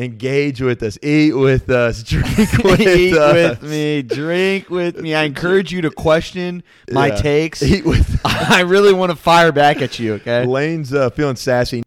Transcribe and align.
engage 0.00 0.60
with 0.60 0.82
us, 0.82 0.98
eat 1.02 1.32
with 1.34 1.68
us, 1.70 2.02
drink 2.10 2.26
with 2.64 2.80
Eat 2.80 3.16
us. 3.16 3.34
with 3.60 3.62
me, 3.70 4.02
drink 4.02 4.70
with 4.70 4.96
me. 5.00 5.14
I 5.14 5.24
encourage 5.24 5.72
you 5.72 5.82
to 5.82 5.90
question 5.90 6.62
my 6.90 7.08
Yeah. 7.08 7.16
takes. 7.16 7.62
Eat 7.70 7.84
with 7.84 8.20
I 8.24 8.60
really 8.62 8.92
want 8.92 9.10
to 9.10 9.16
fire 9.16 9.52
back 9.52 9.82
at 9.82 9.98
you, 9.98 10.14
okay? 10.14 10.44
Lane's 10.46 10.92
uh, 10.94 11.10
feeling 11.10 11.36
sassy. 11.36 11.82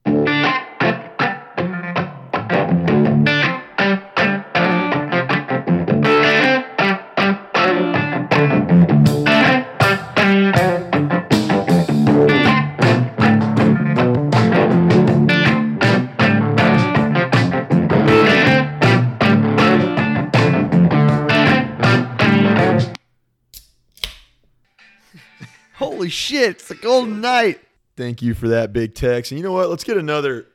Shit, 26.44 26.52
it's 26.52 26.68
the 26.68 26.76
golden 26.76 27.22
night. 27.22 27.62
Thank 27.96 28.22
you 28.22 28.34
for 28.34 28.50
that 28.50 28.74
big 28.74 28.96
text. 28.96 29.32
And 29.32 29.40
you 29.40 29.46
know 29.46 29.54
what? 29.54 29.70
Let's 29.70 29.86
get 29.86 29.96
another. 29.96 30.48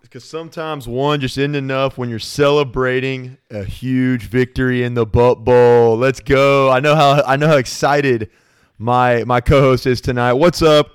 Because 0.00 0.22
sometimes 0.22 0.86
one 0.86 1.20
just 1.20 1.36
isn't 1.38 1.56
enough 1.56 1.98
when 1.98 2.08
you're 2.08 2.20
celebrating 2.20 3.36
a 3.50 3.64
huge 3.64 4.28
victory 4.28 4.84
in 4.84 4.94
the 4.94 5.04
Butt 5.04 5.44
Bowl. 5.44 5.96
Let's 5.96 6.20
go! 6.20 6.70
I 6.70 6.78
know 6.78 6.94
how 6.94 7.20
I 7.26 7.34
know 7.34 7.48
how 7.48 7.56
excited 7.56 8.30
my 8.78 9.24
my 9.24 9.40
co-host 9.40 9.86
is 9.86 10.00
tonight. 10.00 10.34
What's 10.34 10.62
up, 10.62 10.92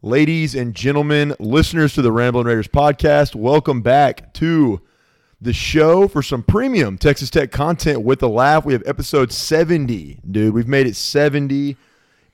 ladies 0.00 0.54
and 0.54 0.76
gentlemen, 0.76 1.34
listeners 1.40 1.92
to 1.94 2.02
the 2.02 2.12
Ramblin' 2.12 2.46
Raiders 2.46 2.68
podcast? 2.68 3.34
Welcome 3.34 3.82
back 3.82 4.32
to 4.34 4.80
the 5.40 5.52
show 5.52 6.06
for 6.06 6.22
some 6.22 6.44
premium 6.44 6.98
Texas 6.98 7.30
Tech 7.30 7.50
content 7.50 8.02
with 8.02 8.22
a 8.22 8.28
laugh. 8.28 8.64
We 8.64 8.74
have 8.74 8.84
episode 8.86 9.32
70, 9.32 10.20
dude. 10.30 10.54
We've 10.54 10.68
made 10.68 10.86
it 10.86 10.94
70 10.94 11.76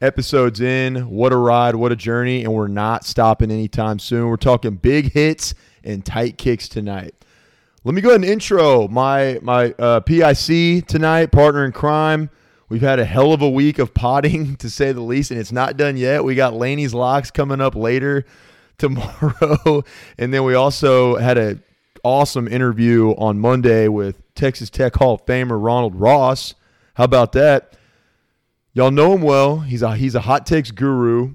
episodes 0.03 0.61
in. 0.61 1.08
What 1.08 1.33
a 1.33 1.36
ride, 1.36 1.77
what 1.77 1.92
a 1.92 1.97
journey, 1.97 2.45
and 2.45 2.53
we're 2.53 2.69
not 2.69 3.05
stopping 3.05 3.50
anytime 3.50 3.98
soon. 3.98 4.28
We're 4.28 4.36
talking 4.36 4.75
big 4.75 5.12
hits 5.12 5.55
and 5.84 6.05
tight 6.05 6.36
kicks 6.36 6.69
tonight. 6.69 7.14
Let 7.84 7.94
me 7.94 8.00
go 8.00 8.11
ahead 8.11 8.20
and 8.20 8.31
intro 8.31 8.89
my 8.89 9.39
my 9.42 9.72
uh, 9.78 10.00
PIC 10.00 10.86
tonight, 10.86 11.33
partner 11.33 11.64
in 11.64 11.72
crime. 11.72 12.31
We've 12.69 12.83
had 12.83 12.98
a 12.98 13.05
hell 13.05 13.33
of 13.33 13.42
a 13.42 13.48
week 13.50 13.78
of 13.78 13.94
potting, 13.94 14.56
to 14.59 14.69
say 14.69 14.92
the 14.92 15.00
least, 15.00 15.31
and 15.31 15.39
it's 15.39 15.53
not 15.53 15.77
done 15.77 15.97
yet. 15.97 16.25
We 16.25 16.34
got 16.34 16.55
Laney's 16.55 16.94
locks 16.94 17.31
coming 17.31 17.61
up 17.61 17.75
later 17.75 18.25
tomorrow, 18.78 19.84
and 20.19 20.34
then 20.34 20.44
we 20.44 20.55
also 20.55 21.16
had 21.16 21.39
a 21.39 21.59
awesome 22.05 22.48
interview 22.48 23.11
on 23.12 23.39
Monday 23.39 23.87
with 23.87 24.20
Texas 24.34 24.69
Tech 24.70 24.97
Hall 24.97 25.14
of 25.14 25.25
Famer 25.25 25.62
Ronald 25.62 25.94
Ross. 25.94 26.55
How 26.94 27.05
about 27.05 27.33
that? 27.33 27.77
Y'all 28.75 28.91
know 28.91 29.15
him 29.15 29.23
well. 29.23 29.61
He's 29.61 29.83
a 29.83 29.97
he's 29.97 30.15
a 30.15 30.20
hot 30.20 30.47
takes 30.47 30.70
guru 30.70 31.34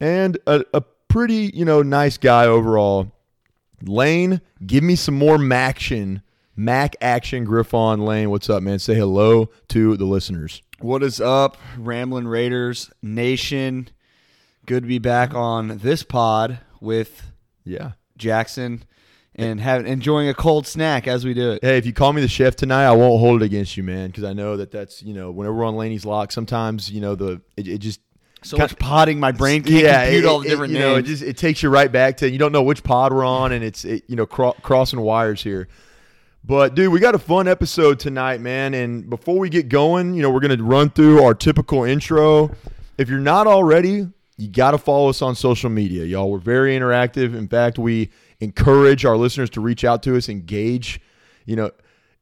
and 0.00 0.38
a, 0.46 0.64
a 0.72 0.80
pretty, 1.08 1.50
you 1.54 1.64
know, 1.64 1.82
nice 1.82 2.16
guy 2.16 2.46
overall. 2.46 3.12
Lane, 3.82 4.40
give 4.66 4.82
me 4.82 4.96
some 4.96 5.14
more 5.16 5.36
Maction. 5.36 6.22
Mac 6.58 6.96
action 7.02 7.44
Griffon 7.44 8.06
Lane. 8.06 8.30
What's 8.30 8.48
up, 8.48 8.62
man? 8.62 8.78
Say 8.78 8.94
hello 8.94 9.50
to 9.68 9.96
the 9.98 10.06
listeners. 10.06 10.62
What 10.80 11.02
is 11.02 11.20
up, 11.20 11.58
Ramblin' 11.76 12.26
Raiders 12.28 12.90
Nation? 13.02 13.90
Good 14.64 14.84
to 14.84 14.88
be 14.88 14.98
back 14.98 15.34
on 15.34 15.78
this 15.78 16.02
pod 16.02 16.60
with 16.80 17.30
Yeah. 17.64 17.92
Jackson 18.16 18.84
and 19.38 19.60
have 19.60 19.86
enjoying 19.86 20.28
a 20.28 20.34
cold 20.34 20.66
snack 20.66 21.06
as 21.06 21.24
we 21.24 21.34
do 21.34 21.52
it. 21.52 21.62
Hey, 21.62 21.76
if 21.78 21.84
you 21.86 21.92
call 21.92 22.12
me 22.12 22.22
the 22.22 22.28
chef 22.28 22.56
tonight, 22.56 22.84
I 22.86 22.92
won't 22.92 23.20
hold 23.20 23.42
it 23.42 23.44
against 23.44 23.76
you, 23.76 23.82
man, 23.82 24.08
because 24.08 24.24
I 24.24 24.32
know 24.32 24.56
that 24.56 24.70
that's 24.70 25.02
you 25.02 25.14
know 25.14 25.30
whenever 25.30 25.54
we're 25.56 25.64
on 25.64 25.76
Laney's 25.76 26.04
lock, 26.04 26.32
sometimes 26.32 26.90
you 26.90 27.00
know 27.00 27.14
the 27.14 27.40
it, 27.56 27.68
it 27.68 27.78
just 27.78 28.00
So 28.42 28.56
much 28.56 28.78
potting, 28.78 29.20
my 29.20 29.32
brain 29.32 29.62
can't 29.62 29.84
compute 30.04 30.24
it- 30.24 30.26
all 30.26 30.40
the 30.40 30.46
it- 30.46 30.50
different 30.50 30.72
you 30.72 30.78
know, 30.78 30.96
it 30.96 31.02
just 31.02 31.22
it 31.22 31.36
takes 31.36 31.62
you 31.62 31.68
right 31.68 31.90
back 31.92 32.16
to 32.18 32.30
you 32.30 32.38
don't 32.38 32.52
know 32.52 32.62
which 32.62 32.82
pod 32.82 33.12
we're 33.12 33.24
on, 33.24 33.52
and 33.52 33.62
it's 33.62 33.84
it, 33.84 34.04
you 34.08 34.16
know 34.16 34.26
cro- 34.26 34.56
crossing 34.62 35.00
wires 35.00 35.42
here. 35.42 35.68
But 36.44 36.74
dude, 36.76 36.92
we 36.92 37.00
got 37.00 37.14
a 37.14 37.18
fun 37.18 37.48
episode 37.48 37.98
tonight, 37.98 38.40
man. 38.40 38.72
And 38.72 39.10
before 39.10 39.38
we 39.38 39.48
get 39.48 39.68
going, 39.68 40.14
you 40.14 40.22
know 40.22 40.30
we're 40.30 40.40
gonna 40.40 40.62
run 40.62 40.90
through 40.90 41.22
our 41.22 41.34
typical 41.34 41.82
intro. 41.84 42.50
If 42.98 43.08
you're 43.10 43.18
not 43.18 43.46
already, 43.46 44.06
you 44.38 44.48
got 44.48 44.70
to 44.70 44.78
follow 44.78 45.08
us 45.10 45.20
on 45.22 45.34
social 45.34 45.68
media, 45.68 46.04
y'all. 46.04 46.30
We're 46.30 46.38
very 46.38 46.74
interactive. 46.78 47.36
In 47.36 47.48
fact, 47.48 47.78
we 47.78 48.10
encourage 48.40 49.04
our 49.04 49.16
listeners 49.16 49.50
to 49.50 49.60
reach 49.60 49.84
out 49.84 50.02
to 50.04 50.16
us, 50.16 50.28
engage, 50.28 51.00
you 51.44 51.56
know. 51.56 51.70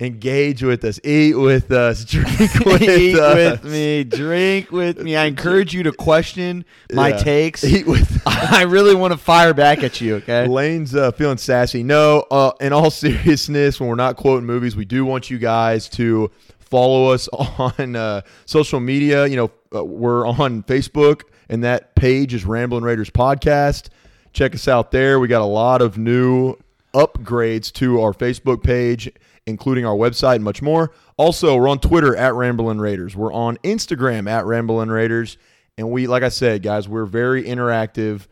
Engage 0.00 0.60
with 0.60 0.84
us, 0.84 0.98
eat 1.04 1.38
with 1.38 1.70
us, 1.70 2.04
drink 2.04 2.28
with 2.66 2.82
Eat 2.82 3.16
us. 3.16 3.62
with 3.62 3.64
me, 3.72 4.02
drink 4.02 4.72
with 4.72 4.98
me. 4.98 5.16
I 5.16 5.24
encourage 5.26 5.72
you 5.72 5.84
to 5.84 5.92
question 5.92 6.64
my 6.92 7.10
Yeah. 7.10 7.16
takes. 7.18 7.62
Eat 7.64 7.86
with 7.86 8.20
I 8.26 8.62
really 8.62 8.96
want 8.96 9.12
to 9.12 9.16
fire 9.16 9.54
back 9.54 9.84
at 9.84 10.00
you, 10.00 10.16
okay? 10.16 10.48
Lane's 10.48 10.96
uh, 10.96 11.12
feeling 11.12 11.36
sassy. 11.38 11.84
No, 11.84 12.24
uh, 12.28 12.50
in 12.60 12.72
all 12.72 12.90
seriousness, 12.90 13.78
when 13.78 13.88
we're 13.88 13.94
not 13.94 14.16
quoting 14.16 14.44
movies, 14.44 14.74
we 14.74 14.84
do 14.84 15.04
want 15.04 15.30
you 15.30 15.38
guys 15.38 15.88
to 15.90 16.28
follow 16.58 17.12
us 17.12 17.28
on 17.28 17.94
uh, 17.94 18.22
social 18.46 18.80
media. 18.80 19.28
You 19.28 19.36
know, 19.36 19.50
uh, 19.72 19.84
we're 19.84 20.26
on 20.26 20.64
Facebook, 20.64 21.22
and 21.48 21.62
that 21.62 21.94
page 21.94 22.34
is 22.34 22.44
Ramblin' 22.44 22.82
Raiders 22.82 23.10
Podcast. 23.10 23.90
Check 24.34 24.54
us 24.54 24.66
out 24.66 24.90
there. 24.90 25.20
We 25.20 25.28
got 25.28 25.42
a 25.42 25.46
lot 25.46 25.80
of 25.80 25.96
new 25.96 26.56
upgrades 26.92 27.72
to 27.74 28.00
our 28.00 28.12
Facebook 28.12 28.64
page, 28.64 29.10
including 29.46 29.86
our 29.86 29.94
website 29.94 30.34
and 30.36 30.44
much 30.44 30.60
more. 30.60 30.90
Also, 31.16 31.56
we're 31.56 31.68
on 31.68 31.78
Twitter 31.78 32.16
at 32.16 32.34
Ramblin' 32.34 32.80
Raiders. 32.80 33.14
We're 33.14 33.32
on 33.32 33.56
Instagram 33.58 34.28
at 34.28 34.44
Ramblin' 34.44 34.90
Raiders. 34.90 35.38
And 35.78 35.88
we, 35.90 36.08
like 36.08 36.24
I 36.24 36.30
said, 36.30 36.64
guys, 36.64 36.88
we're 36.88 37.04
very 37.04 37.44
interactive 37.44 38.26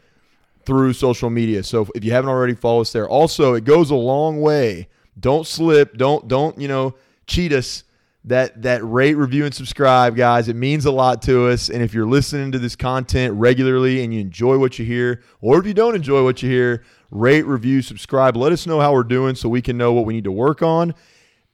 through 0.66 0.92
social 0.92 1.30
media. 1.30 1.62
So 1.62 1.88
if 1.94 2.04
you 2.04 2.10
haven't 2.10 2.30
already 2.30 2.54
followed 2.54 2.82
us 2.82 2.92
there, 2.92 3.08
also 3.08 3.54
it 3.54 3.64
goes 3.64 3.90
a 3.90 3.96
long 3.96 4.40
way. 4.40 4.88
Don't 5.18 5.46
slip. 5.46 5.96
Don't 5.96 6.26
don't 6.26 6.58
you 6.58 6.68
know 6.68 6.94
cheat 7.26 7.52
us. 7.52 7.84
That 8.24 8.62
that 8.62 8.84
rate, 8.84 9.14
review, 9.14 9.44
and 9.44 9.54
subscribe, 9.54 10.14
guys. 10.14 10.48
It 10.48 10.54
means 10.54 10.86
a 10.86 10.92
lot 10.92 11.22
to 11.22 11.48
us. 11.48 11.68
And 11.68 11.82
if 11.82 11.92
you're 11.92 12.06
listening 12.06 12.52
to 12.52 12.58
this 12.58 12.76
content 12.76 13.34
regularly 13.34 14.04
and 14.04 14.14
you 14.14 14.20
enjoy 14.20 14.58
what 14.58 14.78
you 14.78 14.84
hear, 14.84 15.22
or 15.40 15.58
if 15.58 15.66
you 15.66 15.74
don't 15.74 15.96
enjoy 15.96 16.22
what 16.22 16.40
you 16.40 16.48
hear, 16.48 16.84
rate, 17.10 17.42
review, 17.46 17.82
subscribe. 17.82 18.36
Let 18.36 18.52
us 18.52 18.64
know 18.64 18.78
how 18.78 18.92
we're 18.92 19.02
doing 19.02 19.34
so 19.34 19.48
we 19.48 19.60
can 19.60 19.76
know 19.76 19.92
what 19.92 20.06
we 20.06 20.14
need 20.14 20.24
to 20.24 20.32
work 20.32 20.62
on 20.62 20.94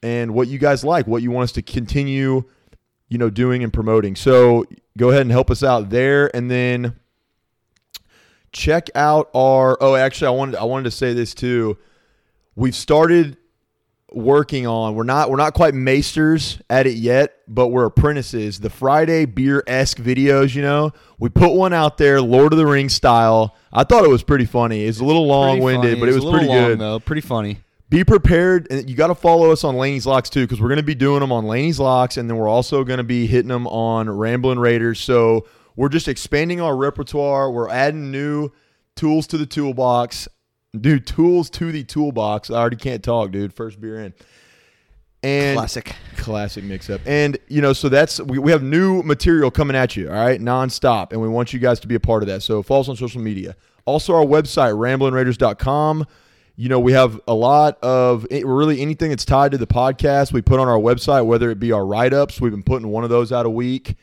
and 0.02 0.34
what 0.34 0.48
you 0.48 0.58
guys 0.58 0.84
like, 0.84 1.06
what 1.06 1.22
you 1.22 1.30
want 1.30 1.44
us 1.44 1.52
to 1.52 1.62
continue, 1.62 2.44
you 3.08 3.16
know, 3.16 3.30
doing 3.30 3.64
and 3.64 3.72
promoting. 3.72 4.14
So 4.14 4.66
go 4.98 5.08
ahead 5.08 5.22
and 5.22 5.30
help 5.30 5.50
us 5.50 5.62
out 5.62 5.88
there, 5.88 6.34
and 6.36 6.50
then 6.50 6.96
check 8.52 8.88
out 8.94 9.30
our 9.34 9.76
oh 9.80 9.94
actually 9.94 10.26
I 10.26 10.30
wanted 10.30 10.56
I 10.56 10.64
wanted 10.64 10.84
to 10.84 10.90
say 10.90 11.14
this 11.14 11.32
too. 11.32 11.78
We've 12.54 12.74
started 12.74 13.36
working 14.10 14.66
on 14.66 14.94
we're 14.94 15.04
not 15.04 15.30
we're 15.30 15.36
not 15.36 15.52
quite 15.52 15.74
maesters 15.74 16.60
at 16.70 16.86
it 16.86 16.96
yet, 16.96 17.34
but 17.46 17.68
we're 17.68 17.84
apprentices. 17.84 18.60
The 18.60 18.70
Friday 18.70 19.24
beer 19.26 19.62
esque 19.66 19.98
videos, 19.98 20.54
you 20.54 20.62
know. 20.62 20.92
We 21.18 21.28
put 21.28 21.52
one 21.52 21.72
out 21.72 21.98
there, 21.98 22.20
Lord 22.20 22.52
of 22.52 22.58
the 22.58 22.66
Rings 22.66 22.94
style. 22.94 23.56
I 23.72 23.84
thought 23.84 24.04
it 24.04 24.10
was 24.10 24.22
pretty 24.22 24.46
funny. 24.46 24.84
It's 24.84 25.00
a 25.00 25.04
little 25.04 25.26
long 25.26 25.60
winded, 25.60 26.00
but 26.00 26.08
it 26.08 26.14
was 26.14 26.24
pretty 26.24 26.46
long, 26.46 26.66
good. 26.66 26.78
though. 26.78 27.00
Pretty 27.00 27.22
funny. 27.22 27.58
Be 27.90 28.04
prepared, 28.04 28.66
and 28.70 28.88
you 28.88 28.94
got 28.94 29.06
to 29.06 29.14
follow 29.14 29.50
us 29.50 29.64
on 29.64 29.76
Laney's 29.76 30.06
Locks 30.06 30.28
too, 30.28 30.42
because 30.44 30.60
we're 30.60 30.68
going 30.68 30.76
to 30.76 30.82
be 30.82 30.94
doing 30.94 31.20
them 31.20 31.32
on 31.32 31.46
Laney's 31.46 31.80
Locks, 31.80 32.18
and 32.18 32.28
then 32.28 32.36
we're 32.36 32.48
also 32.48 32.84
going 32.84 32.98
to 32.98 33.04
be 33.04 33.26
hitting 33.26 33.48
them 33.48 33.66
on 33.66 34.10
Ramblin' 34.10 34.58
Raiders. 34.58 35.00
So 35.00 35.46
we're 35.74 35.88
just 35.88 36.06
expanding 36.06 36.60
our 36.60 36.76
repertoire. 36.76 37.50
We're 37.50 37.70
adding 37.70 38.10
new 38.10 38.50
tools 38.94 39.26
to 39.28 39.38
the 39.38 39.46
toolbox, 39.46 40.28
dude. 40.78 41.06
Tools 41.06 41.50
to 41.50 41.72
the 41.72 41.84
toolbox. 41.84 42.50
I 42.50 42.54
already 42.54 42.76
can't 42.76 43.02
talk, 43.02 43.30
dude. 43.30 43.52
First 43.52 43.80
beer 43.80 44.00
in, 44.00 44.14
and 45.22 45.56
Classic. 45.56 45.94
classic 46.16 46.64
mix 46.64 46.88
up. 46.90 47.00
And 47.06 47.38
you 47.48 47.60
know, 47.60 47.72
so 47.72 47.88
that's 47.88 48.20
we, 48.20 48.38
we 48.38 48.52
have 48.52 48.62
new 48.62 49.02
material 49.02 49.50
coming 49.50 49.76
at 49.76 49.96
you, 49.96 50.08
all 50.08 50.14
right, 50.14 50.40
nonstop, 50.40 51.12
and 51.12 51.20
we 51.20 51.28
want 51.28 51.52
you 51.52 51.58
guys 51.58 51.80
to 51.80 51.88
be 51.88 51.94
a 51.94 52.00
part 52.00 52.22
of 52.22 52.28
that. 52.28 52.42
So 52.42 52.62
follow 52.62 52.82
us 52.82 52.88
on 52.88 52.96
social 52.96 53.20
media. 53.20 53.56
Also, 53.84 54.14
our 54.14 54.24
website, 54.24 54.74
ramblinraiders.com. 54.74 56.06
You 56.56 56.68
know, 56.68 56.80
we 56.80 56.92
have 56.92 57.20
a 57.28 57.34
lot 57.34 57.78
of 57.82 58.26
eh, 58.30 58.42
really 58.44 58.80
anything 58.80 59.10
that's 59.10 59.24
tied 59.24 59.52
to 59.52 59.58
the 59.58 59.66
podcast. 59.66 60.32
We 60.32 60.42
put 60.42 60.58
on 60.60 60.68
our 60.68 60.78
website, 60.78 61.24
whether 61.24 61.50
it 61.50 61.60
be 61.60 61.72
our 61.72 61.86
write 61.86 62.12
ups. 62.12 62.40
We've 62.40 62.50
been 62.50 62.64
putting 62.64 62.88
one 62.88 63.04
of 63.04 63.10
those 63.10 63.32
out 63.32 63.46
a 63.46 63.50
week. 63.50 63.94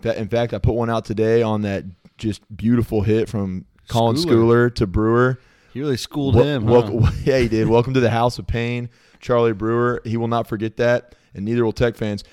That, 0.00 0.18
in 0.18 0.28
fact, 0.28 0.52
I 0.52 0.58
put 0.58 0.74
one 0.74 0.90
out 0.90 1.04
today 1.04 1.42
on 1.42 1.62
that 1.62 1.84
just 2.18 2.42
beautiful 2.54 3.02
hit 3.02 3.28
from 3.28 3.64
Colin 3.88 4.16
Schooler. 4.16 4.68
Schooler 4.70 4.74
to 4.74 4.86
Brewer. 4.86 5.38
You 5.72 5.82
really 5.84 5.96
schooled 5.96 6.34
Wel- 6.34 6.44
him. 6.44 6.64
welcome- 6.66 7.02
huh? 7.02 7.12
yeah, 7.24 7.38
he 7.38 7.48
did. 7.48 7.66
Welcome 7.68 7.94
to 7.94 8.00
the 8.00 8.10
House 8.10 8.38
of 8.38 8.46
Pain, 8.46 8.90
Charlie 9.20 9.52
Brewer. 9.52 10.02
He 10.04 10.16
will 10.16 10.28
not 10.28 10.46
forget 10.46 10.76
that, 10.76 11.14
and 11.34 11.44
neither 11.44 11.64
will 11.64 11.72
Tech 11.72 11.96
fans. 11.96 12.24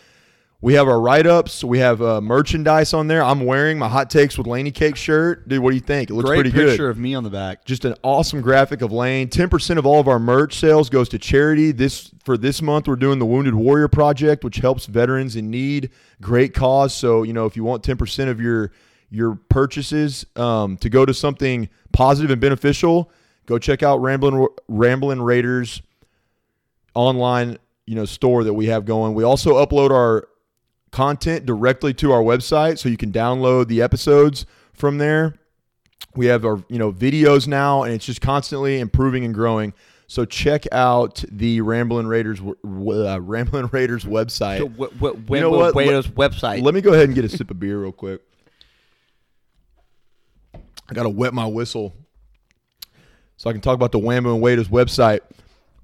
We 0.61 0.73
have 0.73 0.89
our 0.89 0.99
write 0.99 1.25
ups. 1.25 1.63
We 1.63 1.79
have 1.79 2.01
uh, 2.01 2.19
merchandise 2.19 2.93
on 2.93 3.07
there. 3.07 3.23
I'm 3.23 3.45
wearing 3.45 3.79
my 3.79 3.87
hot 3.87 4.09
takes 4.09 4.37
with 4.37 4.45
Laney 4.45 4.71
Cake 4.71 4.97
shirt. 4.97 5.47
Dude, 5.47 5.61
what 5.63 5.69
do 5.69 5.75
you 5.75 5.81
think? 5.81 6.09
It 6.09 6.15
looks 6.15 6.27
Great 6.27 6.39
pretty 6.41 6.51
picture 6.51 6.75
good. 6.87 6.89
of 6.89 6.97
me 6.97 7.15
on 7.15 7.23
the 7.23 7.29
back. 7.29 7.63
Just 7.63 7.85
an 7.85 7.95
awesome 8.03 8.41
graphic 8.41 8.81
of 8.81 8.91
Lane. 8.91 9.29
10% 9.29 9.77
of 9.77 9.85
all 9.85 10.01
of 10.01 10.09
our 10.09 10.19
merch 10.19 10.55
sales 10.59 10.89
goes 10.89 11.07
to 11.09 11.17
charity. 11.17 11.71
This 11.71 12.11
for 12.25 12.37
this 12.37 12.61
month 12.61 12.89
we're 12.89 12.97
doing 12.97 13.19
the 13.19 13.25
Wounded 13.25 13.55
Warrior 13.55 13.87
Project, 13.87 14.43
which 14.43 14.57
helps 14.57 14.85
veterans 14.85 15.37
in 15.37 15.49
need. 15.49 15.91
Great 16.19 16.53
cause. 16.53 16.93
So, 16.93 17.23
you 17.23 17.31
know, 17.31 17.45
if 17.45 17.55
you 17.55 17.63
want 17.63 17.81
10% 17.83 18.27
of 18.27 18.41
your 18.41 18.73
your 19.09 19.35
purchases 19.47 20.25
um, 20.35 20.75
to 20.77 20.89
go 20.89 21.05
to 21.05 21.13
something 21.13 21.69
positive 21.93 22.31
and 22.31 22.41
beneficial, 22.41 23.09
go 23.49 23.57
check 23.57 23.81
out 23.81 23.99
Ramblin' 23.99 24.47
Ramblin' 24.67 25.23
Raiders 25.23 25.81
online, 26.93 27.57
you 27.87 27.95
know, 27.95 28.05
store 28.05 28.43
that 28.43 28.53
we 28.53 28.67
have 28.67 28.85
going. 28.85 29.15
We 29.15 29.23
also 29.23 29.55
upload 29.55 29.89
our 29.89 30.27
content 30.91 31.47
directly 31.47 31.93
to 31.95 32.11
our 32.11 32.21
website 32.21 32.77
so 32.77 32.89
you 32.89 32.97
can 32.97 33.11
download 33.11 33.67
the 33.67 33.81
episodes 33.81 34.45
from 34.71 34.99
there. 34.99 35.33
We 36.15 36.27
have 36.27 36.45
our, 36.45 36.63
you 36.69 36.77
know, 36.77 36.93
videos 36.93 37.47
now 37.47 37.81
and 37.81 37.91
it's 37.91 38.05
just 38.05 38.21
constantly 38.21 38.79
improving 38.79 39.25
and 39.25 39.33
growing. 39.33 39.73
So 40.05 40.25
check 40.25 40.65
out 40.71 41.23
the 41.31 41.61
Ramblin' 41.61 42.05
Raiders 42.05 42.39
uh, 42.41 43.19
Ramblin' 43.19 43.67
Raiders 43.71 44.05
website. 44.05 44.59
So, 44.59 44.67
You 45.37 45.41
know 45.41 45.49
what? 45.49 45.73
Waito's 45.73 46.07
website. 46.07 46.61
Let 46.61 46.75
me 46.75 46.81
go 46.81 46.93
ahead 46.93 47.05
and 47.05 47.15
get 47.15 47.25
a 47.25 47.29
sip 47.29 47.49
of 47.49 47.59
beer 47.59 47.79
real 47.79 47.91
quick. 47.91 48.21
I 50.53 50.93
got 50.93 51.03
to 51.03 51.09
wet 51.09 51.33
my 51.33 51.47
whistle 51.47 51.95
so 53.39 53.49
I 53.49 53.53
can 53.53 53.61
talk 53.61 53.73
about 53.73 53.93
the 53.93 53.99
Wambo 53.99 54.33
and 54.33 54.41
Waiters 54.41 54.67
website, 54.67 55.21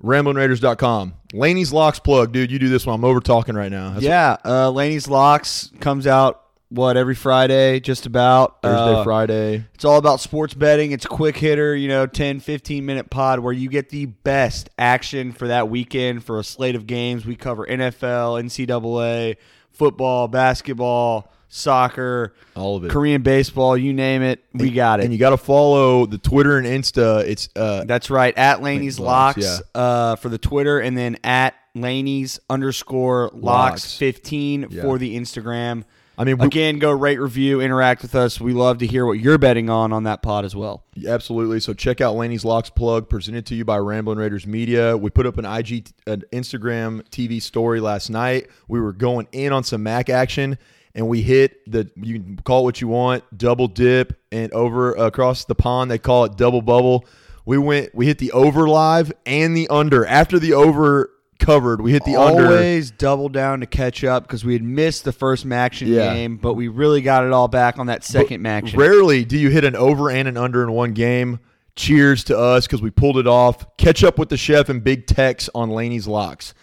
ramblinraiders.com. 0.03 1.13
Laney's 1.33 1.71
Locks 1.73 1.99
plug, 1.99 2.31
dude. 2.31 2.51
You 2.51 2.59
do 2.59 2.69
this 2.69 2.85
one. 2.85 2.95
I'm 2.95 3.05
over 3.05 3.19
talking 3.21 3.55
right 3.55 3.71
now. 3.71 3.91
That's 3.91 4.03
yeah, 4.03 4.37
uh, 4.45 4.69
Laney's 4.71 5.07
Locks 5.07 5.71
comes 5.79 6.05
out 6.05 6.41
what 6.69 6.97
every 6.97 7.15
Friday, 7.15 7.79
just 7.79 8.05
about 8.05 8.61
Thursday, 8.61 8.99
Uh, 8.99 9.03
Friday. 9.05 9.65
It's 9.75 9.85
all 9.85 9.97
about 9.97 10.19
sports 10.19 10.53
betting. 10.53 10.91
It's 10.91 11.05
a 11.05 11.07
quick 11.07 11.37
hitter, 11.37 11.75
you 11.75 11.87
know, 11.87 12.05
10, 12.07 12.39
15 12.41 12.85
minute 12.85 13.09
pod 13.09 13.39
where 13.39 13.53
you 13.53 13.69
get 13.69 13.89
the 13.89 14.07
best 14.07 14.69
action 14.77 15.31
for 15.31 15.47
that 15.47 15.69
weekend 15.69 16.23
for 16.25 16.39
a 16.39 16.43
slate 16.43 16.75
of 16.75 16.87
games. 16.87 17.25
We 17.25 17.35
cover 17.37 17.65
NFL, 17.65 18.41
NCAA, 18.43 19.37
football, 19.71 20.27
basketball, 20.27 21.31
soccer, 21.47 22.33
All 22.55 22.75
of 22.77 22.85
it. 22.85 22.91
Korean 22.91 23.21
baseball, 23.21 23.77
you 23.77 23.93
name 23.93 24.21
it. 24.21 24.43
We 24.53 24.71
got 24.71 24.99
it. 24.99 25.03
And 25.03 25.13
you 25.13 25.19
got 25.19 25.31
to 25.31 25.37
follow 25.37 26.05
the 26.05 26.17
Twitter 26.17 26.57
and 26.57 26.65
Insta. 26.67 27.23
It's 27.25 27.49
uh, 27.55 27.83
That's 27.85 28.09
right. 28.09 28.35
At 28.37 28.61
Laney's 28.61 28.99
Locks, 28.99 29.43
Locks, 29.45 29.61
uh, 29.73 30.15
for 30.17 30.29
the 30.29 30.37
Twitter, 30.37 30.79
and 30.79 30.97
then 30.97 31.17
at 31.23 31.53
Laney's 31.75 32.39
underscore 32.49 33.29
Locks. 33.33 33.41
Locks 33.43 33.97
fifteen 33.97 34.67
Yeah. 34.69 34.81
for 34.83 34.97
the 34.97 35.17
Instagram. 35.17 35.83
I 36.17 36.23
mean, 36.23 36.37
we, 36.37 36.45
Again, 36.45 36.79
go 36.79 36.91
rate, 36.91 37.19
review, 37.19 37.59
interact 37.59 38.01
with 38.01 38.15
us. 38.15 38.39
We 38.39 38.53
love 38.53 38.77
to 38.77 38.87
hear 38.87 39.05
what 39.05 39.19
you're 39.19 39.37
betting 39.37 39.69
on 39.69 39.91
on 39.91 40.03
that 40.03 40.21
pod 40.21 40.45
as 40.45 40.55
well. 40.55 40.85
Absolutely. 41.05 41.59
So 41.59 41.73
check 41.73 41.99
out 41.99 42.15
Laney's 42.15 42.45
Locks 42.45 42.69
plug 42.69 43.09
presented 43.09 43.45
to 43.47 43.55
you 43.55 43.65
by 43.65 43.77
Ramblin' 43.79 44.17
Raiders 44.17 44.47
Media. 44.47 44.95
We 44.95 45.09
put 45.09 45.25
up 45.25 45.37
an 45.37 45.43
IG, 45.43 45.89
an 46.07 46.23
Instagram 46.31 47.01
TV 47.09 47.41
story 47.41 47.81
last 47.81 48.09
night. 48.09 48.47
We 48.69 48.79
were 48.79 48.93
going 48.93 49.27
in 49.33 49.51
on 49.51 49.65
some 49.65 49.83
Mac 49.83 50.09
action, 50.09 50.57
and 50.95 51.07
we 51.07 51.21
hit 51.21 51.69
the 51.71 51.89
you 51.97 52.19
can 52.19 52.37
call 52.43 52.61
it 52.61 52.63
what 52.63 52.81
you 52.81 52.87
want, 52.87 53.23
double 53.37 53.67
dip, 53.67 54.19
and 54.31 54.51
over 54.53 54.93
across 54.93 55.45
the 55.45 55.53
pond 55.55 55.91
they 55.91 55.99
call 55.99 56.23
it 56.25 56.35
double 56.37 56.61
bubble. 56.61 57.05
We 57.45 57.59
went, 57.59 57.93
we 57.93 58.07
hit 58.07 58.17
the 58.17 58.31
over 58.31 58.67
live 58.67 59.13
and 59.27 59.55
the 59.55 59.67
under. 59.67 60.03
After 60.03 60.39
the 60.39 60.53
over 60.53 61.11
covered, 61.37 61.79
we 61.81 61.91
hit 61.91 62.03
the 62.05 62.15
under. 62.15 62.45
Always 62.47 62.89
double 62.89 63.29
down 63.29 63.59
to 63.59 63.67
catch 63.67 64.03
up 64.03 64.23
because 64.23 64.43
we 64.43 64.53
had 64.53 64.63
missed 64.63 65.03
the 65.03 65.11
first 65.11 65.45
Maction 65.45 65.85
Yeah. 65.87 66.11
game, 66.13 66.37
but 66.37 66.55
we 66.55 66.69
really 66.69 67.01
got 67.01 67.23
it 67.23 67.31
all 67.31 67.47
back 67.47 67.77
on 67.77 67.85
that 67.87 68.03
second 68.03 68.41
Maction. 68.43 68.77
Rarely 68.77 69.25
do 69.25 69.37
you 69.37 69.49
hit 69.51 69.63
an 69.63 69.75
over 69.75 70.09
and 70.09 70.27
an 70.27 70.37
under 70.37 70.63
in 70.63 70.71
one 70.71 70.93
game. 70.93 71.39
Cheers 71.75 72.23
to 72.25 72.37
us 72.39 72.65
because 72.65 72.81
we 72.81 72.89
pulled 72.89 73.17
it 73.17 73.27
off. 73.27 73.77
Catch 73.77 74.03
up 74.03 74.17
with 74.17 74.29
the 74.29 74.37
chef 74.37 74.69
and 74.69 74.81
Big 74.83 75.05
Tex 75.07 75.49
on 75.53 75.69
Laney's 75.69 76.07
Locks. 76.07 76.53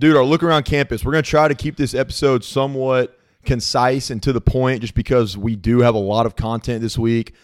Dude, 0.00 0.16
our 0.16 0.24
look 0.24 0.42
around 0.42 0.64
campus, 0.64 1.04
we're 1.04 1.12
going 1.12 1.24
to 1.24 1.30
try 1.30 1.46
to 1.48 1.54
keep 1.54 1.76
this 1.76 1.94
episode 1.94 2.42
somewhat 2.44 3.16
concise 3.46 4.10
and 4.10 4.22
to 4.22 4.32
the 4.32 4.40
point 4.40 4.82
just 4.82 4.94
because 4.94 5.36
we 5.36 5.56
do 5.56 5.80
have 5.80 5.94
a 5.94 5.98
lot 5.98 6.26
of 6.26 6.36
content 6.36 6.82
this 6.82 6.98
week. 6.98 7.34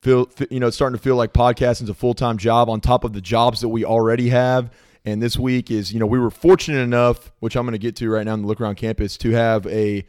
Feel, 0.00 0.30
you 0.50 0.60
know, 0.60 0.68
it's 0.68 0.76
starting 0.76 0.96
to 0.96 1.02
feel 1.02 1.16
like 1.16 1.34
podcasting 1.34 1.82
is 1.82 1.88
a 1.90 1.94
full 1.94 2.14
time 2.14 2.38
job 2.38 2.70
on 2.70 2.80
top 2.80 3.04
of 3.04 3.12
the 3.12 3.20
jobs 3.20 3.60
that 3.60 3.68
we 3.68 3.84
already 3.84 4.30
have. 4.30 4.70
And 5.04 5.22
this 5.22 5.38
week 5.38 5.70
is, 5.70 5.92
you 5.92 5.98
know, 5.98 6.06
we 6.06 6.18
were 6.18 6.30
fortunate 6.30 6.80
enough, 6.80 7.32
which 7.40 7.56
I'm 7.56 7.64
going 7.64 7.72
to 7.72 7.78
get 7.78 7.96
to 7.96 8.10
right 8.10 8.24
now 8.24 8.34
in 8.34 8.42
the 8.42 8.48
look 8.48 8.60
around 8.60 8.76
campus, 8.76 9.16
to 9.18 9.30
have 9.30 9.66
a 9.66 10.06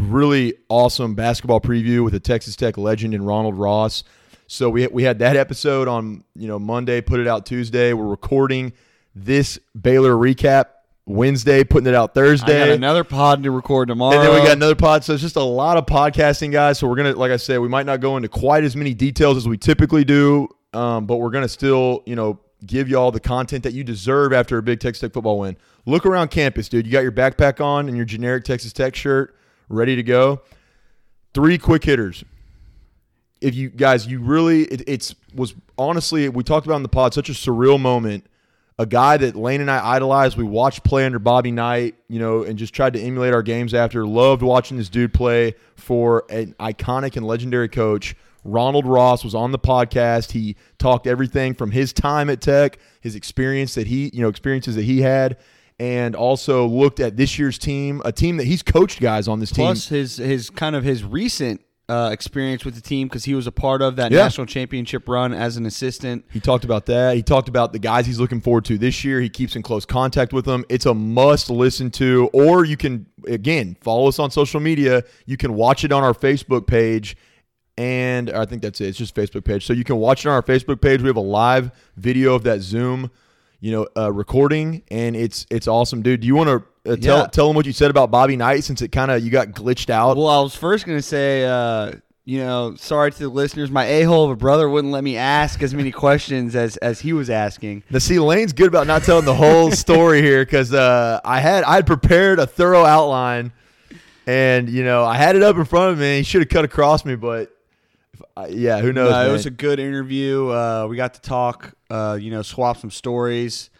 really 0.00 0.54
awesome 0.68 1.14
basketball 1.14 1.60
preview 1.60 2.04
with 2.04 2.14
a 2.14 2.20
Texas 2.20 2.56
Tech 2.56 2.78
legend 2.78 3.14
in 3.14 3.24
Ronald 3.24 3.56
Ross. 3.56 4.04
So 4.46 4.70
we 4.70 4.86
we 4.86 5.02
had 5.02 5.18
that 5.18 5.36
episode 5.36 5.88
on 5.88 6.24
you 6.34 6.48
know 6.48 6.58
Monday, 6.58 7.00
put 7.00 7.20
it 7.20 7.26
out 7.26 7.46
Tuesday. 7.46 7.92
We're 7.92 8.06
recording 8.06 8.72
this 9.14 9.58
Baylor 9.80 10.12
recap 10.12 10.66
Wednesday, 11.08 11.64
putting 11.64 11.86
it 11.86 11.94
out 11.94 12.10
I 12.10 12.12
Thursday. 12.12 12.66
got 12.66 12.68
another 12.68 13.02
pod 13.02 13.42
to 13.42 13.50
record 13.50 13.88
tomorrow. 13.88 14.16
And 14.16 14.28
then 14.28 14.34
we 14.34 14.46
got 14.46 14.56
another 14.56 14.74
pod. 14.74 15.04
So 15.04 15.14
it's 15.14 15.22
just 15.22 15.36
a 15.36 15.42
lot 15.42 15.78
of 15.78 15.86
podcasting, 15.86 16.52
guys. 16.52 16.78
So 16.78 16.86
we're 16.86 16.96
gonna, 16.96 17.14
like 17.14 17.32
I 17.32 17.38
said, 17.38 17.58
we 17.60 17.68
might 17.68 17.86
not 17.86 18.00
go 18.00 18.16
into 18.16 18.28
quite 18.28 18.62
as 18.62 18.76
many 18.76 18.92
details 18.92 19.36
as 19.36 19.48
we 19.48 19.56
typically 19.56 20.04
do, 20.04 20.48
um, 20.74 21.06
but 21.06 21.16
we're 21.16 21.30
gonna 21.30 21.48
still, 21.48 22.02
you 22.04 22.14
know, 22.14 22.38
give 22.66 22.88
you 22.88 22.98
all 22.98 23.10
the 23.10 23.20
content 23.20 23.64
that 23.64 23.72
you 23.72 23.84
deserve 23.84 24.32
after 24.32 24.58
a 24.58 24.62
big 24.62 24.80
Texas 24.80 25.00
Tech 25.00 25.12
football 25.12 25.38
win. 25.38 25.56
Look 25.86 26.04
around 26.04 26.28
campus, 26.28 26.68
dude. 26.68 26.86
You 26.86 26.92
got 26.92 27.02
your 27.02 27.12
backpack 27.12 27.64
on 27.64 27.88
and 27.88 27.96
your 27.96 28.06
generic 28.06 28.44
Texas 28.44 28.72
Tech 28.74 28.94
shirt 28.94 29.34
ready 29.70 29.96
to 29.96 30.02
go. 30.02 30.42
Three 31.32 31.56
quick 31.56 31.84
hitters. 31.84 32.24
If 33.40 33.54
you 33.54 33.70
guys, 33.70 34.06
you 34.06 34.20
really, 34.20 34.64
it, 34.64 34.82
it's 34.86 35.14
was 35.34 35.54
honestly, 35.78 36.28
we 36.28 36.42
talked 36.42 36.66
about 36.66 36.76
in 36.76 36.82
the 36.82 36.88
pod, 36.88 37.14
such 37.14 37.30
a 37.30 37.32
surreal 37.32 37.80
moment 37.80 38.26
a 38.78 38.86
guy 38.86 39.16
that 39.16 39.34
Lane 39.34 39.60
and 39.60 39.70
I 39.70 39.84
idolized. 39.94 40.36
We 40.36 40.44
watched 40.44 40.84
play 40.84 41.04
under 41.04 41.18
Bobby 41.18 41.50
Knight, 41.50 41.96
you 42.08 42.18
know, 42.18 42.44
and 42.44 42.58
just 42.58 42.72
tried 42.72 42.92
to 42.92 43.00
emulate 43.00 43.34
our 43.34 43.42
games 43.42 43.74
after. 43.74 44.06
Loved 44.06 44.42
watching 44.42 44.76
this 44.76 44.88
dude 44.88 45.12
play 45.12 45.54
for 45.74 46.24
an 46.30 46.54
iconic 46.60 47.16
and 47.16 47.26
legendary 47.26 47.68
coach. 47.68 48.14
Ronald 48.44 48.86
Ross 48.86 49.24
was 49.24 49.34
on 49.34 49.50
the 49.50 49.58
podcast. 49.58 50.30
He 50.30 50.56
talked 50.78 51.06
everything 51.06 51.54
from 51.54 51.72
his 51.72 51.92
time 51.92 52.30
at 52.30 52.40
Tech, 52.40 52.78
his 53.00 53.16
experience 53.16 53.74
that 53.74 53.88
he, 53.88 54.10
you 54.14 54.22
know, 54.22 54.28
experiences 54.28 54.76
that 54.76 54.84
he 54.84 55.02
had, 55.02 55.38
and 55.80 56.14
also 56.14 56.66
looked 56.66 57.00
at 57.00 57.16
this 57.16 57.38
year's 57.38 57.58
team, 57.58 58.00
a 58.04 58.12
team 58.12 58.36
that 58.36 58.44
he's 58.46 58.62
coached 58.62 59.00
guys 59.00 59.26
on 59.26 59.40
this 59.40 59.50
team. 59.50 59.66
Plus 59.66 59.88
his 59.88 60.16
his 60.18 60.50
kind 60.50 60.76
of 60.76 60.84
his 60.84 61.02
recent 61.02 61.60
uh, 61.88 62.10
experience 62.12 62.64
with 62.64 62.74
the 62.74 62.80
team 62.80 63.08
because 63.08 63.24
he 63.24 63.34
was 63.34 63.46
a 63.46 63.52
part 63.52 63.80
of 63.80 63.96
that 63.96 64.12
Yeah. 64.12 64.24
national 64.24 64.46
championship 64.46 65.08
run 65.08 65.32
as 65.32 65.56
an 65.56 65.64
assistant. 65.64 66.24
He 66.30 66.38
talked 66.40 66.64
about 66.64 66.84
that. 66.86 67.16
He 67.16 67.22
talked 67.22 67.48
about 67.48 67.72
the 67.72 67.78
guys 67.78 68.06
he's 68.06 68.20
looking 68.20 68.40
forward 68.42 68.66
to 68.66 68.76
this 68.76 69.04
year. 69.04 69.20
He 69.20 69.28
keeps 69.30 69.56
in 69.56 69.62
close 69.62 69.86
contact 69.86 70.32
with 70.32 70.44
them. 70.44 70.64
It's 70.68 70.84
a 70.86 70.92
must 70.92 71.48
listen 71.48 71.90
to, 71.92 72.28
or 72.32 72.64
you 72.64 72.76
can, 72.76 73.06
again, 73.26 73.76
follow 73.80 74.06
us 74.08 74.18
on 74.18 74.30
social 74.30 74.60
media. 74.60 75.02
You 75.24 75.36
can 75.38 75.54
watch 75.54 75.82
it 75.84 75.90
on 75.92 76.02
our 76.04 76.12
Facebook 76.14 76.66
page. 76.66 77.16
And 77.78 78.28
I 78.30 78.44
think 78.44 78.60
that's 78.60 78.80
it. 78.80 78.88
It's 78.88 78.98
just 78.98 79.14
Facebook 79.14 79.44
page. 79.44 79.64
So 79.64 79.72
you 79.72 79.84
can 79.84 79.96
watch 79.96 80.26
it 80.26 80.28
on 80.28 80.34
our 80.34 80.42
Facebook 80.42 80.80
page. 80.80 81.00
We 81.00 81.06
have 81.06 81.16
a 81.16 81.20
live 81.20 81.70
video 81.96 82.34
of 82.34 82.42
that 82.42 82.60
Zoom, 82.60 83.10
you 83.60 83.70
know, 83.70 83.86
uh, 83.96 84.12
recording, 84.12 84.82
and 84.90 85.14
it's 85.14 85.46
it's 85.48 85.68
awesome, 85.68 86.02
dude. 86.02 86.20
Do 86.20 86.26
you 86.26 86.34
want 86.34 86.48
to 86.48 86.64
uh, 86.92 86.96
tell 86.96 87.18
Yeah. 87.18 87.26
tell 87.26 87.46
them 87.48 87.56
what 87.56 87.66
you 87.66 87.72
said 87.72 87.90
about 87.90 88.10
Bobby 88.10 88.36
Knight 88.36 88.64
since 88.64 88.82
it 88.82 88.88
kind 88.92 89.10
of 89.10 89.22
you 89.24 89.30
got 89.30 89.48
glitched 89.48 89.90
out? 89.90 90.16
Well, 90.16 90.28
I 90.28 90.40
was 90.40 90.54
first 90.54 90.86
going 90.86 90.98
to 90.98 91.02
say, 91.02 91.44
uh, 91.44 91.92
you 92.24 92.38
know, 92.38 92.74
sorry 92.76 93.10
to 93.10 93.18
the 93.18 93.28
listeners, 93.28 93.70
my 93.70 93.84
a 93.86 94.02
hole 94.02 94.24
of 94.26 94.30
a 94.30 94.36
brother 94.36 94.68
wouldn't 94.68 94.92
let 94.92 95.02
me 95.02 95.16
ask 95.16 95.62
as 95.62 95.72
many 95.74 95.90
questions 95.90 96.54
as 96.54 96.76
as 96.78 97.00
he 97.00 97.12
was 97.12 97.30
asking. 97.30 97.84
Now, 97.90 98.00
see, 98.00 98.18
Lane's 98.18 98.52
good 98.52 98.68
about 98.68 98.86
not 98.86 99.02
telling 99.02 99.24
the 99.24 99.34
whole 99.34 99.70
story 99.84 100.20
here 100.20 100.44
because 100.44 100.72
uh, 100.74 101.20
I 101.24 101.40
had 101.40 101.64
I 101.64 101.76
had 101.76 101.86
prepared 101.86 102.38
a 102.38 102.46
thorough 102.46 102.84
outline, 102.84 103.52
and 104.26 104.68
you 104.68 104.84
know 104.84 105.04
I 105.04 105.16
had 105.16 105.36
it 105.36 105.42
up 105.42 105.56
in 105.56 105.64
front 105.64 105.92
of 105.92 105.98
me. 105.98 106.18
He 106.18 106.22
should 106.22 106.42
have 106.42 106.50
cut 106.50 106.64
across 106.66 107.04
me, 107.04 107.16
but 107.16 107.50
I, 108.36 108.48
yeah, 108.48 108.80
who 108.80 108.92
knows? 108.92 109.12
Uh, 109.14 109.28
it 109.28 109.32
was 109.32 109.46
a 109.46 109.50
good 109.50 109.78
interview. 109.78 110.48
Uh, 110.48 110.86
we 110.88 110.96
got 110.96 111.14
to 111.14 111.20
talk, 111.20 111.72
uh, 111.90 112.18
you 112.20 112.30
know, 112.30 112.42
swap 112.42 112.76
some 112.76 112.90
stories 112.90 113.70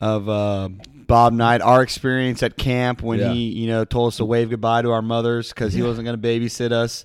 of 0.00 0.28
uh, 0.28 0.68
Bob 1.08 1.32
Knight, 1.32 1.60
our 1.60 1.82
experience 1.82 2.42
at 2.44 2.56
camp 2.56 3.02
when 3.02 3.18
Yeah. 3.18 3.32
he, 3.32 3.48
you 3.48 3.66
know, 3.66 3.84
told 3.84 4.08
us 4.12 4.18
to 4.18 4.24
wave 4.24 4.50
goodbye 4.50 4.82
to 4.82 4.92
our 4.92 5.02
mothers 5.02 5.48
because 5.48 5.72
he 5.72 5.82
wasn't 5.82 6.04
going 6.06 6.20
to 6.20 6.28
babysit 6.28 6.70
us. 6.70 7.02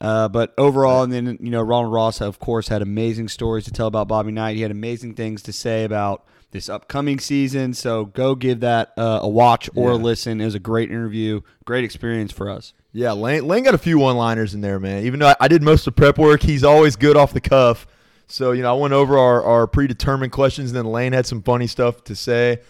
Uh, 0.00 0.28
but 0.28 0.54
overall, 0.56 1.02
and 1.02 1.12
then 1.12 1.38
you 1.40 1.50
know, 1.50 1.60
Ronald 1.60 1.92
Ross, 1.92 2.20
of 2.20 2.38
course, 2.38 2.68
had 2.68 2.82
amazing 2.82 3.26
stories 3.28 3.64
to 3.64 3.72
tell 3.72 3.88
about 3.88 4.06
Bobby 4.06 4.30
Knight. 4.30 4.54
He 4.54 4.62
had 4.62 4.70
amazing 4.70 5.14
things 5.14 5.42
to 5.42 5.52
say 5.52 5.82
about 5.82 6.24
this 6.52 6.68
upcoming 6.68 7.18
season. 7.18 7.74
So 7.74 8.04
go 8.04 8.36
give 8.36 8.60
that 8.60 8.92
uh, 8.96 9.18
a 9.22 9.28
watch 9.28 9.68
or 9.74 9.90
a 9.90 9.96
listen. 9.96 10.40
It 10.40 10.44
was 10.44 10.54
a 10.54 10.60
great 10.60 10.90
interview, 10.90 11.40
great 11.64 11.82
experience 11.82 12.30
for 12.30 12.48
us. 12.48 12.74
yeah, 12.92 13.10
Lane 13.12 13.46
Lane 13.48 13.64
got 13.64 13.74
a 13.74 13.78
few 13.78 13.98
one 13.98 14.16
liners 14.16 14.54
in 14.54 14.60
there, 14.60 14.78
man. 14.78 15.04
Even 15.04 15.18
though 15.20 15.28
I, 15.28 15.36
I 15.40 15.48
did 15.48 15.62
most 15.64 15.80
of 15.86 15.94
the 15.96 16.00
prep 16.00 16.16
work, 16.16 16.42
he's 16.42 16.62
always 16.62 16.94
good 16.94 17.16
off 17.16 17.32
the 17.32 17.40
cuff. 17.40 17.86
So 18.28 18.52
you 18.52 18.62
know, 18.62 18.76
I 18.76 18.78
went 18.80 18.94
over 18.94 19.18
our, 19.18 19.42
our 19.42 19.66
predetermined 19.66 20.30
questions, 20.32 20.70
and 20.70 20.76
then 20.76 20.84
Lane 20.92 21.12
had 21.12 21.26
some 21.26 21.42
funny 21.42 21.66
stuff 21.66 22.04
to 22.04 22.14
say. 22.14 22.60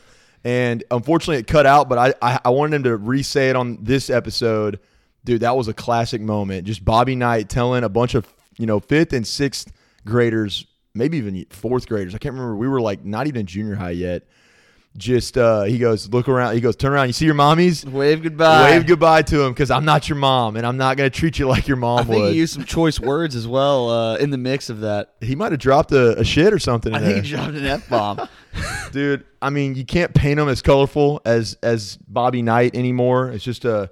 And 0.45 0.85
unfortunately, 0.91 1.39
it 1.39 1.47
cut 1.47 1.67
out. 1.67 1.89
But 1.89 1.99
I, 1.99 2.15
I 2.23 2.41
I 2.47 2.51
wanted 2.51 2.77
him 2.77 2.83
to 2.85 2.97
re-say 2.97 3.51
it 3.51 3.57
on 3.57 3.79
this 3.83 4.09
episode, 4.11 4.79
dude. 5.25 5.41
That 5.43 5.57
was 5.57 5.69
a 5.69 5.75
classic 5.75 6.21
moment. 6.21 6.67
Just 6.67 6.85
Bobby 6.85 7.17
Knight 7.17 7.49
telling 7.49 7.85
a 7.85 7.89
bunch 7.89 8.15
of 8.15 8.33
you 8.57 8.67
know 8.67 8.81
fifth 8.81 9.13
and 9.13 9.27
sixth 9.27 9.73
graders, 10.05 10.67
maybe 10.95 11.19
even 11.19 11.45
fourth 11.51 11.89
graders. 11.89 12.15
I 12.15 12.19
can't 12.19 12.35
remember. 12.35 12.57
We 12.57 12.69
were 12.69 12.81
like 12.81 13.05
not 13.05 13.27
even 13.27 13.47
junior 13.47 13.75
high 13.75 13.91
yet. 13.91 14.25
Just 14.97 15.39
uh, 15.39 15.63
he 15.63 15.79
goes, 15.79 16.09
look 16.09 16.29
around. 16.29 16.55
He 16.55 16.61
goes, 16.61 16.75
turn 16.75 16.93
around. 16.93 17.07
You 17.07 17.13
see 17.13 17.25
your 17.25 17.35
mommies? 17.35 17.85
Wave 17.85 18.23
goodbye. 18.23 18.71
Wave 18.71 18.87
goodbye 18.87 19.23
to 19.23 19.43
him 19.43 19.53
because 19.53 19.71
I'm 19.71 19.85
not 19.85 20.09
your 20.09 20.17
mom, 20.17 20.57
and 20.57 20.67
I'm 20.67 20.77
not 20.77 20.97
going 20.97 21.09
to 21.09 21.17
treat 21.17 21.39
you 21.39 21.47
like 21.47 21.69
your 21.69 21.77
mom 21.77 22.01
I 22.01 22.03
think 22.05 22.23
would. 22.23 22.33
he 22.33 22.39
used 22.39 22.55
some 22.55 22.65
choice 22.65 22.99
words 22.99 23.37
as 23.37 23.47
well 23.47 23.91
uh, 23.91 24.17
in 24.17 24.31
the 24.31 24.39
mix 24.39 24.71
of 24.71 24.81
that. 24.81 25.15
he 25.21 25.37
might 25.37 25.53
have 25.53 25.61
dropped 25.61 25.93
a, 25.93 26.19
a 26.19 26.25
shit 26.25 26.53
or 26.53 26.59
something. 26.59 26.93
In 26.93 26.97
I 26.97 27.05
think 27.05 27.15
there. 27.15 27.23
he 27.23 27.31
dropped 27.31 27.55
an 27.55 27.65
F 27.67 27.89
bomb. 27.89 28.29
dude. 28.93 29.25
I 29.41 29.51
mean, 29.51 29.77
you 29.77 29.85
can't 29.85 30.13
paint 30.15 30.41
him 30.41 30.49
as 30.49 30.63
colorful 30.63 31.21
as 31.25 31.57
as 31.63 31.97
Bobby 32.09 32.43
Knight 32.43 32.75
anymore. 32.75 33.31
It's 33.31 33.45
just 33.45 33.65
a 33.65 33.91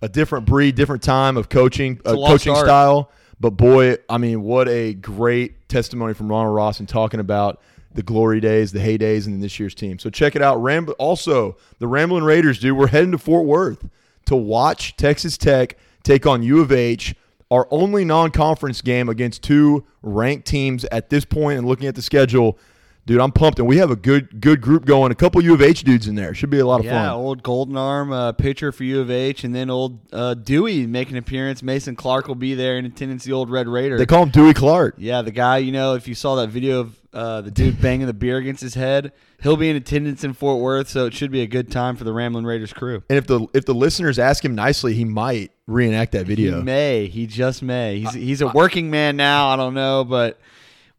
a 0.00 0.08
different 0.08 0.46
breed, 0.46 0.76
different 0.76 1.02
time 1.02 1.36
of 1.36 1.48
coaching, 1.48 2.00
uh, 2.06 2.14
coaching 2.14 2.54
art. 2.54 2.64
style. 2.64 3.10
But 3.40 3.50
boy, 3.50 3.96
I 4.08 4.18
mean, 4.18 4.42
what 4.42 4.68
a 4.68 4.94
great 4.94 5.68
testimony 5.68 6.14
from 6.14 6.28
Ronald 6.28 6.54
Ross 6.54 6.80
and 6.80 6.88
talking 6.88 7.20
about 7.20 7.60
the 7.98 8.02
glory 8.04 8.38
days, 8.38 8.70
the 8.70 8.78
heydays, 8.78 9.26
and 9.26 9.42
this 9.42 9.58
year's 9.58 9.74
team. 9.74 9.98
So 9.98 10.08
check 10.08 10.36
it 10.36 10.40
out. 10.40 10.62
Ram- 10.62 10.88
also, 11.00 11.56
the 11.80 11.88
Ramblin' 11.88 12.22
Raiders, 12.22 12.60
dude. 12.60 12.76
We're 12.76 12.86
heading 12.86 13.10
to 13.10 13.18
Fort 13.18 13.44
Worth 13.44 13.88
to 14.26 14.36
watch 14.36 14.96
Texas 14.96 15.36
Tech 15.36 15.76
take 16.04 16.24
on 16.24 16.44
U 16.44 16.60
of 16.60 16.70
H. 16.70 17.16
Our 17.50 17.66
only 17.72 18.04
non-conference 18.04 18.82
game 18.82 19.08
against 19.08 19.42
two 19.42 19.84
ranked 20.00 20.46
teams 20.46 20.84
at 20.92 21.10
this 21.10 21.24
point, 21.24 21.58
and 21.58 21.66
looking 21.66 21.88
at 21.88 21.96
the 21.96 22.02
schedule, 22.02 22.56
dude, 23.08 23.20
I'm 23.20 23.32
pumped. 23.32 23.58
And 23.58 23.66
we 23.66 23.78
have 23.78 23.90
a 23.90 23.96
good 23.96 24.40
good 24.40 24.60
group 24.60 24.84
going. 24.84 25.10
A 25.10 25.14
couple 25.16 25.42
U 25.42 25.54
of 25.54 25.62
H 25.62 25.82
dudes 25.82 26.06
in 26.06 26.14
there. 26.14 26.34
Should 26.34 26.50
be 26.50 26.60
a 26.60 26.66
lot 26.66 26.78
of 26.78 26.86
yeah, 26.86 26.92
fun. 26.92 27.04
Yeah, 27.04 27.12
old 27.14 27.42
Golden 27.42 27.76
Arm 27.76 28.12
uh, 28.12 28.32
pitcher 28.32 28.70
for 28.70 28.84
U 28.84 29.00
of 29.00 29.10
H, 29.10 29.42
and 29.42 29.54
then 29.54 29.70
old 29.70 29.98
uh, 30.12 30.34
Dewey 30.34 30.86
making 30.86 31.14
an 31.14 31.18
appearance. 31.18 31.62
Mason 31.62 31.96
Clark 31.96 32.28
will 32.28 32.36
be 32.36 32.54
there 32.54 32.78
in 32.78 32.84
attendance. 32.84 33.24
The 33.24 33.32
old 33.32 33.50
Red 33.50 33.66
Raider. 33.66 33.98
They 33.98 34.06
call 34.06 34.22
him 34.22 34.30
Dewey 34.30 34.54
Clark. 34.54 34.94
yeah, 34.98 35.22
the 35.22 35.32
guy. 35.32 35.58
You 35.58 35.72
know, 35.72 35.94
if 35.94 36.06
you 36.06 36.14
saw 36.14 36.36
that 36.36 36.50
video 36.50 36.80
of 36.80 36.96
uh, 37.12 37.40
the 37.40 37.50
dude 37.50 37.80
banging 37.82 38.06
the 38.06 38.14
beer 38.14 38.36
against 38.36 38.60
his 38.60 38.74
head, 38.74 39.12
he'll 39.42 39.56
be 39.56 39.70
in 39.70 39.76
attendance 39.76 40.22
in 40.22 40.34
Fort 40.34 40.60
Worth. 40.60 40.88
So 40.88 41.06
it 41.06 41.14
should 41.14 41.32
be 41.32 41.40
a 41.40 41.46
good 41.48 41.72
time 41.72 41.96
for 41.96 42.04
the 42.04 42.12
Ramblin' 42.12 42.44
Raiders 42.44 42.72
crew. 42.72 43.02
And 43.08 43.18
if 43.18 43.26
the 43.26 43.46
if 43.54 43.64
the 43.64 43.74
listeners 43.74 44.18
ask 44.18 44.44
him 44.44 44.54
nicely, 44.54 44.92
he 44.92 45.04
might 45.04 45.50
reenact 45.66 46.12
that 46.12 46.26
video. 46.26 46.58
He 46.58 46.62
may. 46.62 47.06
He 47.06 47.26
just 47.26 47.62
may. 47.62 48.00
He's 48.00 48.12
he's 48.12 48.40
a 48.42 48.48
working 48.48 48.90
man 48.90 49.16
now. 49.16 49.48
I 49.48 49.56
don't 49.56 49.74
know, 49.74 50.04
but 50.04 50.38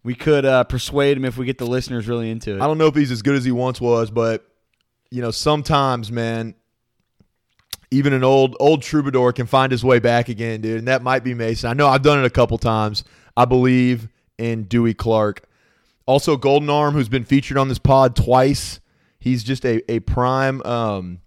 we 0.04 0.16
could 0.16 0.46
uh, 0.46 0.64
persuade 0.64 1.18
him 1.18 1.26
if 1.26 1.38
we 1.38 1.46
get 1.46 1.58
the 1.58 1.66
listeners 1.66 2.08
really 2.08 2.30
into 2.30 2.56
it. 2.56 2.62
I 2.62 2.68
don't 2.68 2.78
know 2.78 2.88
if 2.88 2.96
he's 2.96 3.12
as 3.12 3.22
good 3.22 3.36
as 3.36 3.46
he 3.46 3.52
once 3.52 3.82
was, 3.82 4.12
but 4.12 4.46
you 5.12 5.22
know, 5.22 5.32
sometimes, 5.32 6.12
man, 6.12 6.56
even 7.92 8.14
an 8.14 8.24
old 8.24 8.56
old 8.60 8.82
troubadour 8.82 9.34
can 9.34 9.46
find 9.46 9.72
his 9.72 9.84
way 9.84 10.00
back 10.00 10.30
again, 10.30 10.62
dude. 10.62 10.80
And 10.80 10.88
that 10.88 11.02
might 11.02 11.24
be 11.24 11.34
Mason. 11.34 11.70
I 11.70 11.74
know 11.74 11.88
I've 11.88 12.04
done 12.04 12.20
it 12.20 12.26
a 12.26 12.30
couple 12.30 12.58
times. 12.58 13.04
I 13.36 13.46
believe 13.46 14.10
in 14.38 14.64
Dewey 14.64 14.94
Clark. 14.94 15.44
Also, 16.06 16.38
Golden 16.38 16.70
Arm, 16.70 16.94
who's 16.94 17.10
been 17.10 17.24
featured 17.24 17.58
on 17.58 17.68
this 17.68 17.78
pod 17.78 18.16
twice. 18.16 18.80
He's 19.20 19.44
just 19.44 19.66
a, 19.66 19.92
a 19.92 20.00
prime 20.00 20.62
um, 20.64 21.20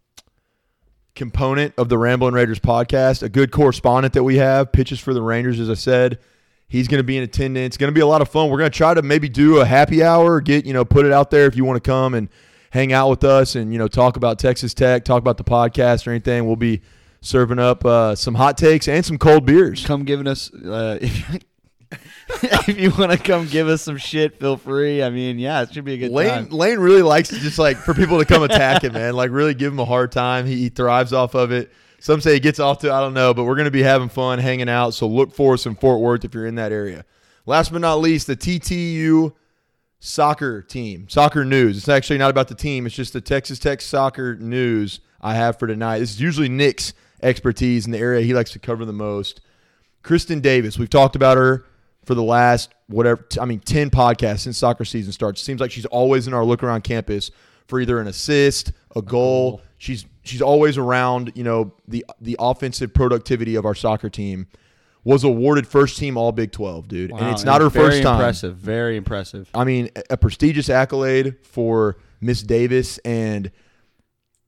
component 1.14 1.74
of 1.76 1.88
the 1.88 1.98
Ramblin' 1.98 2.34
Raiders 2.34 2.58
podcast, 2.58 3.22
a 3.22 3.28
good 3.28 3.52
correspondent 3.52 4.14
that 4.14 4.24
we 4.24 4.36
have, 4.36 4.72
pitches 4.72 4.98
for 4.98 5.14
the 5.14 5.22
Rangers, 5.22 5.60
as 5.60 5.70
I 5.70 5.74
said. 5.74 6.18
He's 6.72 6.88
going 6.88 7.00
to 7.00 7.04
be 7.04 7.18
in 7.18 7.22
attendance. 7.22 7.66
It's 7.66 7.76
going 7.76 7.92
to 7.92 7.94
be 7.94 8.00
a 8.00 8.06
lot 8.06 8.22
of 8.22 8.30
fun. 8.30 8.48
We're 8.48 8.56
going 8.56 8.70
to 8.70 8.74
try 8.74 8.94
to 8.94 9.02
maybe 9.02 9.28
do 9.28 9.60
a 9.60 9.64
happy 9.66 10.02
hour, 10.02 10.40
get, 10.40 10.64
you 10.64 10.72
know, 10.72 10.86
put 10.86 11.04
it 11.04 11.12
out 11.12 11.30
there 11.30 11.44
if 11.44 11.54
you 11.54 11.66
want 11.66 11.76
to 11.76 11.86
come 11.86 12.14
and 12.14 12.30
hang 12.70 12.94
out 12.94 13.10
with 13.10 13.24
us 13.24 13.56
and, 13.56 13.74
you 13.74 13.78
know, 13.78 13.88
talk 13.88 14.16
about 14.16 14.38
Texas 14.38 14.72
Tech, 14.72 15.04
talk 15.04 15.20
about 15.20 15.36
the 15.36 15.44
podcast 15.44 16.06
or 16.06 16.12
anything. 16.12 16.46
We'll 16.46 16.56
be 16.56 16.80
serving 17.20 17.58
up 17.58 17.84
uh, 17.84 18.14
some 18.14 18.36
hot 18.36 18.56
takes 18.56 18.88
and 18.88 19.04
some 19.04 19.18
cold 19.18 19.44
beers. 19.44 19.84
come 19.84 20.04
giving 20.04 20.26
us 20.26 20.50
uh, 20.54 20.96
if, 21.02 21.44
if 22.42 22.80
you 22.80 22.90
want 22.92 23.12
to 23.12 23.18
come 23.18 23.48
give 23.48 23.68
us 23.68 23.82
some 23.82 23.98
shit, 23.98 24.40
feel 24.40 24.56
free. 24.56 25.02
I 25.02 25.10
mean, 25.10 25.38
yeah, 25.38 25.60
it 25.60 25.74
should 25.74 25.84
be 25.84 25.92
a 25.92 25.98
good 25.98 26.10
Lane 26.10 26.28
time. 26.30 26.48
Lane 26.48 26.78
really 26.78 27.02
likes 27.02 27.28
to 27.28 27.38
just 27.38 27.58
like 27.58 27.76
for 27.76 27.92
people 27.92 28.18
to 28.18 28.24
come 28.24 28.44
attack 28.44 28.82
him, 28.82 28.94
man. 28.94 29.12
Like 29.12 29.30
really 29.30 29.52
give 29.52 29.74
him 29.74 29.78
a 29.78 29.84
hard 29.84 30.10
time. 30.10 30.46
He, 30.46 30.56
he 30.56 30.68
thrives 30.70 31.12
off 31.12 31.34
of 31.34 31.52
it. 31.52 31.70
Some 32.02 32.20
say 32.20 32.34
he 32.34 32.40
gets 32.40 32.58
off 32.58 32.78
to 32.78 32.92
I 32.92 32.98
don't 32.98 33.14
know, 33.14 33.32
but 33.32 33.44
we're 33.44 33.54
going 33.54 33.66
to 33.66 33.70
be 33.70 33.84
having 33.84 34.08
fun, 34.08 34.40
hanging 34.40 34.68
out. 34.68 34.92
So 34.92 35.06
look 35.06 35.32
for 35.32 35.54
us 35.54 35.66
in 35.66 35.76
Fort 35.76 36.00
Worth 36.00 36.24
if 36.24 36.34
you're 36.34 36.48
in 36.48 36.56
that 36.56 36.72
area. 36.72 37.04
Last 37.46 37.70
but 37.70 37.80
not 37.80 38.00
least, 38.00 38.26
the 38.26 38.34
TTU 38.34 39.32
soccer 40.00 40.62
team, 40.62 41.08
soccer 41.08 41.44
news. 41.44 41.76
It's 41.76 41.88
actually 41.88 42.18
not 42.18 42.30
about 42.30 42.48
the 42.48 42.56
team. 42.56 42.86
It's 42.86 42.94
just 42.96 43.12
the 43.12 43.20
Texas 43.20 43.60
Tech 43.60 43.80
soccer 43.80 44.34
news 44.34 44.98
I 45.20 45.36
have 45.36 45.60
for 45.60 45.68
tonight. 45.68 46.00
This 46.00 46.10
is 46.10 46.20
usually 46.20 46.48
Nick's 46.48 46.92
expertise 47.22 47.86
in 47.86 47.92
the 47.92 47.98
area 47.98 48.22
he 48.22 48.34
likes 48.34 48.50
to 48.50 48.58
cover 48.58 48.84
the 48.84 48.92
most. 48.92 49.40
Kristen 50.02 50.40
Davis, 50.40 50.76
we've 50.76 50.90
talked 50.90 51.14
about 51.14 51.36
her 51.36 51.64
for 52.04 52.16
the 52.16 52.22
last 52.24 52.74
whatever 52.88 53.24
I 53.40 53.44
mean 53.44 53.60
10 53.60 53.90
podcasts 53.90 54.40
since 54.40 54.58
soccer 54.58 54.84
season 54.84 55.12
starts. 55.12 55.40
Seems 55.40 55.60
like 55.60 55.70
she's 55.70 55.86
always 55.86 56.26
in 56.26 56.34
our 56.34 56.44
look 56.44 56.64
around 56.64 56.82
campus 56.82 57.30
for 57.68 57.78
either 57.78 58.00
an 58.00 58.08
assist, 58.08 58.72
a 58.96 59.02
goal. 59.02 59.62
She's 59.78 60.04
she's 60.22 60.42
always 60.42 60.78
around, 60.78 61.32
you 61.34 61.44
know, 61.44 61.72
the 61.88 62.04
the 62.20 62.36
offensive 62.38 62.94
productivity 62.94 63.54
of 63.54 63.64
our 63.64 63.74
soccer 63.74 64.08
team. 64.10 64.46
Was 65.04 65.24
awarded 65.24 65.66
first 65.66 65.98
team 65.98 66.16
all 66.16 66.30
Big 66.30 66.52
12, 66.52 66.86
dude. 66.86 67.10
and 67.10 67.30
it's 67.30 67.42
not 67.42 67.60
her 67.60 67.70
first 67.70 68.04
time. 68.04 68.14
Impressive, 68.20 68.54
very 68.56 68.96
impressive. 68.96 69.50
I 69.52 69.64
mean, 69.64 69.90
a- 70.08 70.16
prestigious 70.16 70.70
accolade 70.70 71.38
for 71.42 71.96
Miss 72.20 72.40
Davis, 72.40 72.98
and 72.98 73.50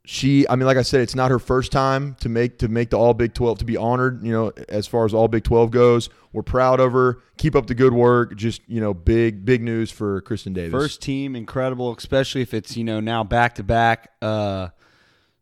she. 0.04 0.46
I 0.48 0.54
mean, 0.54 0.66
like 0.66 0.76
I 0.76 0.82
said, 0.82 1.00
it's 1.00 1.16
not 1.16 1.32
her 1.32 1.40
first 1.40 1.72
time 1.72 2.14
to 2.20 2.28
make 2.28 2.58
to 2.58 2.68
make 2.68 2.90
the 2.90 2.98
All 2.98 3.14
Big 3.14 3.34
Twelve 3.34 3.58
to 3.58 3.64
be 3.64 3.76
honored. 3.76 4.22
You 4.24 4.30
know, 4.32 4.52
as 4.68 4.86
far 4.86 5.04
as 5.04 5.12
All 5.12 5.26
Big 5.26 5.42
Twelve 5.42 5.72
goes, 5.72 6.08
we're 6.32 6.42
proud 6.42 6.78
of 6.78 6.92
her. 6.92 7.18
Keep 7.36 7.56
up 7.56 7.66
the 7.66 7.74
good 7.74 7.92
work. 7.92 8.36
Just 8.36 8.60
you 8.68 8.80
know, 8.80 8.94
big 8.94 9.44
big 9.44 9.60
news 9.60 9.90
for 9.90 10.20
Kristen 10.20 10.52
Davis. 10.52 10.70
First 10.70 11.02
team, 11.02 11.34
incredible, 11.34 11.92
especially 11.96 12.42
if 12.42 12.54
it's 12.54 12.76
you 12.76 12.84
know 12.84 13.00
now 13.00 13.24
back 13.24 13.56
to 13.56 13.64
back. 13.64 14.12
Uh, 14.22 14.68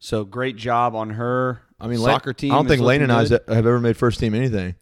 so 0.02 0.24
great 0.24 0.56
job 0.56 0.96
on 0.96 1.10
her. 1.10 1.62
I 1.80 1.86
mean, 1.86 2.00
Lane- 2.00 2.14
soccer 2.14 2.32
team. 2.32 2.50
I 2.50 2.56
don't 2.56 2.66
think 2.66 2.82
Lane 2.82 3.02
and 3.02 3.12
I 3.12 3.20
have 3.22 3.32
ever 3.48 3.78
made 3.78 3.96
first 3.96 4.18
team 4.18 4.34
anything. 4.34 4.74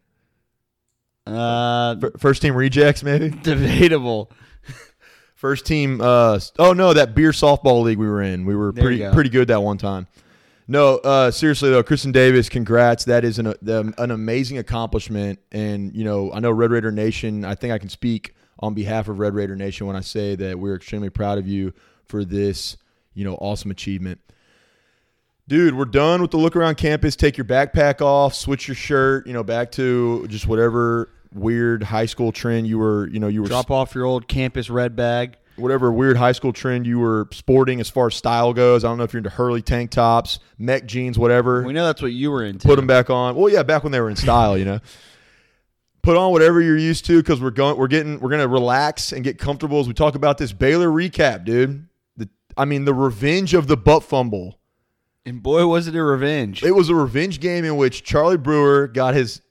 Uh, 1.27 1.97
First 2.19 2.41
team 2.43 2.57
rejects, 2.57 3.03
maybe. 3.03 3.29
debatable. 3.43 4.33
First 5.35 5.67
team. 5.67 6.01
Uh, 6.01 6.41
oh 6.59 6.73
no, 6.73 6.95
that 6.95 7.15
beer 7.15 7.31
softball 7.33 7.83
league 7.83 7.99
we 7.99 8.09
were 8.09 8.23
in. 8.23 8.47
We 8.47 8.57
were 8.57 8.73
There 8.73 8.83
pretty 8.83 8.99
go. 8.99 9.13
pretty 9.13 9.31
good 9.31 9.49
that 9.49 9.63
one 9.63 9.77
time. 9.79 10.07
No, 10.67 10.97
uh, 10.99 11.31
seriously 11.31 11.69
though, 11.71 11.83
Kristen 11.83 12.13
Davis, 12.13 12.49
congrats. 12.49 13.05
That 13.05 13.25
is 13.25 13.39
an 13.39 13.53
an 13.63 14.11
amazing 14.11 14.57
accomplishment. 14.59 15.39
And 15.53 15.95
you 15.95 16.05
know, 16.05 16.33
I 16.33 16.41
know 16.41 16.51
Red 16.51 16.71
Raider 16.71 16.91
Nation. 16.91 17.45
I 17.45 17.55
think 17.55 17.73
I 17.73 17.79
can 17.79 17.91
speak 17.91 18.35
on 18.59 18.73
behalf 18.75 19.09
of 19.09 19.19
Red 19.19 19.35
Raider 19.35 19.57
Nation 19.57 19.87
when 19.87 19.97
I 19.97 20.01
say 20.01 20.35
that 20.37 20.59
we're 20.59 20.77
extremely 20.77 21.11
proud 21.11 21.39
of 21.39 21.47
you 21.47 21.73
for 22.07 22.25
this, 22.25 22.77
you 23.15 23.25
know, 23.25 23.35
awesome 23.37 23.71
achievement. 23.71 24.21
Dude, 25.51 25.75
we're 25.75 25.85
done 25.85 26.23
with 26.23 26.31
the 26.31 26.37
look 26.37 26.55
around 26.55 26.77
campus. 26.77 27.17
Take 27.17 27.37
your 27.37 27.45
backpack 27.45 28.01
off, 28.01 28.37
switch 28.37 28.69
your 28.69 28.77
shirt, 28.77 29.27
you 29.27 29.33
know, 29.33 29.43
back 29.43 29.73
to 29.73 30.25
just 30.29 30.47
whatever 30.47 31.11
weird 31.35 31.83
high 31.83 32.07
school 32.07 32.31
trend 32.31 32.69
you 32.69 32.79
were, 32.79 33.09
you 33.09 33.19
know, 33.19 33.27
you 33.27 33.43
were 33.43 33.49
Drop 33.49 33.69
off 33.69 33.93
your 33.93 34.05
old 34.05 34.29
campus 34.29 34.71
red 34.71 34.95
bag. 34.95 35.39
whatever 35.57 35.91
weird 35.91 36.17
high 36.17 36.31
school 36.31 36.53
trend 36.53 36.87
you 36.87 37.01
were 37.01 37.27
sporting 37.33 37.81
as 37.81 37.91
far 37.91 38.07
as 38.07 38.15
style 38.15 38.53
goes. 38.53 38.85
I 38.85 38.89
don't 38.91 38.99
know 38.99 39.03
if 39.03 39.13
you're 39.13 39.19
into 39.19 39.31
Hurley 39.31 39.61
tank 39.61 39.91
tops, 39.91 40.39
mech 40.57 40.87
jeans, 40.87 41.19
whatever. 41.19 41.65
We 41.65 41.73
know 41.73 41.85
that's 41.85 42.01
what 42.01 42.13
you 42.13 42.31
were 42.31 42.45
into. 42.45 42.69
Put 42.69 42.77
them 42.77 42.87
back 42.87 43.11
on. 43.11 43.35
Well, 43.35 43.53
yeah, 43.53 43.65
back 43.65 43.83
when 43.83 43.91
they 43.91 44.01
were 44.01 44.09
in 44.09 44.15
style, 44.15 44.57
you 44.57 44.65
know. 44.65 44.79
Put 46.03 46.17
on 46.17 46.31
whatever 46.31 46.61
you're 46.61 46.79
used 46.79 47.07
to 47.07 47.21
because 47.21 47.41
we're 47.41 47.51
going. 47.51 47.77
We're 47.77 47.89
getting. 47.89 48.21
We're 48.21 48.31
gonna 48.31 48.47
relax 48.47 49.11
and 49.11 49.25
get 49.25 49.37
comfortable 49.37 49.81
as 49.81 49.89
we 49.89 49.95
talk 49.95 50.15
about 50.15 50.39
this 50.39 50.53
Baylor 50.53 50.89
recap, 50.89 51.45
dude. 51.45 51.89
The, 52.17 52.29
I 52.57 52.67
mean, 52.67 52.85
the 52.85 52.95
revenge 52.95 53.53
of 53.53 53.67
the 53.67 53.77
butt 53.77 54.05
fumble. 54.05 54.60
And 55.27 55.43
boy, 55.43 55.67
was 55.67 55.87
it 55.87 55.95
a 55.95 56.03
revenge. 56.03 56.63
It 56.63 56.73
was 56.73 56.89
a 56.89 56.95
revenge 56.95 57.41
game 57.41 57.65
in 57.65 57.77
which 57.77 58.03
Charlie 58.03 58.37
Brewer 58.39 58.89
got 58.89 59.15
his, 59.15 59.43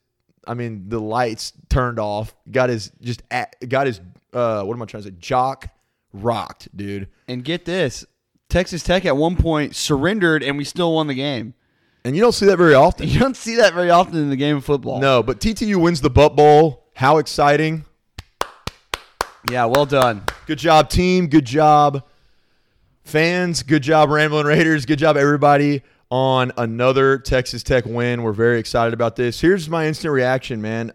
I 0.47 0.53
mean, 0.55 0.89
the 0.89 0.99
lights 0.99 1.53
turned 1.69 1.99
off. 1.99 2.33
Got 2.49 2.69
his 2.69 2.91
just 3.01 3.21
at, 3.29 3.55
got 3.69 3.87
his 3.87 4.01
uh, 4.33 4.63
what 4.63 4.73
am 4.73 4.81
I 4.81 4.85
trying 4.85 5.03
to 5.03 5.09
say? 5.09 5.15
Jock 5.19 5.67
rocked, 6.13 6.75
dude. 6.75 7.07
and 7.27 7.43
get 7.43 7.65
this 7.65 8.05
Texas 8.49 8.81
Tech 8.83 9.05
at 9.05 9.15
one 9.15 9.35
point 9.35 9.75
surrendered 9.75 10.41
and 10.43 10.57
we 10.57 10.63
still 10.63 10.93
won 10.93 11.07
the 11.07 11.13
game. 11.13 11.53
And 12.05 12.15
you 12.15 12.21
don't 12.21 12.31
see 12.31 12.45
that 12.47 12.57
very 12.57 12.73
often. 12.73 13.07
You 13.07 13.19
don't 13.19 13.35
see 13.37 13.57
that 13.57 13.73
very 13.73 13.89
often 13.89 14.17
in 14.17 14.29
the 14.29 14.35
game 14.35 14.57
of 14.57 14.65
football. 14.65 14.99
No, 14.99 15.21
but 15.21 15.39
TTU 15.39 15.75
wins 15.75 16.01
the 16.01 16.09
Butt 16.09 16.35
Bowl. 16.35 16.87
How 16.95 17.17
exciting! 17.17 17.85
Yeah, 19.49 19.65
well 19.65 19.85
done. 19.85 20.23
Good 20.47 20.59
job, 20.59 20.89
team. 20.89 21.27
Good 21.27 21.45
job, 21.45 22.03
fans. 23.09 23.63
Good 23.63 23.81
job, 23.81 24.11
Rambling 24.11 24.45
Raiders. 24.45 24.85
Good 24.85 24.99
job, 24.99 25.17
everybody, 25.17 25.81
on 26.11 26.51
another 26.57 27.17
Texas 27.17 27.63
Tech 27.63 27.85
win. 27.85 28.21
We're 28.21 28.33
very 28.33 28.59
excited 28.59 28.93
about 28.93 29.15
this. 29.15 29.41
Here's 29.41 29.67
my 29.67 29.87
instant 29.87 30.13
reaction, 30.13 30.61
man. 30.61 30.93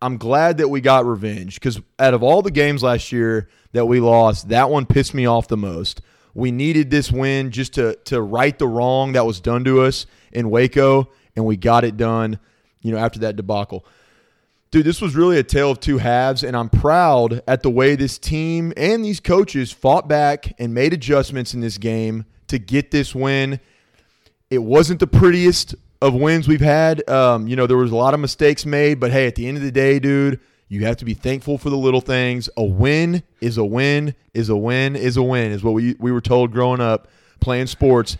I'm 0.00 0.16
glad 0.16 0.56
that 0.56 0.68
we 0.68 0.80
got 0.80 1.04
revenge 1.04 1.56
because 1.56 1.78
out 1.98 2.14
of 2.14 2.22
all 2.22 2.40
the 2.40 2.50
games 2.50 2.82
last 2.82 3.12
year 3.12 3.50
that 3.72 3.84
we 3.84 4.00
lost, 4.00 4.48
that 4.48 4.70
one 4.70 4.86
pissed 4.86 5.12
me 5.12 5.26
off 5.26 5.48
the 5.48 5.58
most. 5.58 6.00
We 6.32 6.50
needed 6.50 6.90
this 6.90 7.12
win 7.12 7.50
just 7.50 7.74
to 7.74 7.96
to 8.06 8.22
right 8.22 8.58
the 8.58 8.66
wrong 8.66 9.12
that 9.12 9.26
was 9.26 9.38
done 9.38 9.62
to 9.64 9.82
us 9.82 10.06
in 10.32 10.48
Waco, 10.48 11.10
and 11.36 11.44
we 11.44 11.58
got 11.58 11.84
it 11.84 11.98
done. 11.98 12.38
You 12.80 12.92
know, 12.92 12.98
after 12.98 13.18
that 13.20 13.36
debacle. 13.36 13.84
Dude, 14.70 14.86
this 14.86 15.00
was 15.00 15.16
really 15.16 15.36
a 15.36 15.42
tale 15.42 15.72
of 15.72 15.80
two 15.80 15.98
halves, 15.98 16.44
and 16.44 16.56
I'm 16.56 16.68
proud 16.68 17.42
at 17.48 17.64
the 17.64 17.70
way 17.70 17.96
this 17.96 18.18
team 18.18 18.72
and 18.76 19.04
these 19.04 19.18
coaches 19.18 19.72
fought 19.72 20.06
back 20.06 20.54
and 20.60 20.72
made 20.72 20.92
adjustments 20.92 21.54
in 21.54 21.60
this 21.60 21.76
game 21.76 22.24
to 22.46 22.58
get 22.60 22.92
this 22.92 23.12
win. 23.12 23.58
It 24.48 24.62
wasn't 24.62 25.00
the 25.00 25.08
prettiest 25.08 25.74
of 26.00 26.14
wins 26.14 26.46
we've 26.46 26.60
had. 26.60 27.08
Um, 27.10 27.48
you 27.48 27.56
know, 27.56 27.66
there 27.66 27.76
was 27.76 27.90
a 27.90 27.96
lot 27.96 28.14
of 28.14 28.20
mistakes 28.20 28.64
made, 28.64 29.00
but 29.00 29.10
hey, 29.10 29.26
at 29.26 29.34
the 29.34 29.48
end 29.48 29.56
of 29.56 29.64
the 29.64 29.72
day, 29.72 29.98
dude, 29.98 30.38
you 30.68 30.84
have 30.86 30.98
to 30.98 31.04
be 31.04 31.14
thankful 31.14 31.58
for 31.58 31.68
the 31.68 31.76
little 31.76 32.00
things. 32.00 32.48
A 32.56 32.62
win 32.62 33.24
is 33.40 33.58
a 33.58 33.64
win 33.64 34.14
is 34.34 34.50
a 34.50 34.56
win 34.56 34.94
is 34.94 35.16
a 35.16 35.22
win 35.22 35.50
is 35.50 35.64
what 35.64 35.74
we 35.74 35.96
we 35.98 36.12
were 36.12 36.20
told 36.20 36.52
growing 36.52 36.80
up 36.80 37.08
playing 37.40 37.66
sports. 37.66 38.16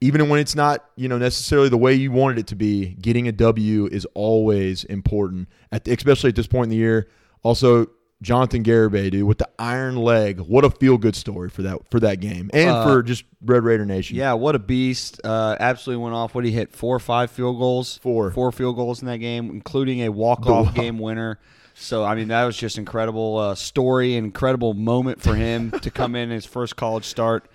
Even 0.00 0.28
when 0.28 0.38
it's 0.38 0.54
not, 0.54 0.84
you 0.96 1.08
know, 1.08 1.18
necessarily 1.18 1.68
the 1.68 1.76
way 1.78 1.92
you 1.94 2.12
wanted 2.12 2.38
it 2.38 2.46
to 2.48 2.54
be, 2.54 2.94
getting 3.00 3.26
a 3.26 3.32
W 3.32 3.86
is 3.86 4.06
always 4.14 4.84
important. 4.84 5.48
At 5.72 5.84
the, 5.84 5.92
especially 5.92 6.28
at 6.28 6.36
this 6.36 6.46
point 6.46 6.64
in 6.64 6.70
the 6.70 6.76
year. 6.76 7.08
Also, 7.42 7.86
Jonathan 8.22 8.62
Garibay, 8.64 9.10
dude, 9.10 9.24
with 9.26 9.38
the 9.38 9.48
iron 9.58 9.96
leg. 9.96 10.40
What 10.40 10.64
a 10.64 10.70
feel 10.70 10.98
good 10.98 11.14
story 11.16 11.48
for 11.50 11.62
that 11.62 11.78
for 11.90 12.00
that 12.00 12.18
game 12.20 12.50
and 12.52 12.70
Uh, 12.70 12.84
for 12.84 13.02
just 13.02 13.24
Red 13.44 13.62
Raider 13.64 13.84
Nation. 13.86 14.16
Yeah, 14.16 14.32
what 14.32 14.54
a 14.56 14.58
beast! 14.58 15.20
Uh, 15.22 15.56
absolutely 15.60 16.02
went 16.02 16.16
off. 16.16 16.34
What 16.34 16.44
he 16.44 16.50
hit 16.50 16.72
four 16.74 16.96
or 16.96 17.00
five 17.00 17.30
field 17.30 17.58
goals, 17.58 17.98
Four. 17.98 18.30
four 18.32 18.50
field 18.50 18.74
goals 18.76 19.00
in 19.02 19.06
that 19.06 19.18
game, 19.18 19.50
including 19.50 20.02
a 20.02 20.10
walk 20.10 20.46
off 20.48 20.74
The- 20.74 20.80
game 20.80 20.98
winner. 20.98 21.38
So 21.74 22.02
I 22.04 22.16
mean, 22.16 22.26
that 22.28 22.44
was 22.44 22.56
just 22.56 22.76
incredible 22.76 23.36
uh, 23.38 23.54
story, 23.54 24.16
incredible 24.16 24.74
moment 24.74 25.22
for 25.22 25.36
him 25.36 25.70
to 25.82 25.90
come 25.90 26.16
in 26.16 26.30
his 26.30 26.44
first 26.44 26.74
college 26.74 27.04
start. 27.04 27.48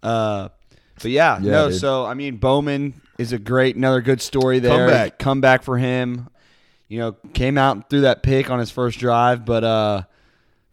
Uh, 0.00 0.50
but 1.02 1.10
yeah, 1.10 1.38
Yeah, 1.40 1.50
no. 1.50 1.68
dude. 1.70 1.80
So 1.80 2.04
I 2.04 2.14
mean, 2.14 2.36
Bowman 2.36 3.00
is 3.18 3.32
a 3.32 3.38
great, 3.38 3.76
another 3.76 4.00
good 4.00 4.20
story 4.20 4.58
there. 4.58 4.86
Comeback. 4.88 5.18
comeback 5.18 5.62
for 5.62 5.78
him. 5.78 6.28
You 6.88 6.98
know, 6.98 7.12
came 7.32 7.56
out 7.58 7.76
and 7.76 7.88
threw 7.88 8.02
that 8.02 8.22
pick 8.22 8.50
on 8.50 8.58
his 8.58 8.70
first 8.70 8.98
drive, 8.98 9.44
but 9.44 9.64
uh, 9.64 10.02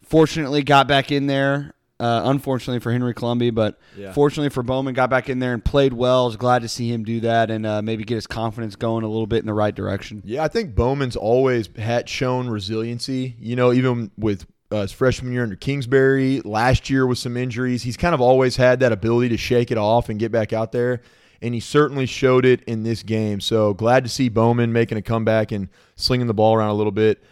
fortunately 0.04 0.62
got 0.62 0.88
back 0.88 1.10
in 1.12 1.26
there. 1.26 1.74
Uh, 2.00 2.22
unfortunately 2.24 2.80
for 2.80 2.90
Henry 2.90 3.14
Columbia, 3.14 3.52
but 3.52 3.78
Yeah. 3.96 4.10
fortunately 4.12 4.48
for 4.48 4.64
Bowman, 4.64 4.92
got 4.92 5.08
back 5.08 5.28
in 5.28 5.38
there 5.38 5.52
and 5.54 5.64
played 5.64 5.92
well. 5.92 6.24
I 6.24 6.26
was 6.26 6.36
glad 6.36 6.62
to 6.62 6.68
see 6.68 6.88
him 6.92 7.04
do 7.04 7.20
that 7.20 7.48
and 7.48 7.64
uh, 7.64 7.80
maybe 7.80 8.02
get 8.02 8.16
his 8.16 8.26
confidence 8.26 8.74
going 8.74 9.04
a 9.04 9.08
little 9.08 9.28
bit 9.28 9.38
in 9.38 9.46
the 9.46 9.54
right 9.54 9.72
direction. 9.72 10.20
Yeah, 10.24 10.42
I 10.42 10.48
think 10.48 10.74
Bowman's 10.74 11.14
always 11.14 11.68
had 11.78 12.08
shown 12.08 12.48
resiliency. 12.48 13.36
You 13.38 13.54
know, 13.54 13.72
even 13.72 14.10
with 14.18 14.46
uh, 14.72 14.82
his 14.82 14.92
freshman 14.92 15.32
year 15.32 15.42
under 15.42 15.56
Kingsbury, 15.56 16.40
last 16.40 16.88
year 16.88 17.06
with 17.06 17.18
some 17.18 17.36
injuries, 17.36 17.82
he's 17.82 17.96
kind 17.96 18.14
of 18.14 18.20
always 18.20 18.56
had 18.56 18.80
that 18.80 18.92
ability 18.92 19.28
to 19.28 19.36
shake 19.36 19.70
it 19.70 19.78
off 19.78 20.08
and 20.08 20.18
get 20.18 20.32
back 20.32 20.52
out 20.52 20.72
there. 20.72 21.02
And 21.40 21.54
he 21.54 21.60
certainly 21.60 22.06
showed 22.06 22.44
it 22.44 22.62
in 22.64 22.82
this 22.82 23.02
game. 23.02 23.40
So 23.40 23.74
glad 23.74 24.04
to 24.04 24.10
see 24.10 24.28
Bowman 24.28 24.72
making 24.72 24.96
a 24.96 25.02
comeback 25.02 25.52
and 25.52 25.68
slinging 25.96 26.28
the 26.28 26.34
ball 26.34 26.54
around 26.54 26.70
a 26.70 26.74
little 26.74 26.92
bit. 26.92 27.22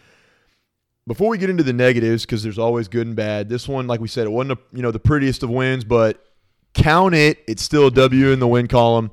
Before 1.07 1.29
we 1.29 1.39
get 1.39 1.49
into 1.49 1.63
the 1.63 1.73
negatives, 1.73 2.25
because 2.25 2.43
there's 2.43 2.59
always 2.59 2.89
good 2.89 3.07
and 3.07 3.17
bad, 3.17 3.49
this 3.49 3.67
one, 3.67 3.87
like 3.87 4.01
we 4.01 4.09
said, 4.09 4.27
it 4.27 4.31
wasn't 4.31 4.59
a, 4.59 4.77
you 4.77 4.83
know 4.83 4.91
the 4.91 5.01
prettiest 5.01 5.43
of 5.43 5.51
wins, 5.51 5.85
but 5.85 6.25
count 6.75 7.15
it. 7.15 7.39
It's 7.49 7.63
still 7.63 7.87
a 7.87 7.91
W 7.91 8.31
in 8.31 8.39
the 8.39 8.47
win 8.47 8.69
column, 8.69 9.11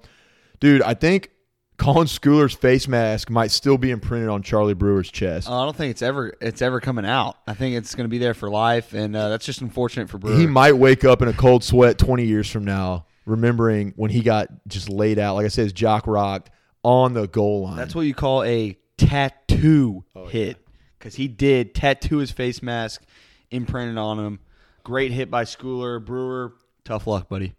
dude. 0.59 0.81
I 0.81 0.93
think 0.93 1.31
Colin 1.77 2.07
Schooler's 2.07 2.53
face 2.55 2.87
mask 2.87 3.29
might 3.29 3.51
still 3.51 3.77
be 3.77 3.91
imprinted 3.91 4.29
on 4.29 4.41
Charlie 4.41 4.73
Brewer's 4.73 5.11
chest. 5.11 5.47
Uh, 5.47 5.61
I 5.61 5.65
don't 5.65 5.75
think 5.75 5.91
it's 5.91 6.01
ever 6.01 6.33
it's 6.41 6.61
ever 6.61 6.79
coming 6.79 7.05
out. 7.05 7.37
I 7.45 7.53
think 7.53 7.75
it's 7.75 7.93
going 7.93 8.05
to 8.05 8.09
be 8.09 8.17
there 8.17 8.33
for 8.33 8.49
life, 8.49 8.93
and 8.93 9.15
uh, 9.15 9.29
that's 9.29 9.45
just 9.45 9.61
unfortunate 9.61 10.09
for 10.09 10.17
Brewer. 10.17 10.37
he 10.37 10.47
might 10.47 10.73
wake 10.73 11.05
up 11.05 11.21
in 11.21 11.27
a 11.27 11.33
cold 11.33 11.63
sweat 11.63 11.97
20 11.99 12.25
years 12.25 12.49
from 12.49 12.65
now, 12.65 13.05
remembering 13.25 13.93
when 13.95 14.09
he 14.09 14.21
got 14.21 14.47
just 14.67 14.89
laid 14.89 15.19
out, 15.19 15.35
like 15.35 15.45
I 15.45 15.49
said, 15.49 15.63
his 15.63 15.73
jock 15.73 16.07
rocked 16.07 16.49
on 16.83 17.13
the 17.13 17.27
goal 17.27 17.63
line. 17.63 17.77
That's 17.77 17.93
what 17.93 18.01
you 18.07 18.13
call 18.15 18.43
a 18.43 18.77
tattoo 18.97 20.03
Oh, 20.15 20.25
hit 20.25 20.57
because 20.97 21.13
he 21.15 21.27
did 21.27 21.75
tattoo 21.75 22.17
his 22.17 22.31
face 22.31 22.63
mask 22.63 23.03
imprinted 23.51 23.97
on 23.97 24.17
him. 24.19 24.39
Great 24.83 25.11
hit 25.11 25.29
by 25.29 25.43
Schooler. 25.43 26.03
Brewer, 26.03 26.53
tough 26.85 27.05
luck, 27.05 27.29
buddy. 27.29 27.53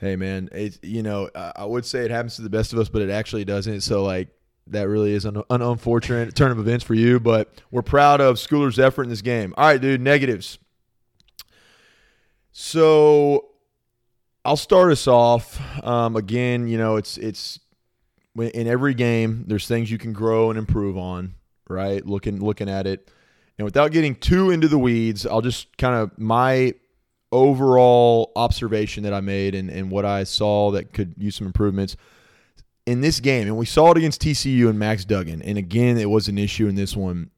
Hey 0.00 0.16
man, 0.16 0.48
it's 0.52 0.78
you 0.82 1.02
know 1.02 1.30
I 1.34 1.64
would 1.64 1.84
say 1.84 2.00
it 2.00 2.10
happens 2.10 2.36
to 2.36 2.42
the 2.42 2.50
best 2.50 2.72
of 2.72 2.78
us, 2.78 2.88
but 2.88 3.02
it 3.02 3.10
actually 3.10 3.44
doesn't. 3.44 3.82
So 3.82 4.02
like 4.02 4.28
that 4.66 4.88
really 4.88 5.12
is 5.12 5.24
an, 5.24 5.42
an 5.50 5.62
unfortunate 5.62 6.34
turn 6.34 6.50
of 6.50 6.58
events 6.58 6.84
for 6.84 6.94
you, 6.94 7.20
but 7.20 7.52
we're 7.70 7.82
proud 7.82 8.20
of 8.20 8.36
Schooler's 8.36 8.78
effort 8.78 9.04
in 9.04 9.08
this 9.08 9.22
game. 9.22 9.54
All 9.56 9.66
right, 9.66 9.80
dude, 9.80 10.00
negatives. 10.00 10.58
So 12.52 13.50
I'll 14.44 14.56
start 14.56 14.92
us 14.92 15.06
off. 15.06 15.60
Um, 15.84 16.16
again, 16.16 16.66
you 16.66 16.78
know, 16.78 16.96
it's 16.96 17.18
it's 17.18 17.60
in 18.36 18.66
every 18.66 18.94
game. 18.94 19.44
There's 19.46 19.68
things 19.68 19.90
you 19.90 19.98
can 19.98 20.12
grow 20.12 20.50
and 20.50 20.58
improve 20.58 20.96
on, 20.96 21.34
right? 21.68 22.04
Looking 22.04 22.42
looking 22.42 22.68
at 22.68 22.86
it, 22.86 23.10
and 23.58 23.64
without 23.64 23.92
getting 23.92 24.14
too 24.14 24.50
into 24.50 24.68
the 24.68 24.78
weeds, 24.78 25.26
I'll 25.26 25.42
just 25.42 25.76
kind 25.76 25.94
of 25.94 26.18
my 26.18 26.74
overall 27.32 28.32
observation 28.36 29.04
that 29.04 29.14
I 29.14 29.20
made 29.20 29.54
and, 29.54 29.70
and 29.70 29.90
what 29.90 30.04
I 30.04 30.24
saw 30.24 30.70
that 30.72 30.92
could 30.92 31.14
use 31.16 31.36
some 31.36 31.46
improvements 31.46 31.96
in 32.86 33.00
this 33.00 33.20
game. 33.20 33.46
And 33.46 33.56
we 33.56 33.66
saw 33.66 33.92
it 33.92 33.98
against 33.98 34.22
TCU 34.22 34.68
and 34.68 34.78
Max 34.78 35.04
Duggan. 35.04 35.42
And 35.42 35.56
again, 35.56 35.96
it 35.96 36.10
was 36.10 36.28
an 36.28 36.38
issue 36.38 36.66
in 36.66 36.74
this 36.74 36.96
one 36.96 37.30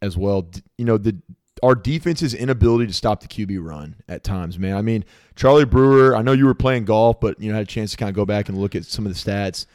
as 0.00 0.16
well. 0.16 0.50
You 0.76 0.84
know, 0.84 0.98
the 0.98 1.16
our 1.62 1.76
defense's 1.76 2.34
inability 2.34 2.88
to 2.88 2.92
stop 2.92 3.20
the 3.20 3.28
QB 3.28 3.64
run 3.64 3.94
at 4.08 4.24
times, 4.24 4.58
man. 4.58 4.76
I 4.76 4.82
mean, 4.82 5.04
Charlie 5.36 5.64
Brewer, 5.64 6.16
I 6.16 6.22
know 6.22 6.32
you 6.32 6.46
were 6.46 6.54
playing 6.54 6.86
golf, 6.86 7.20
but 7.20 7.40
you 7.40 7.50
know, 7.50 7.54
had 7.54 7.62
a 7.62 7.66
chance 7.66 7.92
to 7.92 7.96
kind 7.96 8.08
of 8.08 8.16
go 8.16 8.26
back 8.26 8.48
and 8.48 8.58
look 8.58 8.74
at 8.74 8.84
some 8.84 9.06
of 9.06 9.12
the 9.14 9.18
stats. 9.18 9.66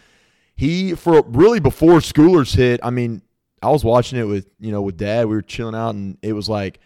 He 0.56 0.96
for 0.96 1.24
really 1.28 1.60
before 1.60 2.00
Schoolers 2.00 2.54
hit, 2.54 2.82
I 2.84 2.90
mean, 2.90 3.22
I 3.62 3.70
was 3.70 3.86
watching 3.86 4.20
it 4.20 4.26
with, 4.26 4.48
you 4.60 4.72
know, 4.72 4.82
with 4.82 4.98
dad. 4.98 5.28
We 5.28 5.36
were 5.36 5.42
chilling 5.42 5.76
out 5.76 5.96
and 5.96 6.18
it 6.22 6.34
was 6.34 6.50
like, 6.50 6.80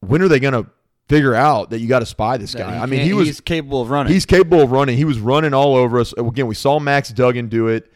when 0.00 0.22
are 0.22 0.28
they 0.28 0.38
gonna 0.38 0.66
figure 1.08 1.34
out 1.34 1.70
that 1.70 1.78
you 1.78 1.88
got 1.88 2.00
to 2.00 2.06
spy 2.06 2.36
this 2.36 2.54
guy? 2.54 2.78
I 2.78 2.86
mean, 2.86 3.00
he 3.00 3.12
was 3.12 3.40
capable 3.40 3.82
of 3.82 3.90
running. 3.90 4.12
He's 4.12 4.26
capable 4.26 4.62
of 4.62 4.70
running. 4.72 4.96
He 4.96 5.04
was 5.04 5.18
running 5.18 5.54
all 5.54 5.76
over 5.76 5.98
us. 6.00 6.12
Again, 6.16 6.46
we 6.46 6.54
saw 6.54 6.78
Max 6.78 7.10
Duggan 7.10 7.48
do 7.48 7.68
it, 7.68 7.90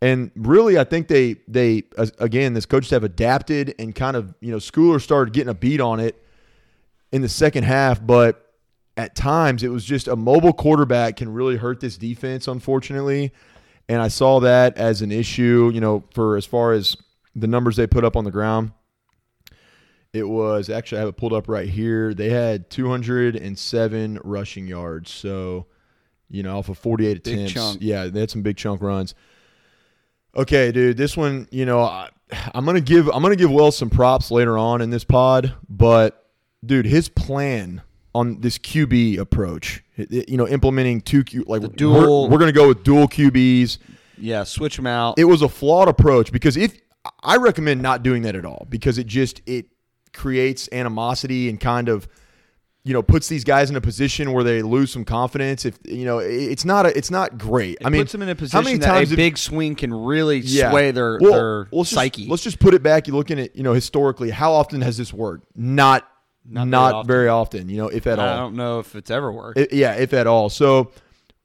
and 0.00 0.30
really, 0.36 0.78
I 0.78 0.84
think 0.84 1.08
they 1.08 1.36
they 1.48 1.84
again 2.18 2.54
this 2.54 2.66
coach 2.66 2.90
have 2.90 3.04
adapted 3.04 3.74
and 3.78 3.94
kind 3.94 4.16
of 4.16 4.34
you 4.40 4.50
know 4.50 4.58
Schooler 4.58 5.00
started 5.00 5.32
getting 5.32 5.50
a 5.50 5.54
beat 5.54 5.80
on 5.80 6.00
it 6.00 6.22
in 7.12 7.22
the 7.22 7.28
second 7.28 7.64
half, 7.64 8.04
but 8.04 8.42
at 8.96 9.14
times 9.14 9.62
it 9.62 9.68
was 9.68 9.84
just 9.84 10.08
a 10.08 10.16
mobile 10.16 10.52
quarterback 10.52 11.16
can 11.16 11.32
really 11.32 11.56
hurt 11.56 11.80
this 11.80 11.96
defense, 11.96 12.48
unfortunately, 12.48 13.32
and 13.88 14.00
I 14.02 14.08
saw 14.08 14.40
that 14.40 14.76
as 14.76 15.02
an 15.02 15.12
issue. 15.12 15.70
You 15.72 15.80
know, 15.80 16.04
for 16.12 16.36
as 16.36 16.46
far 16.46 16.72
as 16.72 16.96
the 17.36 17.46
numbers 17.46 17.76
they 17.76 17.86
put 17.86 18.04
up 18.04 18.16
on 18.16 18.24
the 18.24 18.30
ground. 18.30 18.72
It 20.16 20.28
was 20.28 20.68
actually 20.70 20.98
I 20.98 21.00
have 21.00 21.08
it 21.10 21.16
pulled 21.16 21.32
up 21.32 21.48
right 21.48 21.68
here. 21.68 22.14
They 22.14 22.30
had 22.30 22.70
207 22.70 24.20
rushing 24.24 24.66
yards. 24.66 25.10
So, 25.10 25.66
you 26.28 26.42
know, 26.42 26.58
off 26.58 26.68
of 26.68 26.78
48 26.78 27.22
Big 27.24 27.34
attempts. 27.34 27.52
chunk. 27.52 27.78
Yeah, 27.80 28.06
they 28.06 28.20
had 28.20 28.30
some 28.30 28.42
big 28.42 28.56
chunk 28.56 28.80
runs. 28.82 29.14
Okay, 30.36 30.70
dude, 30.72 30.96
this 30.96 31.16
one, 31.16 31.48
you 31.50 31.64
know, 31.64 31.80
I, 31.80 32.10
I'm 32.54 32.64
gonna 32.66 32.80
give 32.80 33.08
I'm 33.08 33.22
gonna 33.22 33.36
give 33.36 33.50
Wells 33.50 33.76
some 33.76 33.88
props 33.90 34.30
later 34.30 34.58
on 34.58 34.82
in 34.82 34.90
this 34.90 35.04
pod, 35.04 35.54
but 35.68 36.26
dude, 36.64 36.84
his 36.86 37.08
plan 37.08 37.82
on 38.14 38.40
this 38.40 38.58
QB 38.58 39.18
approach, 39.18 39.82
you 39.96 40.36
know, 40.36 40.46
implementing 40.48 41.00
two 41.00 41.24
Q 41.24 41.44
like 41.46 41.62
The 41.62 41.68
we're- 41.68 41.76
dual- 41.76 42.28
we're, 42.28 42.38
gonna 42.38 42.52
go 42.52 42.68
with 42.68 42.82
dual 42.84 43.08
QBs 43.08 43.78
yeah, 44.18 44.44
switch 44.44 44.76
them 44.76 44.86
out. 44.86 45.18
it 45.18 45.24
was 45.24 45.40
a 45.42 45.48
flawed 45.48 45.88
approach 45.88 46.32
because 46.32 46.56
if 46.56 46.78
I 47.22 47.36
recommend 47.36 47.80
not 47.82 48.02
doing 48.02 48.22
that 48.22 48.34
at 48.34 48.44
all 48.44 48.66
because 48.68 48.98
it 48.98 49.06
just 49.06 49.40
it 49.46 49.66
creates 50.12 50.68
animosity 50.72 51.48
and 51.48 51.60
kind 51.60 51.88
of 51.88 52.08
you 52.84 52.92
know 52.92 53.02
puts 53.02 53.28
these 53.28 53.42
guys 53.44 53.68
in 53.68 53.76
a 53.76 53.80
position 53.80 54.32
where 54.32 54.44
they 54.44 54.62
lose 54.62 54.92
some 54.92 55.04
confidence 55.04 55.64
if 55.64 55.76
you 55.84 56.04
know 56.04 56.18
it's 56.18 56.64
not 56.64 56.86
a, 56.86 56.96
it's 56.96 57.10
not 57.10 57.36
great 57.36 57.76
it 57.80 57.86
i 57.86 57.90
mean 57.90 58.02
puts 58.02 58.12
them 58.12 58.22
in 58.22 58.28
a 58.28 58.34
position 58.34 58.56
how 58.56 58.62
many 58.62 58.78
that 58.78 58.86
times 58.86 59.12
a 59.12 59.16
big 59.16 59.36
swing 59.36 59.74
can 59.74 59.92
really 59.92 60.38
yeah. 60.38 60.70
sway 60.70 60.90
their 60.92 61.18
Well, 61.20 61.32
their 61.32 61.68
let's 61.72 61.90
psyche. 61.90 62.22
just, 62.22 62.30
let's 62.30 62.42
just 62.44 62.58
put 62.60 62.74
it 62.74 62.82
back 62.82 63.06
you're 63.08 63.16
looking 63.16 63.40
at 63.40 63.56
you 63.56 63.62
know 63.64 63.72
historically 63.72 64.30
how 64.30 64.52
often 64.52 64.80
has 64.82 64.96
this 64.96 65.12
worked 65.12 65.46
not 65.56 66.08
Not 66.48 66.68
not, 66.68 67.06
very 67.06 67.24
very, 67.24 67.28
often. 67.28 67.60
often. 67.62 67.68
you 67.70 67.76
know 67.78 67.88
if 67.88 68.06
at 68.06 68.18
all. 68.20 68.28
I 68.28 68.36
don't 68.36 68.54
know 68.54 68.78
if 68.78 68.94
it's 68.94 69.10
ever 69.10 69.32
worked. 69.32 69.58
I- 69.58 69.66
yeah, 69.72 69.94
if 69.94 70.12
at 70.14 70.28
all. 70.28 70.48
So 70.48 70.92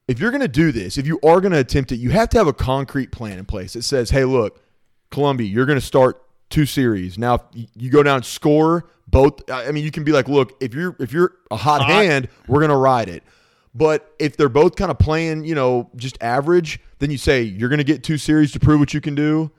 if 0.07 0.19
you're 0.19 0.31
going 0.31 0.41
to 0.41 0.47
do 0.47 0.71
this, 0.71 0.97
if 0.99 1.07
you 1.07 1.19
are 1.23 1.41
going 1.41 1.53
to 1.53 1.59
attempt 1.59 1.91
it, 1.91 1.95
you 1.97 2.09
have 2.11 2.29
to 2.29 2.37
have 2.37 2.45
a 2.47 2.53
concrete 2.53 3.11
plan 3.11 3.39
in 3.39 3.45
place 3.45 3.73
that 3.73 3.83
says, 3.83 4.09
hey, 4.11 4.25
look, 4.25 4.61
Columbia, 5.09 5.47
you're 5.47 5.65
going 5.65 5.79
to 5.79 5.85
start 5.85 6.21
two 6.51 6.65
series. 6.65 7.17
Now, 7.17 7.35
if 7.55 7.67
you 7.75 7.89
go 7.89 8.03
down 8.03 8.17
and 8.17 8.25
score 8.25 8.85
both. 9.07 9.49
I 9.51 9.71
mean, 9.71 9.83
you 9.83 9.91
can 9.91 10.03
be 10.03 10.11
like, 10.11 10.27
look, 10.29 10.55
if 10.61 10.73
you're 10.73 10.95
if 10.99 11.11
you're 11.11 11.33
a 11.51 11.57
hot, 11.57 11.81
Hot. 11.81 11.89
hand, 12.05 12.29
we're 12.47 12.59
going 12.59 12.69
to 12.69 12.77
ride 12.77 13.09
it. 13.09 13.23
But 13.73 14.13
if 14.19 14.37
they're 14.37 14.49
both 14.49 14.75
kind 14.75 14.91
of 14.91 14.99
playing, 14.99 15.45
you 15.45 15.55
know, 15.55 15.89
just 15.95 16.17
average, 16.21 16.79
then 16.99 17.11
you 17.11 17.17
say 17.17 17.41
you're 17.41 17.69
going 17.69 17.77
to 17.79 17.83
get 17.85 18.03
two 18.03 18.17
series 18.17 18.51
to 18.53 18.59
prove 18.59 18.79
what 18.79 18.93
you 18.93 19.01
can 19.01 19.15
do. 19.15 19.51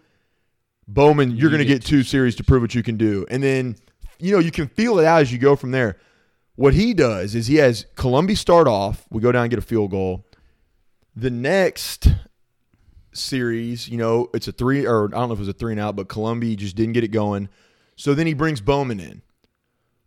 Bowman, 0.89 1.31
you're 1.31 1.51
You 1.51 1.57
going 1.57 1.59
to 1.61 1.65
get 1.65 1.81
get 1.81 1.85
two 1.89 2.03
series 2.03 2.35
to 2.37 2.45
prove 2.45 2.61
what 2.63 2.75
you 2.75 2.83
can 2.83 2.97
do. 2.97 3.25
And 3.31 3.43
then, 3.43 3.77
you 4.19 4.33
know, 4.33 4.39
you 4.39 4.51
can 4.51 4.69
feel 4.69 4.99
it 4.99 5.05
out 5.05 5.23
as 5.23 5.33
you 5.33 5.39
go 5.39 5.57
from 5.57 5.71
there. 5.71 5.97
what 6.57 6.75
he 6.75 6.93
does 6.93 7.35
is 7.35 7.47
he 7.47 7.57
has 7.57 7.87
Columbia 7.95 8.37
start 8.37 8.69
off. 8.69 9.07
We 9.11 9.21
go 9.21 9.33
down 9.33 9.45
and 9.45 9.51
get 9.51 9.59
a 9.59 9.63
field 9.63 9.91
goal. 9.91 10.27
The 11.17 11.31
next 11.31 12.09
series, 13.13 13.89
you 13.89 13.97
know, 13.97 14.29
it's 14.35 14.49
a 14.49 14.53
three 14.53 14.87
or 14.87 15.07
I 15.07 15.19
don't 15.19 15.29
know 15.29 15.35
if 15.35 15.39
it 15.39 15.41
was 15.41 15.49
a 15.49 15.53
three 15.53 15.73
and 15.73 15.81
out, 15.81 15.97
but 15.97 16.09
Columbia 16.09 16.57
just 16.57 16.77
didn't 16.77 16.93
get 16.93 17.05
it 17.05 17.09
going. 17.09 17.49
So 17.97 18.15
then 18.15 18.27
he 18.27 18.35
brings 18.35 18.61
Bowman 18.61 19.01
in. 19.01 19.23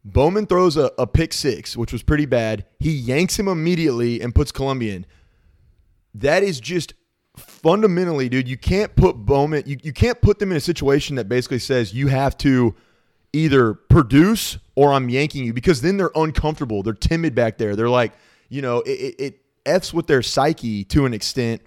Bowman 0.04 0.46
throws 0.46 0.78
a, 0.78 0.92
a 0.98 1.08
pick 1.08 1.34
six, 1.34 1.76
which 1.76 1.92
was 1.92 2.04
pretty 2.04 2.26
bad. 2.26 2.66
He 2.80 2.92
yanks 2.92 3.40
him 3.40 3.48
immediately 3.48 4.22
and 4.22 4.36
puts 4.36 4.52
Columbia 4.52 4.96
in. 4.96 5.06
That 6.14 6.44
is 6.44 6.60
just 6.60 6.94
fundamentally, 7.36 8.30
dude, 8.30 8.48
you 8.48 8.58
can't 8.58 8.96
put 8.96 9.16
Bowman, 9.16 9.64
you, 9.66 9.78
you 9.82 9.92
can't 9.94 10.22
put 10.22 10.40
them 10.40 10.52
in 10.52 10.58
a 10.58 10.62
situation 10.62 11.16
that 11.16 11.28
basically 11.28 11.60
says 11.60 11.94
you 11.94 12.08
have 12.08 12.38
to 12.40 12.76
either 13.34 13.74
produce 13.74 14.58
or 14.76 14.94
I'm 14.94 15.10
yanking 15.10 15.44
you 15.46 15.54
because 15.54 15.82
then 15.82 15.98
they're 15.98 16.12
uncomfortable. 16.16 16.84
They're 16.84 16.94
timid 16.94 17.36
back 17.36 17.58
there. 17.58 17.76
They're 17.76 17.90
like, 17.90 18.14
you 18.50 18.62
know, 18.62 18.80
it, 18.82 18.92
it, 18.92 19.16
it 19.20 19.42
F's 19.66 19.94
with 19.94 20.08
their 20.08 20.22
psyche 20.22 20.84
to 20.86 21.06
an 21.06 21.14
extent. 21.14 21.62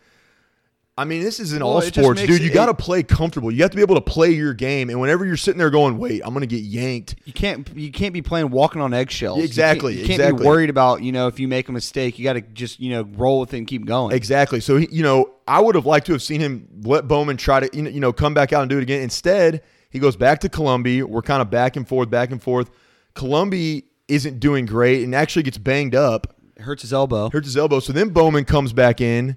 I 0.98 1.04
mean, 1.04 1.22
this 1.22 1.38
is 1.38 1.52
in 1.52 1.60
Well, 1.62 1.74
all 1.74 1.80
sports, 1.80 2.20
dude. 2.22 2.42
You 2.42 2.50
got 2.52 2.66
to 2.66 2.74
play 2.74 3.02
comfortable. 3.04 3.50
You 3.52 3.62
have 3.62 3.70
to 3.70 3.76
be 3.76 3.82
able 3.82 3.94
to 3.94 4.00
play 4.00 4.30
your 4.32 4.52
game. 4.52 4.90
And 4.90 5.00
whenever 5.00 5.24
you're 5.24 5.36
sitting 5.36 5.58
there 5.58 5.70
going, 5.70 5.96
wait, 5.96 6.20
I'm 6.24 6.34
going 6.34 6.40
to 6.40 6.46
get 6.46 6.64
yanked. 6.64 7.14
You 7.24 7.32
can't 7.32 7.66
you 7.76 7.92
can't 7.92 8.12
be 8.12 8.20
playing 8.20 8.50
walking 8.50 8.80
on 8.82 8.92
eggshells. 8.92 9.36
You 9.38 9.42
can't- 9.42 9.48
Exactly, 9.50 9.92
You 9.94 10.00
can't, 10.06 10.20
exactly. 10.20 10.42
be 10.42 10.46
worried 10.46 10.70
about 10.70 11.02
you 11.02 11.12
know 11.12 11.28
if 11.28 11.38
you 11.38 11.46
make 11.48 11.68
a 11.68 11.72
mistake. 11.72 12.18
You 12.18 12.24
got 12.24 12.32
to 12.34 12.40
just 12.40 12.80
you 12.80 12.90
know 12.90 13.08
roll 13.16 13.40
with 13.40 13.54
it 13.54 13.58
and 13.58 13.66
keep 13.66 13.86
going. 13.86 14.14
Exactly. 14.14 14.58
So 14.60 14.76
he, 14.76 14.88
you 14.90 15.02
know, 15.04 15.30
I 15.46 15.60
would 15.60 15.76
have 15.76 15.86
liked 15.86 16.06
to 16.06 16.12
have 16.12 16.22
seen 16.22 16.40
him 16.40 16.68
let 16.82 17.06
Bowman 17.06 17.36
try 17.36 17.60
to, 17.60 17.70
you 17.76 17.82
know, 17.82 17.90
you 17.90 18.00
know, 18.00 18.12
come 18.12 18.34
back 18.34 18.52
out 18.52 18.62
and 18.62 18.68
do 18.68 18.76
it 18.78 18.82
again. 18.82 19.00
Instead, 19.00 19.62
he 19.90 20.00
goes 20.00 20.16
back 20.16 20.40
to 20.40 20.48
Columbia. 20.48 21.06
We're 21.06 21.22
kind 21.22 21.40
of 21.40 21.48
back 21.48 21.76
and 21.76 21.86
forth, 21.86 22.10
back 22.10 22.32
and 22.32 22.42
forth. 22.42 22.70
Columbia 23.14 23.82
isn't 24.08 24.40
doing 24.40 24.66
great 24.66 25.04
and 25.04 25.14
actually 25.14 25.44
gets 25.44 25.58
banged 25.58 25.94
up, 25.94 26.34
Hurts 26.58 26.82
his 26.82 26.92
elbow. 26.92 27.30
hurts 27.30 27.46
his 27.46 27.56
elbow. 27.56 27.78
So 27.78 27.92
then 27.92 28.08
Bowman 28.08 28.44
comes 28.44 28.72
back 28.72 29.00
in 29.00 29.36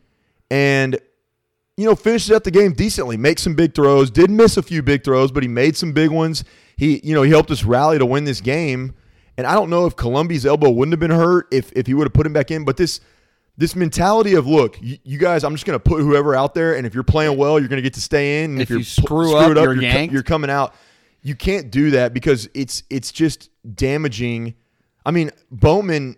and, 0.49 0.97
you 1.77 1.85
know, 1.85 1.95
finishes 1.95 2.31
out 2.31 2.43
the 2.43 2.51
game 2.51 2.73
decently, 2.73 3.17
makes 3.17 3.41
some 3.41 3.55
big 3.55 3.73
throws. 3.73 4.11
Did 4.11 4.29
miss 4.29 4.57
a 4.57 4.61
few 4.61 4.83
big 4.83 5.03
throws, 5.03 5.31
but 5.31 5.43
he 5.43 5.49
made 5.49 5.75
some 5.77 5.93
big 5.93 6.09
ones. 6.09 6.43
He, 6.77 6.99
you 7.03 7.13
know, 7.15 7.21
he 7.23 7.31
helped 7.31 7.51
us 7.51 7.63
rally 7.63 7.97
to 7.97 8.05
win 8.05 8.23
this 8.23 8.41
game. 8.41 8.95
And 9.37 9.47
I 9.47 9.53
don't 9.53 9.69
know 9.69 9.85
if 9.85 9.95
Columbia's 9.95 10.45
elbow 10.45 10.69
wouldn't 10.69 10.93
have 10.93 10.99
been 10.99 11.17
hurt 11.17 11.47
if 11.51 11.71
if 11.73 11.87
he 11.87 11.93
would 11.93 12.05
have 12.05 12.13
put 12.13 12.25
him 12.25 12.33
back 12.33 12.51
in. 12.51 12.65
But 12.65 12.77
this 12.77 12.99
this 13.57 13.75
mentality 13.75 14.33
of 14.35 14.47
look, 14.47 14.77
you, 14.81 14.97
you 15.03 15.17
guys, 15.17 15.43
I'm 15.43 15.53
just 15.53 15.65
going 15.65 15.77
to 15.77 15.83
put 15.83 16.01
whoever 16.01 16.35
out 16.35 16.53
there, 16.53 16.75
and 16.75 16.85
if 16.85 16.93
you're 16.93 17.03
playing 17.03 17.37
well, 17.37 17.59
you're 17.59 17.67
going 17.67 17.77
to 17.77 17.83
get 17.83 17.93
to 17.93 18.01
stay 18.01 18.43
in. 18.43 18.51
And 18.51 18.61
If 18.61 18.69
you're 18.69 18.79
you 18.79 18.85
screw 18.85 19.29
screwed 19.29 19.57
up, 19.57 19.63
you're 19.63 19.81
you're, 19.81 19.91
co- 19.91 20.13
you're 20.13 20.23
coming 20.23 20.49
out. 20.49 20.75
You 21.21 21.35
can't 21.35 21.71
do 21.71 21.91
that 21.91 22.13
because 22.13 22.49
it's 22.53 22.83
it's 22.89 23.11
just 23.11 23.49
damaging. 23.75 24.55
I 25.05 25.11
mean, 25.11 25.31
Bowman, 25.49 26.17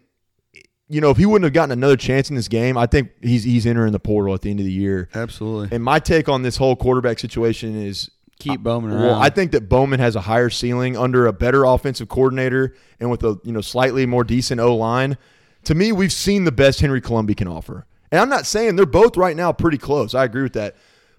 you 0.93 1.01
know, 1.01 1.09
if 1.09 1.17
he 1.17 1.25
wouldn't 1.25 1.43
have 1.43 1.53
gotten 1.53 1.71
another 1.71 1.97
chance 1.97 2.29
in 2.29 2.35
this 2.35 2.47
game, 2.47 2.77
I 2.77 2.85
think 2.85 3.11
he's 3.21 3.43
he's 3.43 3.65
entering 3.65 3.91
the 3.91 3.99
portal 3.99 4.33
at 4.33 4.41
the 4.41 4.51
end 4.51 4.59
of 4.59 4.65
the 4.65 4.71
year. 4.71 5.09
Absolutely. 5.15 5.75
And 5.75 5.83
my 5.83 5.99
take 5.99 6.29
on 6.29 6.43
this 6.43 6.57
whole 6.57 6.75
quarterback 6.75 7.19
situation 7.19 7.75
is 7.81 8.11
Keep 8.39 8.61
Bowman 8.61 8.91
around. 8.91 9.01
well, 9.03 9.15
I 9.15 9.29
think 9.29 9.51
that 9.51 9.69
Bowman 9.69 9.99
has 9.99 10.15
a 10.15 10.21
higher 10.21 10.49
ceiling 10.49 10.97
under 10.97 11.25
a 11.25 11.33
better 11.33 11.63
offensive 11.63 12.09
coordinator 12.09 12.75
and 12.99 13.09
with 13.09 13.23
a 13.23 13.39
you 13.43 13.51
know 13.51 13.61
slightly 13.61 14.05
more 14.05 14.23
decent 14.23 14.59
O 14.61 14.75
line. 14.75 15.17
To 15.65 15.75
me, 15.75 15.91
we've 15.91 16.11
seen 16.11 16.43
the 16.43 16.51
best 16.51 16.81
Henry 16.81 17.01
Columbia 17.01 17.35
can 17.35 17.47
offer. 17.47 17.85
And 18.11 18.19
I'm 18.19 18.29
not 18.29 18.45
saying 18.45 18.75
they're 18.75 18.85
both 18.85 19.17
right 19.17 19.35
now 19.35 19.51
pretty 19.51 19.77
close. 19.77 20.13
I 20.13 20.25
agree 20.25 20.43
with 20.43 20.53
that. 20.53 20.75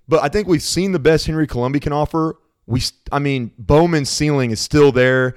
But 0.07 0.23
I 0.23 0.29
think 0.29 0.47
we've 0.47 0.63
seen 0.63 0.93
the 0.93 0.99
best 0.99 1.27
Henry 1.27 1.47
Columbia 1.47 1.81
can 1.81 1.93
offer. 1.93 2.37
We 2.67 2.83
I 3.11 3.19
mean, 3.19 3.53
Bowman's 3.59 4.11
ceiling 4.11 4.51
is 4.51 4.61
still 4.61 4.93
there. 4.93 5.37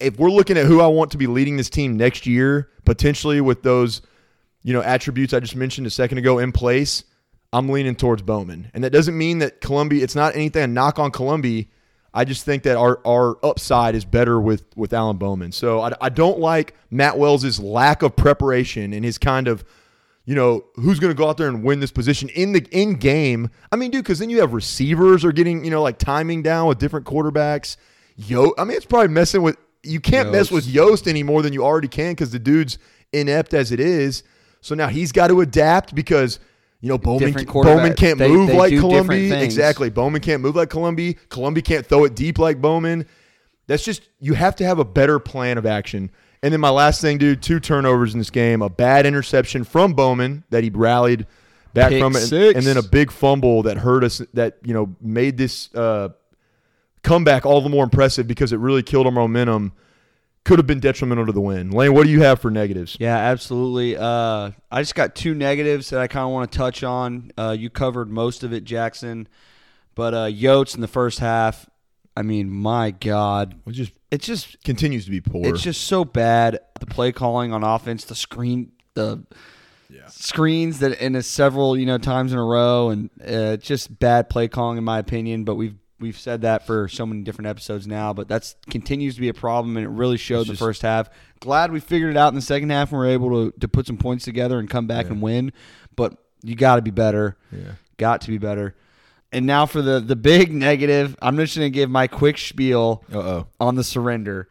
If 0.00 0.18
we're 0.18 0.30
looking 0.30 0.56
at 0.56 0.66
who 0.66 0.80
I 0.80 0.86
want 0.86 1.10
to 1.12 1.18
be 1.18 1.26
leading 1.26 1.56
this 1.56 1.70
team 1.70 1.96
next 1.96 2.26
year, 2.26 2.70
potentially 2.84 3.40
with 3.40 3.62
those 3.62 4.02
you 4.62 4.72
know, 4.72 4.82
attributes 4.82 5.32
I 5.32 5.40
just 5.40 5.56
mentioned 5.56 5.86
a 5.86 5.90
second 5.90 6.18
ago 6.18 6.38
in 6.38 6.52
place, 6.52 7.04
I'm 7.52 7.68
leaning 7.68 7.96
towards 7.96 8.22
Bowman. 8.22 8.70
And 8.74 8.84
that 8.84 8.90
doesn't 8.90 9.16
mean 9.16 9.38
that 9.38 9.60
Columbia, 9.60 10.04
it's 10.04 10.14
not 10.14 10.36
anything 10.36 10.62
a 10.62 10.66
knock 10.66 10.98
on 10.98 11.10
Columbia. 11.10 11.64
I 12.12 12.24
just 12.24 12.44
think 12.44 12.64
that 12.64 12.76
our, 12.76 13.00
our 13.06 13.38
upside 13.44 13.94
is 13.94 14.04
better 14.04 14.40
with, 14.40 14.64
with 14.76 14.92
Alan 14.92 15.16
Bowman. 15.16 15.52
So 15.52 15.80
I, 15.80 15.92
I 16.00 16.08
don't 16.08 16.38
like 16.38 16.74
Matt 16.90 17.18
Wells' 17.18 17.58
lack 17.58 18.02
of 18.02 18.16
preparation 18.16 18.92
and 18.92 19.04
his 19.04 19.16
kind 19.16 19.48
of, 19.48 19.64
you 20.24 20.34
know, 20.34 20.64
who's 20.74 21.00
going 21.00 21.12
to 21.12 21.16
go 21.16 21.28
out 21.28 21.36
there 21.36 21.48
and 21.48 21.64
win 21.64 21.80
this 21.80 21.92
position 21.92 22.28
in 22.30 22.52
the 22.52 22.66
in 22.70 22.94
game. 22.94 23.48
I 23.72 23.76
mean, 23.76 23.90
dude, 23.90 24.04
because 24.04 24.18
then 24.18 24.28
you 24.28 24.40
have 24.40 24.52
receivers 24.52 25.24
are 25.24 25.32
getting, 25.32 25.64
you 25.64 25.70
know, 25.70 25.82
like 25.82 25.98
timing 25.98 26.42
down 26.42 26.68
with 26.68 26.78
different 26.78 27.06
quarterbacks. 27.06 27.76
Yo, 28.16 28.52
I 28.58 28.64
mean, 28.64 28.76
it's 28.76 28.86
probably 28.86 29.08
messing 29.08 29.42
with, 29.42 29.56
you 29.82 30.00
can't 30.00 30.30
mess 30.32 30.50
with 30.50 30.66
Yost 30.66 31.08
any 31.08 31.22
more 31.22 31.42
than 31.42 31.52
you 31.52 31.64
already 31.64 31.88
can 31.88 32.12
because 32.12 32.30
the 32.30 32.38
dude's 32.38 32.78
inept 33.12 33.54
as 33.54 33.72
it 33.72 33.80
is. 33.80 34.22
So 34.60 34.74
now 34.74 34.88
he's 34.88 35.12
got 35.12 35.28
to 35.28 35.40
adapt 35.40 35.94
because 35.94 36.38
you 36.80 36.88
know 36.88 36.98
Bowman 36.98 37.32
Bowman 37.76 37.94
can't 37.94 38.18
They- 38.18 38.28
move 38.28 38.48
they 38.48 38.56
like 38.58 38.70
Columbia. 38.80 39.28
Exactly. 39.44 39.90
Bowman 39.90 40.20
can't 40.20 40.42
move 40.42 40.56
like 40.56 40.70
Columbia. 40.70 41.14
Columbia 41.28 41.62
can't 41.62 41.86
throw 41.86 42.04
it 42.04 42.14
deep 42.14 42.38
like 42.38 42.60
Bowman. 42.60 43.06
That's 43.66 43.84
just 43.84 44.02
you 44.20 44.34
have 44.34 44.56
to 44.56 44.64
have 44.64 44.78
a 44.78 44.84
better 44.84 45.18
plan 45.18 45.56
of 45.58 45.64
action. 45.66 46.10
And 46.42 46.52
then 46.52 46.60
my 46.60 46.70
last 46.70 47.00
thing, 47.02 47.18
dude, 47.18 47.42
two 47.42 47.60
turnovers 47.60 48.14
in 48.14 48.18
this 48.18 48.30
game, 48.30 48.62
a 48.62 48.70
bad 48.70 49.04
interception 49.06 49.62
from 49.64 49.92
Bowman 49.92 50.44
that 50.50 50.64
he 50.64 50.70
rallied 50.70 51.26
back 51.74 51.90
Pick 51.90 52.02
from 52.02 52.16
it, 52.16 52.22
and- 52.32 52.56
and 52.56 52.66
then 52.66 52.76
a 52.78 52.82
big 52.82 53.10
fumble 53.10 53.62
that 53.64 53.76
hurt 53.76 54.02
us 54.04 54.22
that, 54.34 54.56
you 54.64 54.72
know, 54.74 54.94
made 55.02 55.36
this 55.36 55.68
uh, 55.74 56.08
comeback 57.02 57.44
all 57.46 57.60
the 57.60 57.68
more 57.68 57.84
impressive 57.84 58.26
because 58.26 58.52
it 58.52 58.58
really 58.58 58.82
killed 58.82 59.06
our 59.06 59.12
momentum. 59.12 59.72
Could 60.44 60.58
have 60.58 60.66
been 60.66 60.80
detrimental 60.80 61.26
to 61.26 61.32
the 61.32 61.40
win. 61.40 61.70
Lane, 61.70 61.92
what 61.92 62.04
do 62.04 62.10
you 62.10 62.22
have 62.22 62.40
for 62.40 62.50
negatives? 62.50 62.96
Yeah, 62.98 63.16
absolutely. 63.16 63.96
Uh, 63.98 64.52
I 64.70 64.80
just 64.80 64.94
got 64.94 65.14
two 65.14 65.34
negatives 65.34 65.90
that 65.90 66.00
I 66.00 66.06
kind 66.06 66.24
of 66.24 66.30
want 66.30 66.50
to 66.50 66.56
touch 66.58 66.82
on. 66.82 67.30
Uh, 67.36 67.54
you 67.58 67.68
covered 67.68 68.10
most 68.10 68.42
of 68.42 68.52
it, 68.52 68.64
Jackson. 68.64 69.28
But 69.94 70.14
uh, 70.14 70.24
Yost 70.26 70.74
in 70.76 70.80
the 70.80 70.88
first 70.88 71.18
half, 71.18 71.68
I 72.16 72.22
mean, 72.22 72.48
my 72.50 72.90
God. 72.90 73.54
It 73.66 73.72
just 73.72 73.92
It's 74.10 74.26
just 74.26 74.62
continues 74.64 75.04
to 75.04 75.10
be 75.10 75.20
poor. 75.20 75.46
it's 75.46 75.60
just 75.62 75.82
so 75.82 76.06
bad. 76.06 76.58
The 76.80 76.86
play 76.86 77.12
calling 77.12 77.52
on 77.52 77.62
offense, 77.62 78.04
the 78.04 78.14
screen, 78.14 78.72
the 78.94 79.22
screens 80.08 80.78
that 80.78 81.00
in 81.00 81.16
a 81.16 81.22
several 81.22 81.76
you 81.78 81.84
know 81.86 81.98
times 81.98 82.32
in 82.32 82.38
a 82.38 82.44
row, 82.44 82.88
and 82.90 83.10
uh, 83.26 83.56
just 83.58 83.98
bad 83.98 84.30
play 84.30 84.48
calling 84.48 84.78
in 84.78 84.84
my 84.84 84.98
opinion. 84.98 85.44
But 85.44 85.56
we've 85.56 85.76
we've 86.00 86.18
said 86.18 86.42
that 86.42 86.66
for 86.66 86.88
so 86.88 87.06
many 87.06 87.22
different 87.22 87.46
episodes 87.48 87.86
now. 87.86 88.12
But 88.12 88.26
that's 88.28 88.56
continues 88.70 89.14
to 89.14 89.20
be 89.20 89.28
a 89.28 89.34
problem, 89.34 89.76
and 89.76 89.84
it 89.86 89.90
really 89.90 90.16
showed 90.16 90.46
the 90.46 90.56
first 90.56 90.82
half. 90.82 91.08
Glad 91.40 91.70
we 91.72 91.80
figured 91.80 92.10
it 92.10 92.16
out 92.16 92.28
in 92.28 92.34
the 92.34 92.40
second 92.42 92.70
half, 92.70 92.90
and 92.90 92.98
we're 92.98 93.08
able 93.08 93.50
to 93.50 93.58
to 93.60 93.68
put 93.68 93.86
some 93.86 93.96
points 93.96 94.24
together 94.24 94.58
and 94.58 94.68
come 94.68 94.86
back 94.86 95.06
and 95.06 95.22
win. 95.22 95.52
But 95.96 96.14
you 96.42 96.54
got 96.54 96.76
to 96.76 96.82
be 96.82 96.90
better. 96.90 97.36
Yeah. 97.52 97.72
Got 97.98 98.22
to 98.22 98.28
be 98.28 98.38
better. 98.38 98.74
And 99.32 99.46
now 99.46 99.66
for 99.66 99.82
the 99.82 100.00
the 100.00 100.16
big 100.16 100.52
negative, 100.68 101.16
I'm 101.22 101.36
just 101.36 101.56
going 101.56 101.66
to 101.70 101.74
give 101.74 101.88
my 101.90 102.06
quick 102.08 102.38
spiel 102.38 103.04
Uh 103.12 103.18
oh. 103.18 103.46
on 103.60 103.74
the 103.76 103.84
surrender. 103.84 104.48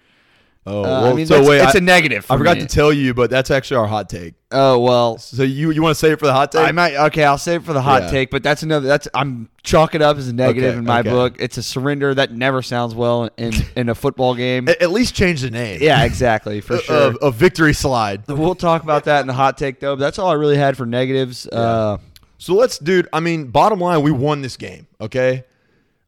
Oh, 0.65 0.79
Uh, 0.81 0.83
well, 0.83 1.05
I 1.05 1.13
mean, 1.13 1.25
so 1.25 1.47
wait, 1.47 1.61
it's 1.61 1.73
I- 1.73 1.79
a 1.79 1.81
negative. 1.81 2.25
I 2.29 2.33
for 2.35 2.37
forgot 2.39 2.57
me. 2.57 2.61
to 2.63 2.67
tell 2.67 2.91
you, 2.93 3.13
but 3.13 3.29
that's 3.29 3.49
actually 3.49 3.77
our 3.77 3.87
hot 3.87 4.09
take. 4.09 4.33
Oh 4.51 4.77
well, 4.79 5.17
So 5.17 5.43
you 5.43 5.71
you 5.71 5.81
want 5.81 5.91
to 5.95 5.99
say 5.99 6.11
it 6.11 6.19
for 6.19 6.25
the 6.25 6.33
hot 6.33 6.51
take? 6.51 6.61
I 6.67 6.71
might. 6.71 6.95
Okay, 6.95 7.23
I'll 7.23 7.37
save 7.37 7.61
it 7.61 7.65
for 7.65 7.73
the 7.73 7.81
hot 7.81 8.03
Yeah. 8.03 8.11
take. 8.11 8.29
But 8.29 8.43
that's 8.43 8.61
another. 8.61 8.87
That's 8.87 9.07
I'm 9.13 9.49
chalk 9.63 9.95
it 9.95 10.01
up 10.01 10.17
as 10.17 10.27
a 10.27 10.33
negative 10.33 10.71
Okay, 10.71 10.77
in 10.79 10.83
my 10.85 10.99
okay. 10.99 11.09
book. 11.09 11.35
It's 11.39 11.57
a 11.57 11.63
surrender 11.63 12.13
that 12.13 12.33
never 12.33 12.61
sounds 12.61 12.93
well 12.93 13.29
in 13.37 13.53
in 13.75 13.89
a 13.89 13.95
football 13.95 14.35
game. 14.35 14.67
at, 14.69 14.81
at 14.81 14.91
least 14.91 15.15
change 15.15 15.41
the 15.41 15.49
name. 15.51 15.79
yeah, 15.81 16.03
exactly 16.03 16.61
for 16.61 16.75
A- 16.77 16.81
sure. 16.81 17.11
A, 17.21 17.27
a 17.27 17.31
victory 17.31 17.73
slide. 17.73 18.23
we'll 18.27 18.53
talk 18.55 18.83
about 18.83 19.05
that 19.05 19.21
in 19.21 19.27
the 19.27 19.33
hot 19.33 19.57
take 19.57 19.79
though. 19.79 19.95
But 19.95 20.01
that's 20.01 20.19
all 20.19 20.29
I 20.29 20.33
really 20.33 20.57
had 20.57 20.75
for 20.77 20.85
negatives. 20.85 21.47
Uh, 21.47 21.97
So 22.37 22.53
let's, 22.53 22.77
dude. 22.79 23.07
I 23.13 23.19
mean, 23.21 23.47
bottom 23.47 23.79
line, 23.79 24.01
we 24.01 24.11
won 24.11 24.41
this 24.41 24.57
game. 24.57 24.87
Okay. 25.01 25.43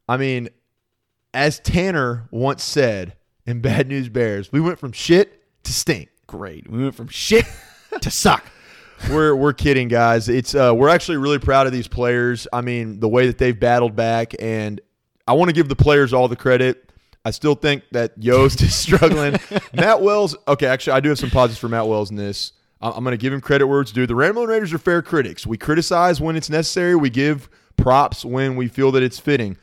I 0.10 0.18
mean, 0.18 0.50
as 1.34 1.60
Tanner 1.60 2.28
once 2.32 2.64
said 2.64 3.14
in 3.46 3.62
Bad 3.62 3.88
News 3.88 4.10
Bears, 4.10 4.52
we 4.52 4.60
went 4.62 4.80
from 4.80 4.92
shit 4.92 5.44
to 5.64 5.74
stink. 5.74 6.10
great. 6.28 6.70
We 6.70 6.84
went 6.84 6.96
from 6.96 7.08
shit 7.08 7.46
to 8.02 8.12
suck. 8.12 8.46
we're 9.10 9.36
we're 9.36 9.54
kidding, 9.54 9.88
guys. 9.88 10.30
It's 10.30 10.54
uh, 10.54 10.74
we're 10.76 10.90
actually 10.90 11.18
really 11.18 11.40
proud 11.40 11.68
of 11.68 11.74
these 11.74 11.88
players. 11.88 12.48
I 12.54 12.62
mean, 12.62 13.00
the 13.00 13.10
way 13.10 13.28
that 13.28 13.38
they've 13.38 13.60
battled 13.60 13.96
back, 13.96 14.34
and 14.40 14.80
I 15.28 15.34
want 15.34 15.50
to 15.50 15.54
give 15.54 15.70
the 15.70 15.76
players 15.76 16.14
all 16.14 16.28
the 16.28 16.36
credit. 16.36 16.92
I 17.24 17.30
still 17.30 17.54
think 17.54 17.84
that 17.92 18.14
Yost 18.18 18.62
is 18.62 18.74
struggling. 18.74 19.38
Matt 19.74 20.02
Wells. 20.02 20.36
Okay, 20.48 20.66
actually, 20.66 20.94
I 20.94 21.00
do 21.02 21.10
have 21.10 21.20
some 21.20 21.30
positives 21.30 21.60
for 21.60 21.70
Matt 21.70 21.88
Wells 21.88 22.10
in 22.10 22.16
this. 22.16 22.54
I'm 22.82 23.04
going 23.04 23.12
to 23.12 23.18
give 23.18 23.32
him 23.32 23.42
credit 23.42 23.68
where 23.68 23.82
it's 23.82 23.92
due. 23.92 24.08
The 24.08 24.16
Ramblin' 24.16 24.48
Raiders 24.48 24.74
are 24.74 24.80
fair 24.80 25.04
critics. 25.04 25.46
We 25.46 25.56
criticize 25.56 26.20
when 26.20 26.36
it's 26.36 26.50
necessary. 26.50 26.96
We 26.96 27.12
give 27.12 27.48
props 27.78 28.26
when 28.26 28.56
we 28.56 28.68
feel 28.68 28.92
that 28.94 29.04
it's 29.04 29.20
fitting. 29.20 29.56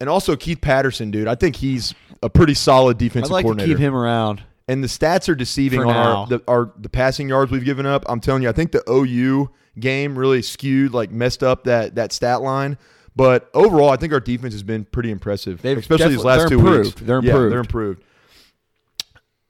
And 0.00 0.08
also 0.08 0.34
Keith 0.34 0.62
Patterson, 0.62 1.10
dude. 1.10 1.28
I 1.28 1.34
think 1.34 1.56
he's 1.56 1.94
a 2.22 2.30
pretty 2.30 2.54
solid 2.54 2.96
I'd 2.96 2.98
defensive 2.98 3.30
like 3.30 3.46
to 3.46 3.54
keep 3.64 3.78
him 3.78 3.94
around. 3.94 4.42
and 4.68 4.82
the 4.82 4.88
stats 4.88 5.28
are 5.28 5.34
deceiving 5.34 5.80
on 5.80 5.86
now. 5.86 6.16
our 6.16 6.26
the, 6.26 6.42
our 6.48 6.72
the 6.78 6.88
passing 6.88 7.28
yards 7.28 7.50
we've 7.52 7.64
given 7.64 7.86
up. 7.86 8.04
I'm 8.08 8.20
telling 8.20 8.42
you, 8.42 8.48
I 8.48 8.52
think 8.52 8.72
the 8.72 8.82
OU 8.90 9.50
game 9.78 10.18
really 10.18 10.42
skewed, 10.42 10.92
like 10.92 11.10
messed 11.10 11.42
up 11.42 11.64
that 11.64 11.94
that 11.94 12.12
stat 12.12 12.42
line. 12.42 12.76
But 13.16 13.50
overall, 13.54 13.90
I 13.90 13.96
think 13.96 14.12
our 14.12 14.20
defense 14.20 14.54
has 14.54 14.62
been 14.62 14.84
pretty 14.84 15.10
impressive, 15.10 15.60
They've 15.60 15.76
especially 15.78 16.10
these 16.10 16.24
last 16.24 16.48
two 16.48 16.58
improved. 16.60 16.84
weeks. 16.96 17.00
They're 17.00 17.20
Yeah, 17.22 17.30
improved. 17.32 17.52
they're 17.52 17.60
improved. 17.60 18.02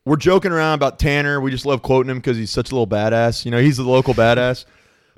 we're 0.05 0.17
joking 0.17 0.53
around 0.53 0.75
about 0.75 0.99
Tanner. 0.99 1.41
We 1.41 1.51
just 1.51 1.67
love 1.67 1.83
quoting 1.83 2.11
him 2.11 2.19
because 2.19 2.37
he's 2.39 2.51
such 2.51 2.71
a 2.71 2.75
little 2.75 2.87
badass. 2.87 3.45
You 3.45 3.51
know, 3.51 3.61
he's 3.61 3.77
the 3.77 3.83
local 3.85 4.15
badass. 4.15 4.65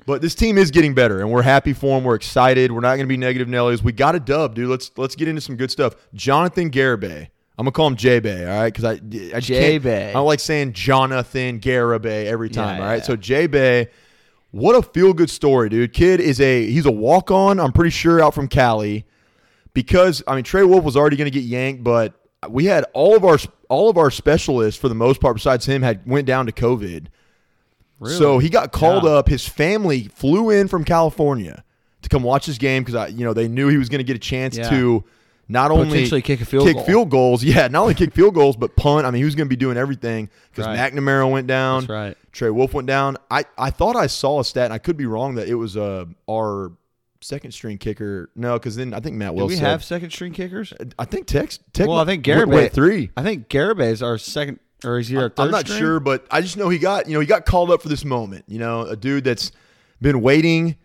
But 0.07 0.19
this 0.23 0.33
team 0.33 0.57
is 0.57 0.71
getting 0.71 0.95
better, 0.95 1.19
and 1.19 1.29
we're 1.31 1.43
happy 1.43 1.73
for 1.73 1.95
him. 1.95 2.03
We're 2.03 2.15
excited. 2.15 2.71
We're 2.71 2.79
not 2.79 2.95
going 2.95 3.01
to 3.01 3.05
be 3.07 3.17
negative 3.17 3.47
Nellies. 3.47 3.83
We 3.83 3.91
got 3.91 4.15
a 4.15 4.19
dub, 4.19 4.55
dude. 4.55 4.67
Let's 4.67 4.89
let's 4.97 5.15
get 5.15 5.27
into 5.27 5.41
some 5.41 5.55
good 5.57 5.69
stuff. 5.69 5.93
Jonathan 6.15 6.71
Garibay. 6.71 7.27
I'm 7.61 7.65
gonna 7.65 7.73
call 7.73 7.87
him 7.87 7.95
J 7.95 8.19
Bay, 8.19 8.43
all 8.45 8.59
right? 8.61 8.73
Because 8.73 8.83
I, 8.85 8.91
I 8.93 8.95
just 8.97 9.31
can't- 9.31 9.43
J-Bay. 9.43 10.09
I 10.09 10.13
don't 10.13 10.25
like 10.25 10.39
saying 10.39 10.73
Jonathan 10.73 11.59
Garibay 11.59 12.25
every 12.25 12.49
time, 12.49 12.77
Yeah, 12.77 12.83
all 12.83 12.89
right? 12.89 12.95
yeah. 12.97 13.03
So 13.03 13.15
J 13.15 13.45
Bay, 13.45 13.89
what 14.49 14.73
a 14.75 14.81
feel 14.81 15.13
good 15.13 15.29
story, 15.29 15.69
dude. 15.69 15.93
Kid 15.93 16.19
is 16.19 16.41
a 16.41 16.65
he's 16.65 16.87
a 16.87 16.91
walk 16.91 17.29
on. 17.29 17.59
I'm 17.59 17.71
pretty 17.71 17.91
sure 17.91 18.19
out 18.19 18.33
from 18.33 18.47
Cali 18.47 19.05
because 19.73 20.23
I 20.27 20.33
mean 20.35 20.43
Trey 20.43 20.63
Wolff 20.63 20.83
was 20.83 20.97
already 20.97 21.17
going 21.17 21.31
to 21.31 21.39
get 21.39 21.43
yanked, 21.45 21.83
but 21.83 22.13
we 22.49 22.65
had 22.65 22.83
all 22.93 23.15
of 23.15 23.23
our 23.23 23.37
all 23.69 23.89
of 23.91 23.97
our 23.97 24.09
specialists 24.09 24.81
for 24.81 24.89
the 24.89 24.95
most 24.95 25.21
part, 25.21 25.35
besides 25.35 25.65
him, 25.67 25.83
had 25.83 26.01
went 26.07 26.25
down 26.25 26.47
to 26.47 26.51
COVID. 26.51 27.07
So 28.03 28.39
he 28.39 28.49
got 28.49 28.71
called 28.71 29.03
Yeah. 29.03 29.11
up. 29.11 29.29
His 29.29 29.47
family 29.47 30.09
flew 30.15 30.49
in 30.49 30.67
from 30.67 30.83
California 30.83 31.63
to 32.01 32.09
come 32.09 32.23
watch 32.23 32.47
his 32.47 32.57
game 32.57 32.81
because 32.81 32.95
I, 32.95 33.07
you 33.07 33.23
know, 33.23 33.33
they 33.33 33.47
knew 33.47 33.67
he 33.67 33.77
was 33.77 33.89
going 33.89 33.99
to 33.99 34.03
get 34.03 34.15
a 34.15 34.19
chance 34.19 34.57
to 34.57 35.03
not 35.51 35.69
only 35.71 35.89
Potentially 35.89 36.21
kick 36.21 36.41
a 36.41 36.45
field 36.45 36.65
kick 36.65 36.75
goal. 36.77 36.85
field 36.85 37.09
goals, 37.09 37.43
yeah, 37.43 37.67
not 37.67 37.81
only 37.83 37.93
kick 37.93 38.13
field 38.13 38.33
goals, 38.33 38.55
but 38.55 38.75
punt. 38.75 39.05
I 39.05 39.11
mean, 39.11 39.19
he 39.19 39.25
was 39.25 39.35
going 39.35 39.47
to 39.47 39.49
be 39.49 39.55
doing 39.57 39.77
everything 39.77 40.29
because 40.49 40.65
Right. 40.65 40.93
McNamara 40.93 41.29
went 41.29 41.47
down. 41.47 41.81
That's 41.81 41.89
right. 41.89 42.17
Trey 42.31 42.49
Wolff 42.49 42.73
went 42.73 42.87
down. 42.87 43.17
I, 43.29 43.43
I 43.57 43.69
thought 43.71 43.95
I 43.95 44.07
saw 44.07 44.39
a 44.39 44.45
stat, 44.45 44.65
and 44.65 44.73
I 44.73 44.77
could 44.77 44.95
be 44.97 45.05
wrong 45.05 45.35
that 45.35 45.47
it 45.49 45.55
was 45.55 45.75
uh, 45.75 46.05
our 46.29 46.71
second 47.19 47.51
string 47.51 47.77
kicker. 47.77 48.29
No, 48.35 48.53
because 48.53 48.75
then 48.77 48.93
I 48.93 48.99
think 49.01 49.15
Matt 49.17 49.35
Do 49.35 49.45
we 49.45 49.57
have 49.57 49.83
second 49.83 50.11
string 50.11 50.31
kickers? 50.33 50.73
I 50.97 51.05
think 51.05 51.27
Tex. 51.27 51.59
Tex 51.73 51.87
Well, 51.87 51.99
I 51.99 52.05
think 52.05 52.25
Garibay 52.25 52.47
went 52.47 52.73
three. 52.73 53.11
I 53.17 53.23
think 53.23 53.49
Garibay 53.49 53.91
is 53.91 54.01
our 54.01 54.17
second, 54.17 54.59
or 54.85 54.99
is 54.99 55.09
he 55.09 55.17
our 55.17 55.29
3rd 55.29 55.43
I'm 55.43 55.51
not 55.51 55.65
string? 55.67 55.79
sure, 55.79 55.99
but 55.99 56.25
I 56.31 56.41
just 56.41 56.55
know 56.57 56.69
he 56.69 56.77
got 56.79 57.07
you 57.07 57.13
know 57.13 57.19
he 57.19 57.27
got 57.27 57.45
called 57.45 57.69
up 57.71 57.81
for 57.81 57.89
this 57.89 58.05
moment. 58.05 58.45
You 58.47 58.59
know, 58.59 58.81
a 58.83 58.95
dude 58.95 59.23
that's 59.25 59.51
been 60.01 60.21
waiting 60.21 60.77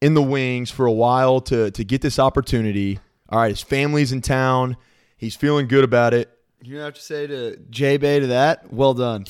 in 0.00 0.14
the 0.14 0.22
wings 0.22 0.70
for 0.70 0.86
a 0.86 0.92
while 0.92 1.40
to 1.42 1.70
to 1.72 1.84
get 1.84 2.00
this 2.00 2.18
opportunity. 2.18 3.00
All 3.32 3.38
right, 3.38 3.48
his 3.48 3.62
family's 3.62 4.12
in 4.12 4.20
town. 4.20 4.76
He's 5.16 5.34
feeling 5.34 5.66
good 5.66 5.84
about 5.84 6.12
it. 6.12 6.30
You 6.60 6.76
have 6.80 6.92
to 6.92 7.00
say 7.00 7.26
to 7.26 7.56
J 7.70 7.96
Bay 7.96 8.20
to 8.20 8.26
that. 8.26 8.70
Well 8.70 8.92
done. 8.92 9.24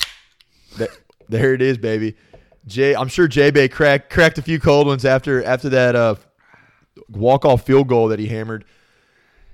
That, 0.78 0.90
there 1.28 1.54
it 1.54 1.62
is, 1.62 1.78
baby. 1.78 2.16
Jay, 2.66 2.96
I'm 2.96 3.06
sure 3.06 3.28
J 3.28 3.52
Bay 3.52 3.68
cracked 3.68 4.10
cracked 4.10 4.38
a 4.38 4.42
few 4.42 4.58
cold 4.58 4.88
ones 4.88 5.04
after 5.04 5.44
after 5.44 5.68
that 5.68 5.94
uh, 5.94 6.16
walk 7.08 7.44
off 7.44 7.64
field 7.64 7.86
goal 7.86 8.08
that 8.08 8.18
he 8.18 8.26
hammered. 8.26 8.64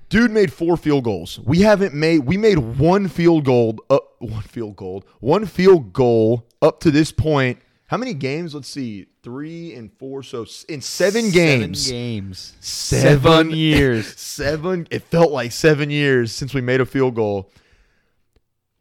Dude 0.09 0.31
made 0.31 0.51
four 0.51 0.77
field 0.77 1.03
goals. 1.03 1.39
We 1.41 1.59
haven't 1.59 1.93
made. 1.93 2.19
We 2.19 2.35
made 2.35 2.57
one 2.57 3.07
field 3.07 3.45
goal. 3.45 3.77
Uh, 3.87 3.99
one 4.17 4.41
field 4.41 4.75
goal. 4.75 5.03
One 5.19 5.45
field 5.45 5.93
goal 5.93 6.47
up 6.59 6.79
to 6.79 6.89
this 6.89 7.11
point. 7.11 7.59
How 7.89 7.97
many 7.97 8.13
games? 8.13 8.53
Let's 8.53 8.67
see. 8.67 9.07
Three 9.23 9.73
and 9.73 9.91
four. 9.91 10.21
So 10.21 10.45
in 10.67 10.79
seven 10.79 11.31
games. 11.31 11.87
Seven 11.87 11.97
games. 11.97 12.53
Seven 12.59 13.21
Seven 13.21 13.49
years. 13.49 14.07
seven. 14.19 14.87
It 14.91 15.01
felt 15.05 15.31
like 15.31 15.51
seven 15.51 15.89
years 15.89 16.31
since 16.31 16.53
we 16.53 16.61
made 16.61 16.81
a 16.81 16.85
field 16.85 17.15
goal. 17.15 17.51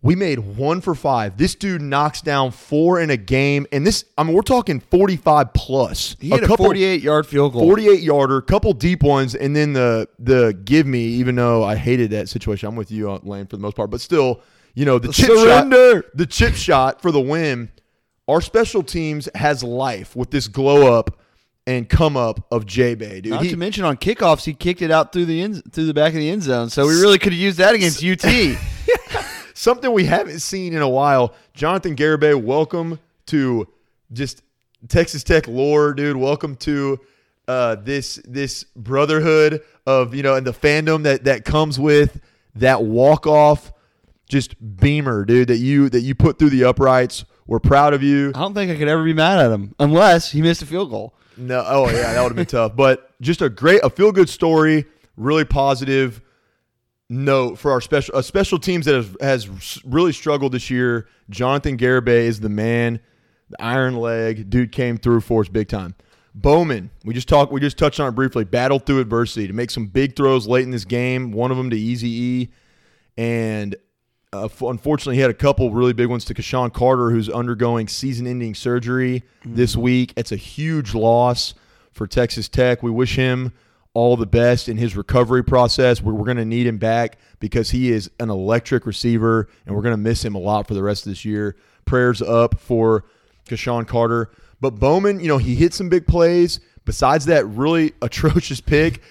We 0.03 0.15
made 0.15 0.41
one 0.41 0.83
for 0.83 0.95
five. 0.95 1.39
This 1.39 1.55
dude 1.55 1.81
knocks 1.81 2.21
down 2.21 2.51
four 2.51 3.01
in 3.01 3.09
a 3.09 3.17
game, 3.17 3.67
and 3.73 3.87
this. 3.87 4.05
I 4.19 4.25
mean, 4.25 4.35
we're 4.35 4.43
talking 4.43 4.79
forty-five 4.79 5.55
plus. 5.55 6.15
He 6.21 6.29
had 6.29 6.45
a, 6.45 6.57
48 6.57 7.03
yard 7.03 7.27
field 7.27 7.55
goal. 7.55 7.63
48 7.63 8.01
yarder, 8.01 8.43
couple 8.43 8.75
deep 8.75 9.03
ones, 9.03 9.35
and 9.35 9.57
then 9.57 9.73
the 9.73 10.07
the 10.19 10.57
give 10.67 10.87
me. 10.87 11.01
Even 11.01 11.35
though 11.35 11.65
I 11.65 11.77
hated 11.77 12.11
that 12.11 12.29
situation, 12.29 12.69
I'm 12.69 12.77
with 12.77 12.91
you 12.91 13.11
on 13.11 13.23
Lane 13.25 13.47
for 13.47 13.57
the 13.57 13.63
most 13.63 13.75
part, 13.75 13.91
but 13.91 14.03
still, 14.03 14.43
you 14.75 14.85
know 14.85 14.99
the 14.99 15.13
chip 15.13 15.31
Surrender. 15.31 16.03
shot, 16.03 16.05
the 16.15 16.27
chip 16.27 16.55
shot 16.55 17.01
for 17.01 17.11
the 17.11 17.21
win. 17.21 17.71
Our 18.29 18.43
special 18.43 18.83
teams 18.83 19.27
has 19.35 19.65
life 19.65 20.15
with 20.15 20.31
this 20.31 20.49
glow 20.49 20.95
up 20.95 21.19
and 21.67 21.89
come 21.89 22.17
up 22.17 22.47
of 22.53 22.67
J 22.67 22.95
Bay, 22.95 23.23
dude. 23.23 23.33
Not 23.33 23.45
He- 23.45 23.51
to 23.51 23.57
mention 23.57 23.85
on 23.85 23.97
kickoffs, 23.97 24.45
he 24.45 24.53
kicked 24.53 24.83
it 24.83 24.91
out 24.91 25.13
through 25.13 25.25
the 25.25 25.41
end, 25.41 25.63
through 25.73 25.87
the 25.87 25.95
back 25.95 26.13
of 26.13 26.19
the 26.19 26.29
end 26.29 26.43
zone. 26.43 26.69
So 26.69 26.87
we 26.87 27.01
really 27.01 27.19
could 27.19 27.33
have 27.33 27.41
used 27.41 27.59
that 27.59 27.75
against 27.75 28.05
UT. 28.05 28.59
something 29.55 29.91
we 29.93 30.05
haven't 30.05 30.41
seen 30.41 30.75
in 30.75 30.83
a 30.83 30.89
while. 30.89 31.35
Jonathan 31.55 31.97
Garibay, 31.97 32.41
welcome 32.41 32.99
to 33.27 33.67
just 34.13 34.43
Texas 34.89 35.25
Tech 35.25 35.49
lore, 35.49 35.95
dude. 35.95 36.17
Welcome 36.17 36.55
to 36.57 37.01
uh, 37.49 37.77
this 37.77 38.17
this 38.27 38.65
brotherhood 38.77 39.63
of 39.87 40.15
you 40.15 40.23
know 40.23 40.35
and 40.35 40.47
the 40.47 40.53
fandom 40.53 41.03
that 41.05 41.25
that 41.25 41.47
comes 41.47 41.79
with 41.81 42.21
that 42.55 42.85
walk 42.85 43.27
off, 43.27 43.73
just 44.29 44.55
beamer, 44.77 45.25
dude. 45.25 45.49
That 45.49 45.57
you 45.57 45.89
that 45.89 46.01
you 46.01 46.15
put 46.15 46.39
through 46.39 46.51
the 46.51 46.65
uprights. 46.65 47.25
We're 47.49 47.61
proud 47.61 47.95
of 47.95 48.03
you. 48.03 48.29
I 48.35 48.41
don't 48.41 48.53
think 48.53 48.71
I 48.71 48.77
could 48.77 48.89
ever 48.89 49.03
be 49.03 49.15
mad 49.15 49.39
at 49.39 49.51
him 49.51 49.75
unless 49.81 50.31
he 50.31 50.43
missed 50.43 50.61
a 50.61 50.67
field 50.67 50.91
goal. 50.91 51.15
No, 51.39 51.65
oh 51.67 51.87
yeah, 51.87 52.13
that 52.13 52.23
would 52.23 52.29
have 52.29 52.37
been 52.37 52.47
tough. 52.47 52.77
But 52.77 53.19
just 53.23 53.41
a 53.41 53.49
great, 53.49 53.81
a 53.83 53.89
feel 53.89 54.13
good 54.13 54.29
story. 54.29 54.85
Really 55.17 55.47
positive 55.47 56.21
note 57.09 57.59
for 57.59 57.73
our 57.73 57.81
special, 57.81 58.17
a 58.17 58.23
special 58.23 58.59
teams 58.59 58.85
that 58.85 58.95
has, 58.95 59.17
has 59.21 59.85
really 59.85 60.13
struggled 60.13 60.53
this 60.53 60.69
year. 60.69 61.09
Jonathan 61.31 61.79
Garibay 61.79 62.27
is 62.27 62.41
the 62.41 62.51
man, 62.51 63.01
the 63.49 63.63
iron 63.63 63.97
leg 63.97 64.51
dude 64.51 64.71
came 64.71 64.99
through 64.99 65.23
for 65.23 65.41
us 65.41 65.49
big 65.49 65.69
time. 65.69 65.95
Bowman, 66.35 66.91
we 67.05 67.15
just 67.15 67.29
talked, 67.29 67.51
we 67.51 67.61
just 67.61 67.79
touched 67.79 67.99
on 67.99 68.09
it 68.09 68.15
briefly. 68.15 68.45
Battled 68.45 68.85
through 68.85 69.01
adversity 69.01 69.47
to 69.47 69.55
make 69.55 69.71
some 69.71 69.87
big 69.87 70.17
throws 70.17 70.47
late 70.47 70.65
in 70.65 70.71
this 70.71 70.85
game. 70.85 71.33
One 71.33 71.51
of 71.51 71.57
them 71.57 71.71
to 71.71 71.79
Easy 71.79 72.09
E, 72.09 72.49
and 73.17 73.75
uh, 74.33 74.49
unfortunately, 74.61 75.17
he 75.17 75.23
had 75.23 75.31
a 75.31 75.35
couple 75.35 75.71
really 75.71 75.93
big 75.93 76.09
ones 76.09 76.25
to 76.27 76.35
KeSean 76.35 76.73
Carter, 76.73 77.11
who's 77.11 77.31
undergoing 77.31 77.89
season-ending 77.89 78.55
surgery 78.55 79.23
this 79.45 79.75
week. 79.75 80.13
It's 80.17 80.33
a 80.33 80.37
huge 80.37 80.95
loss 80.95 81.55
for 81.93 82.07
Texas 82.07 82.49
Tech. 82.49 82.83
We 82.83 82.91
wish 82.91 83.17
him 83.17 83.53
all 83.95 84.17
the 84.17 84.27
best 84.27 84.69
in 84.69 84.77
his 84.77 84.97
recovery 84.97 85.43
process. 85.43 86.03
We're, 86.03 86.13
we're 86.13 86.27
going 86.27 86.37
to 86.37 86.45
need 86.45 86.67
him 86.67 86.79
back 86.79 87.17
because 87.41 87.71
he 87.71 87.91
is 87.91 88.11
an 88.21 88.29
electric 88.29 88.85
receiver, 88.85 89.49
and 89.67 89.75
we're 89.75 89.83
going 89.83 89.95
to 89.95 89.97
miss 89.97 90.25
him 90.25 90.35
a 90.35 90.39
lot 90.39 90.69
for 90.69 90.75
the 90.75 90.83
rest 90.83 91.07
of 91.07 91.13
this 91.13 91.25
year. 91.25 91.57
Prayers 91.87 92.21
up 92.21 92.61
for 92.61 93.05
KeSean 93.47 93.87
Carter. 93.87 94.31
But 94.61 94.73
Bowman, 94.73 95.21
you 95.21 95.29
know, 95.29 95.39
he 95.39 95.55
hit 95.55 95.73
some 95.73 95.89
big 95.89 96.07
plays. 96.07 96.61
Besides 96.85 97.27
that 97.27 97.47
really 97.47 97.93
atrocious 98.03 98.61
pick, 98.61 99.03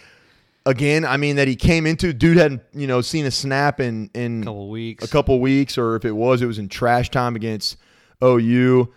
again, 0.67 1.05
I 1.05 1.17
mean 1.17 1.37
that 1.37 1.47
he 1.47 1.55
came 1.55 1.87
into 1.87 2.13
dude 2.13 2.37
hadn't 2.37 2.61
you 2.73 2.85
know 2.85 3.01
seen 3.01 3.25
a 3.25 3.31
snap 3.31 3.79
in 3.79 4.11
in 4.13 4.41
a 4.41 4.45
couple 4.45 4.69
weeks. 4.69 5.03
a 5.03 5.07
couple 5.07 5.39
weeks, 5.39 5.77
or 5.77 5.95
if 5.95 6.05
it 6.05 6.11
was, 6.11 6.41
it 6.41 6.45
was 6.45 6.59
in 6.59 6.69
trash 6.69 7.09
time 7.09 7.35
against 7.35 7.77
OU. 8.23 8.93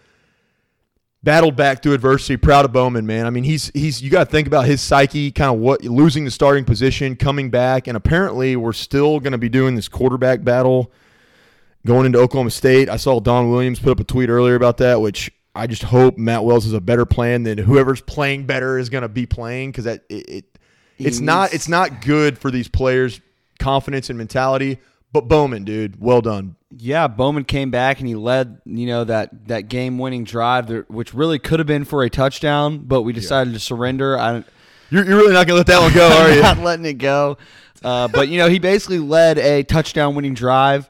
Battled 1.22 1.54
back 1.54 1.83
through 1.83 1.92
adversity. 1.92 2.38
Proud 2.38 2.64
of 2.64 2.72
Bowman, 2.72 3.06
man. 3.06 3.26
I 3.26 3.30
mean, 3.30 3.44
he's 3.44 3.70
he's 3.74 4.02
you 4.02 4.11
got 4.11 4.24
to 4.24 4.30
think 4.30 4.46
about 4.46 4.66
his 4.66 4.80
psyche, 4.80 5.30
kind 5.30 5.54
of 5.54 5.61
what 5.61 5.85
losing 5.85 6.24
the 6.24 6.30
starting 6.30 6.64
position, 6.64 7.14
coming 7.14 7.50
back, 7.50 7.87
and 7.87 7.96
apparently 7.96 8.56
we're 8.56 8.72
still 8.72 9.20
going 9.20 9.33
to 9.33 9.38
be 9.38 9.50
doing 9.50 9.74
this 9.74 9.87
quarterback 9.87 10.42
battle 10.42 10.90
going 11.87 12.06
into 12.06 12.18
Oklahoma 12.18 12.50
State. 12.50 12.88
I 12.88 12.96
saw 12.96 13.20
Don 13.20 13.50
Williams 13.50 13.80
put 13.80 13.90
up 13.90 14.00
a 14.00 14.04
tweet 14.04 14.30
earlier 14.30 14.54
about 14.54 14.78
that, 14.78 15.00
which 15.02 15.30
I 15.54 15.66
just 15.66 15.83
hope 15.83 16.16
Matt 16.16 16.44
Wells 16.44 16.64
is 16.64 16.72
a 16.72 16.80
better 16.80 17.04
plan 17.04 17.42
than 17.42 17.59
whoever's 17.59 18.00
playing 18.00 18.46
better 18.46 18.78
is 18.78 18.88
going 18.88 19.02
to 19.02 19.09
be 19.09 19.26
playing 19.26 19.72
because 19.72 19.85
that 19.85 20.04
it, 20.09 20.30
it 20.30 20.49
it's 21.06 21.20
not 21.20 21.52
it's 21.52 21.68
not 21.68 22.00
good 22.04 22.38
for 22.38 22.50
these 22.50 22.68
players' 22.68 23.20
confidence 23.58 24.08
and 24.10 24.18
mentality. 24.18 24.78
But 25.12 25.22
Bowman, 25.26 25.64
dude, 25.64 26.00
well 26.00 26.20
done. 26.20 26.54
Yeah, 26.76 27.08
Bowman 27.08 27.44
came 27.44 27.72
back 27.72 27.98
and 27.98 28.06
he 28.06 28.14
led, 28.14 28.60
you 28.64 28.86
know, 28.86 29.02
that 29.04 29.48
that 29.48 29.62
game-winning 29.68 30.22
drive, 30.22 30.68
that, 30.68 30.88
which 30.88 31.12
really 31.12 31.40
could 31.40 31.58
have 31.58 31.66
been 31.66 31.84
for 31.84 32.04
a 32.04 32.10
touchdown, 32.10 32.78
but 32.78 33.02
we 33.02 33.12
decided 33.12 33.52
to 33.54 33.58
surrender. 33.60 34.16
I, 34.16 34.44
You're, 34.90 35.04
you're 35.04 35.16
really 35.16 35.32
not 35.32 35.48
going 35.48 35.54
to 35.54 35.54
let 35.54 35.66
that 35.66 35.80
one 35.80 35.92
go, 35.92 36.08
are 36.08 36.32
you? 36.32 36.42
not 36.42 36.58
letting 36.58 36.84
it 36.84 36.94
go. 36.98 37.38
Uh, 37.82 38.06
but 38.06 38.28
you 38.28 38.38
know, 38.38 38.48
he 38.48 38.60
basically 38.60 39.00
led 39.00 39.38
a 39.38 39.64
touchdown-winning 39.64 40.34
drive, 40.34 40.88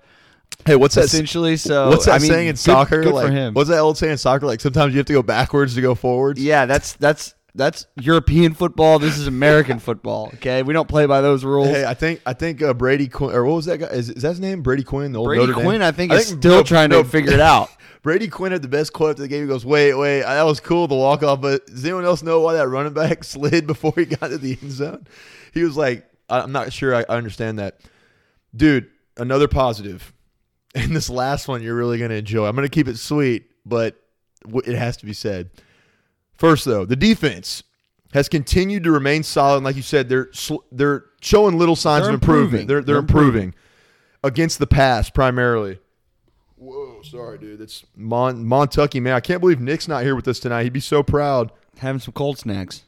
Hey, 0.66 0.76
what's 0.76 0.94
that? 0.96 1.04
essentially. 1.04 1.56
So 1.56 1.88
what's 1.88 2.04
that 2.04 2.16
I 2.16 2.18
mean, 2.18 2.30
saying 2.30 2.48
in 2.48 2.52
good- 2.52 2.58
soccer? 2.58 3.02
Good 3.02 3.14
like, 3.14 3.26
for 3.28 3.32
him. 3.32 3.54
what's 3.54 3.70
that 3.70 3.78
old 3.78 3.96
saying 3.96 4.12
in 4.12 4.18
soccer? 4.18 4.46
Like 4.46 4.60
sometimes 4.60 4.92
you 4.92 4.98
have 4.98 5.06
to 5.06 5.12
go 5.12 5.22
backwards 5.22 5.74
to 5.76 5.80
go 5.80 5.94
forwards. 5.94 6.42
Yeah, 6.42 6.66
that's 6.66 6.94
that's 6.94 7.34
that's 7.54 7.86
European 8.00 8.54
football. 8.54 8.98
This 8.98 9.18
is 9.18 9.26
American 9.26 9.78
football. 9.80 10.30
Okay, 10.34 10.62
we 10.62 10.72
don't 10.72 10.88
play 10.88 11.06
by 11.06 11.20
those 11.20 11.44
rules. 11.44 11.68
Hey, 11.68 11.84
I 11.84 11.94
think 11.94 12.20
I 12.26 12.32
think 12.32 12.62
uh, 12.62 12.74
Brady 12.74 13.08
Quinn 13.08 13.34
or 13.34 13.44
what 13.44 13.56
was 13.56 13.66
that 13.66 13.78
guy? 13.78 13.86
Is, 13.86 14.10
is 14.10 14.22
that 14.22 14.30
his 14.30 14.40
name? 14.40 14.62
Brady 14.62 14.84
Quinn, 14.84 15.12
the 15.12 15.18
old 15.18 15.28
Brady 15.28 15.46
Notre 15.46 15.54
Dame? 15.54 15.64
Quinn, 15.64 15.82
I 15.82 15.92
think, 15.92 16.12
I 16.12 16.16
is 16.16 16.28
still 16.28 16.58
no, 16.58 16.62
trying 16.62 16.90
no, 16.90 17.02
to 17.02 17.08
figure 17.08 17.32
it 17.32 17.40
out. 17.40 17.68
Brady 18.02 18.28
Quinn 18.28 18.52
had 18.52 18.62
the 18.62 18.68
best 18.68 18.92
quote 18.92 19.10
after 19.10 19.22
the 19.22 19.28
game. 19.28 19.42
He 19.42 19.48
goes, 19.48 19.66
"Wait, 19.66 19.94
wait, 19.94 20.22
that 20.22 20.42
was 20.44 20.60
cool 20.60 20.86
the 20.86 20.94
walk 20.94 21.22
off, 21.22 21.40
but 21.40 21.66
does 21.66 21.84
anyone 21.84 22.04
else 22.04 22.22
know 22.22 22.40
why 22.40 22.54
that 22.54 22.68
running 22.68 22.94
back 22.94 23.24
slid 23.24 23.66
before 23.66 23.92
he 23.96 24.04
got 24.04 24.28
to 24.28 24.38
the 24.38 24.56
end 24.60 24.72
zone?" 24.72 25.06
He 25.52 25.62
was 25.62 25.76
like, 25.76 26.08
"I'm 26.28 26.52
not 26.52 26.72
sure. 26.72 26.94
I, 26.94 27.04
I 27.08 27.16
understand 27.16 27.58
that, 27.58 27.80
dude." 28.54 28.88
Another 29.16 29.48
positive, 29.48 30.14
and 30.74 30.96
this 30.96 31.10
last 31.10 31.46
one 31.46 31.62
you're 31.62 31.74
really 31.74 31.98
gonna 31.98 32.14
enjoy. 32.14 32.46
I'm 32.46 32.54
gonna 32.54 32.70
keep 32.70 32.88
it 32.88 32.96
sweet, 32.96 33.50
but 33.66 34.00
it 34.64 34.76
has 34.76 34.96
to 34.98 35.06
be 35.06 35.12
said. 35.12 35.50
First, 36.40 36.64
though, 36.64 36.86
the 36.86 36.96
defense 36.96 37.62
has 38.14 38.30
continued 38.30 38.82
to 38.84 38.90
remain 38.90 39.22
solid. 39.22 39.56
And 39.58 39.64
like 39.66 39.76
you 39.76 39.82
said, 39.82 40.08
they're 40.08 40.32
sl- 40.32 40.64
they're 40.72 41.04
showing 41.20 41.58
little 41.58 41.76
signs 41.76 42.04
They're 42.06 42.14
of 42.14 42.22
improvement. 42.22 42.62
improving. 42.62 42.66
They're 42.66 42.76
they're, 42.76 42.84
They're 42.94 43.00
improving. 43.00 43.54
against 44.24 44.58
the 44.58 44.66
pass 44.66 45.10
primarily. 45.10 45.78
Whoa. 46.56 47.02
Sorry, 47.02 47.36
dude. 47.36 47.58
That's 47.58 47.84
Mon 47.94 48.42
Montucky, 48.46 49.02
man. 49.02 49.12
I 49.12 49.20
can't 49.20 49.40
believe 49.42 49.60
Nick's 49.60 49.86
not 49.86 50.02
here 50.02 50.16
with 50.16 50.26
us 50.28 50.40
tonight. 50.40 50.62
He'd 50.64 50.72
be 50.72 50.80
so 50.80 51.02
proud. 51.02 51.52
Having 51.78 52.00
some 52.00 52.12
cold 52.14 52.38
snacks. 52.38 52.84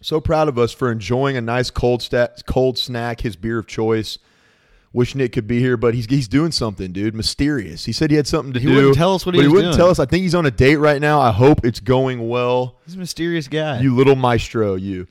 So 0.00 0.20
proud 0.20 0.48
of 0.48 0.58
us 0.58 0.72
for 0.72 0.90
enjoying 0.90 1.36
a 1.36 1.40
nice 1.40 1.70
cold 1.70 2.02
sta- 2.02 2.28
cold 2.46 2.78
snack, 2.78 3.20
his 3.20 3.36
beer 3.36 3.58
of 3.60 3.68
choice. 3.68 4.18
Wish 4.92 5.14
Nick 5.14 5.32
could 5.32 5.46
be 5.46 5.60
here, 5.60 5.76
but 5.76 5.94
he's 5.94 6.06
he's 6.06 6.28
doing 6.28 6.50
something, 6.50 6.92
dude. 6.92 7.14
Mysterious. 7.14 7.84
He 7.84 7.92
said 7.92 8.10
he 8.10 8.16
had 8.16 8.26
something 8.26 8.52
to 8.54 8.60
He 8.60 8.66
do. 8.66 8.74
wouldn't 8.74 8.94
tell 8.96 9.14
us 9.14 9.26
what 9.26 9.34
he 9.34 9.40
but 9.40 9.42
he 9.42 9.48
wouldn't 9.48 9.72
doing. 9.72 9.76
tell 9.76 9.90
us. 9.90 9.98
I 9.98 10.06
think 10.06 10.22
he's 10.22 10.34
on 10.34 10.46
a 10.46 10.50
date 10.50 10.76
right 10.76 11.00
now. 11.00 11.20
I 11.20 11.30
hope 11.30 11.64
it's 11.64 11.80
going 11.80 12.28
well. 12.28 12.78
He's 12.86 12.94
a 12.94 12.98
mysterious 12.98 13.48
guy. 13.48 13.80
You 13.80 13.94
little 13.94 14.16
maestro, 14.16 14.76
you. 14.76 15.06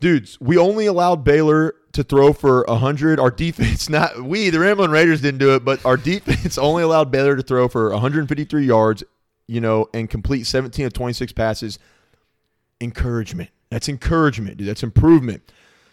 Dudes, 0.00 0.38
we 0.40 0.56
only 0.56 0.86
allowed 0.86 1.24
Baylor 1.24 1.74
to 1.92 2.04
throw 2.04 2.32
for 2.32 2.64
100. 2.68 3.18
Our 3.18 3.32
defense, 3.32 3.88
not 3.90 4.22
we, 4.22 4.48
the 4.50 4.60
Ramblin' 4.60 4.92
Raiders 4.92 5.20
didn't 5.20 5.38
do 5.40 5.56
it, 5.56 5.64
but 5.64 5.84
our 5.84 5.96
defense 6.12 6.56
only 6.56 6.84
allowed 6.84 7.10
Baylor 7.10 7.34
to 7.34 7.42
throw 7.42 7.66
for 7.66 7.90
153 7.90 8.64
yards, 8.64 9.02
you 9.48 9.60
know, 9.60 9.88
and 9.92 10.08
complete 10.08 10.44
17 10.44 10.86
of 10.86 10.92
26 10.92 11.32
passes. 11.32 11.80
Encouragement. 12.80 13.50
That's 13.70 13.88
encouragement, 13.88 14.56
dude. 14.58 14.68
That's 14.68 14.84
improvement. 14.84 15.42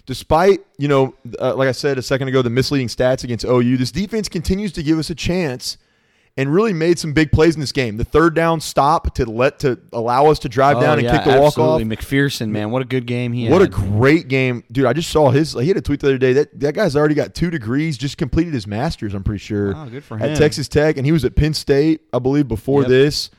Despite, 0.06 0.60
you 0.78 0.88
know, 0.88 1.16
uh, 1.40 1.56
like 1.56 1.68
I 1.68 1.72
said 1.72 1.98
a 1.98 2.02
second 2.02 2.28
ago, 2.28 2.42
the 2.42 2.50
misleading 2.50 2.88
stats 2.88 3.24
against 3.24 3.44
OU, 3.46 3.78
this 3.78 3.92
defense 3.92 4.30
continues 4.30 4.72
to 4.74 4.84
give 4.84 5.00
us 5.00 5.10
a 5.10 5.16
chance 5.16 5.78
and 6.38 6.54
really 6.54 6.74
made 6.74 7.00
some 7.00 7.14
big 7.14 7.32
plays 7.32 7.56
in 7.56 7.62
this 7.62 7.72
game. 7.72 7.96
The 7.98 8.04
third 8.04 8.36
down 8.36 8.60
stop 8.60 9.16
to 9.16 9.26
let 9.26 9.60
to 9.60 9.80
allow 9.94 10.28
us 10.28 10.38
to 10.40 10.50
drive 10.50 10.78
Oh, 10.78 10.82
down 10.82 11.00
and 11.00 11.04
yeah, 11.06 11.18
kick 11.24 11.34
the 11.34 11.40
walk 11.40 11.58
off. 11.58 11.82
McPhearson, 11.82 12.50
man, 12.50 12.72
what 12.72 12.82
a 12.82 12.86
good 12.86 13.06
game 13.08 13.32
he 13.32 13.48
What 13.50 13.62
a 13.62 13.68
great 13.68 14.28
game, 14.28 14.64
dude! 14.72 14.86
I 14.86 14.92
just 14.94 15.10
saw 15.10 15.30
his. 15.32 15.54
He 15.54 15.68
had 15.70 15.78
a 15.78 15.82
tweet 15.82 16.02
the 16.02 16.08
other 16.08 16.18
day 16.18 16.34
that 16.34 16.60
that 16.60 16.76
guy's 16.76 16.96
already 16.96 17.16
got 17.16 17.34
two 17.34 17.50
degrees, 17.50 17.98
just 17.98 18.18
completed 18.18 18.54
his 18.54 18.68
master's. 18.68 19.14
I'm 19.14 19.24
pretty 19.24 19.40
sure 19.40 19.74
Wow, 19.74 19.86
good 19.86 20.04
for 20.04 20.18
him. 20.18 20.30
at. 20.30 20.38
Texas 20.38 20.68
Tech, 20.68 20.98
and 20.98 21.06
he 21.06 21.14
was 21.14 21.24
at 21.24 21.36
Penn 21.38 21.54
State, 21.54 22.02
I 22.14 22.20
believe, 22.20 22.48
before 22.50 22.82
Yep. 22.82 22.90
this. 22.90 23.30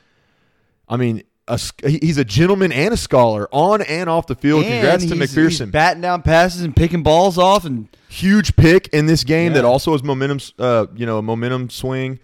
I 0.89 0.97
mean, 0.97 1.21
a, 1.47 1.59
he's 1.87 2.17
a 2.17 2.25
gentleman 2.25 2.71
and 2.71 2.93
a 2.93 2.97
scholar 2.97 3.47
on 3.51 3.81
and 3.81 4.09
off 4.09 4.27
the 4.27 4.35
field. 4.35 4.63
And 4.65 4.73
Congrats 4.73 5.05
to 5.05 5.15
McPhearson. 5.15 5.65
He's 5.65 5.71
batting 5.71 6.01
down 6.01 6.21
passes 6.21 6.61
and 6.61 6.75
picking 6.75 7.03
balls 7.03 7.37
off, 7.37 7.65
and 7.65 7.87
Huge 8.09 8.55
pick 8.55 8.87
in 8.89 9.05
this 9.05 9.23
game 9.23 9.51
Yeah. 9.51 9.61
that 9.61 9.65
also 9.65 9.91
has 9.91 10.01
momentum. 10.03 10.39
Uh, 10.57 10.87
you 10.95 11.05
know, 11.05 11.17
a 11.17 11.21
momentum 11.21 11.69
swing. 11.69 12.19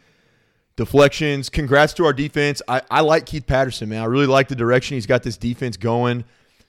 Deflections. 0.76 1.50
Congrats 1.50 1.94
to 1.94 2.06
our 2.06 2.14
defense. 2.14 2.62
I, 2.68 2.82
I 2.90 3.02
like 3.02 3.28
Keith 3.28 3.46
Patterson, 3.46 3.90
man. 3.90 4.02
I 4.02 4.06
really 4.06 4.26
like 4.26 4.48
the 4.48 4.56
direction 4.56 4.96
he's 4.96 5.06
got 5.06 5.22
this 5.22 5.38
defense 5.38 5.78
going. 5.78 6.24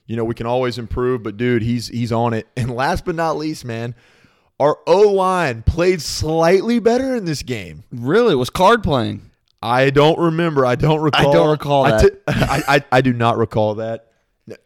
You 0.05 0.15
know, 0.15 0.23
we 0.23 0.35
can 0.35 0.45
always 0.45 0.77
improve, 0.77 1.23
but 1.23 1.37
dude, 1.37 1.63
he's 1.63 1.87
he's 1.87 2.11
on 2.11 2.33
it. 2.35 2.47
And 2.55 2.69
last 2.75 3.03
but 3.05 3.15
not 3.15 3.37
least, 3.37 3.65
man, 3.65 3.95
our 4.59 4.77
O 4.85 5.11
line 5.11 5.63
played 5.63 6.01
slightly 6.03 6.77
better 6.79 7.15
in 7.15 7.25
this 7.25 7.41
game. 7.41 7.83
really 7.91 8.35
was 8.35 8.51
card 8.51 8.83
playing. 8.83 9.31
I 9.65 9.89
don't 9.89 10.19
remember. 10.19 10.65
I 10.65 10.75
don't 10.75 11.01
recall. 11.01 11.29
I 11.29 11.33
don't 11.33 11.49
recall 11.49 11.85
I 11.85 11.91
that. 11.91 12.01
ti- 12.01 12.17
I, 12.27 12.75
I, 12.75 12.85
I 12.91 13.01
do 13.01 13.13
not 13.13 13.37
recall 13.37 13.75
that. 13.75 14.11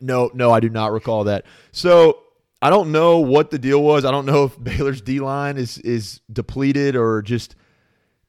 No, 0.01 0.29
no, 0.33 0.51
I 0.51 0.59
do 0.59 0.69
not 0.69 0.91
recall 0.91 1.23
that. 1.23 1.45
So 1.71 2.21
I 2.62 2.69
don't 2.69 2.91
know 2.91 3.19
what 3.19 3.49
the 3.49 3.57
deal 3.59 3.81
was. 3.81 4.03
I 4.03 4.12
don't 4.12 4.25
know 4.25 4.43
if 4.43 4.62
Baylor's 4.63 5.01
D 5.01 5.19
line 5.19 5.57
is 5.57 5.77
is 5.79 6.19
depleted 6.31 6.95
or 6.95 7.21
just 7.21 7.55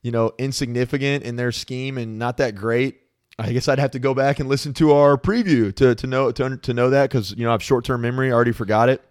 you 0.02 0.12
know 0.12 0.32
insignificant 0.38 1.24
in 1.24 1.36
their 1.36 1.50
scheme 1.50 1.98
and 1.98 2.18
not 2.18 2.36
that 2.36 2.54
great. 2.54 3.00
I 3.38 3.52
guess 3.52 3.68
I'd 3.68 3.78
have 3.78 3.92
to 3.92 3.98
go 3.98 4.14
back 4.14 4.38
and 4.38 4.48
listen 4.48 4.72
to 4.74 4.92
our 4.92 5.16
preview 5.16 5.74
to 5.74 5.94
to 5.96 6.06
know 6.06 6.30
to, 6.30 6.56
to 6.56 6.74
know 6.74 6.90
that 6.90 7.10
because 7.10 7.32
you 7.32 7.44
know 7.44 7.50
I 7.50 7.52
have 7.52 7.62
short 7.62 7.84
term 7.84 8.02
memory. 8.02 8.30
I 8.30 8.34
already 8.34 8.52
forgot 8.52 8.88
it. 8.88 9.02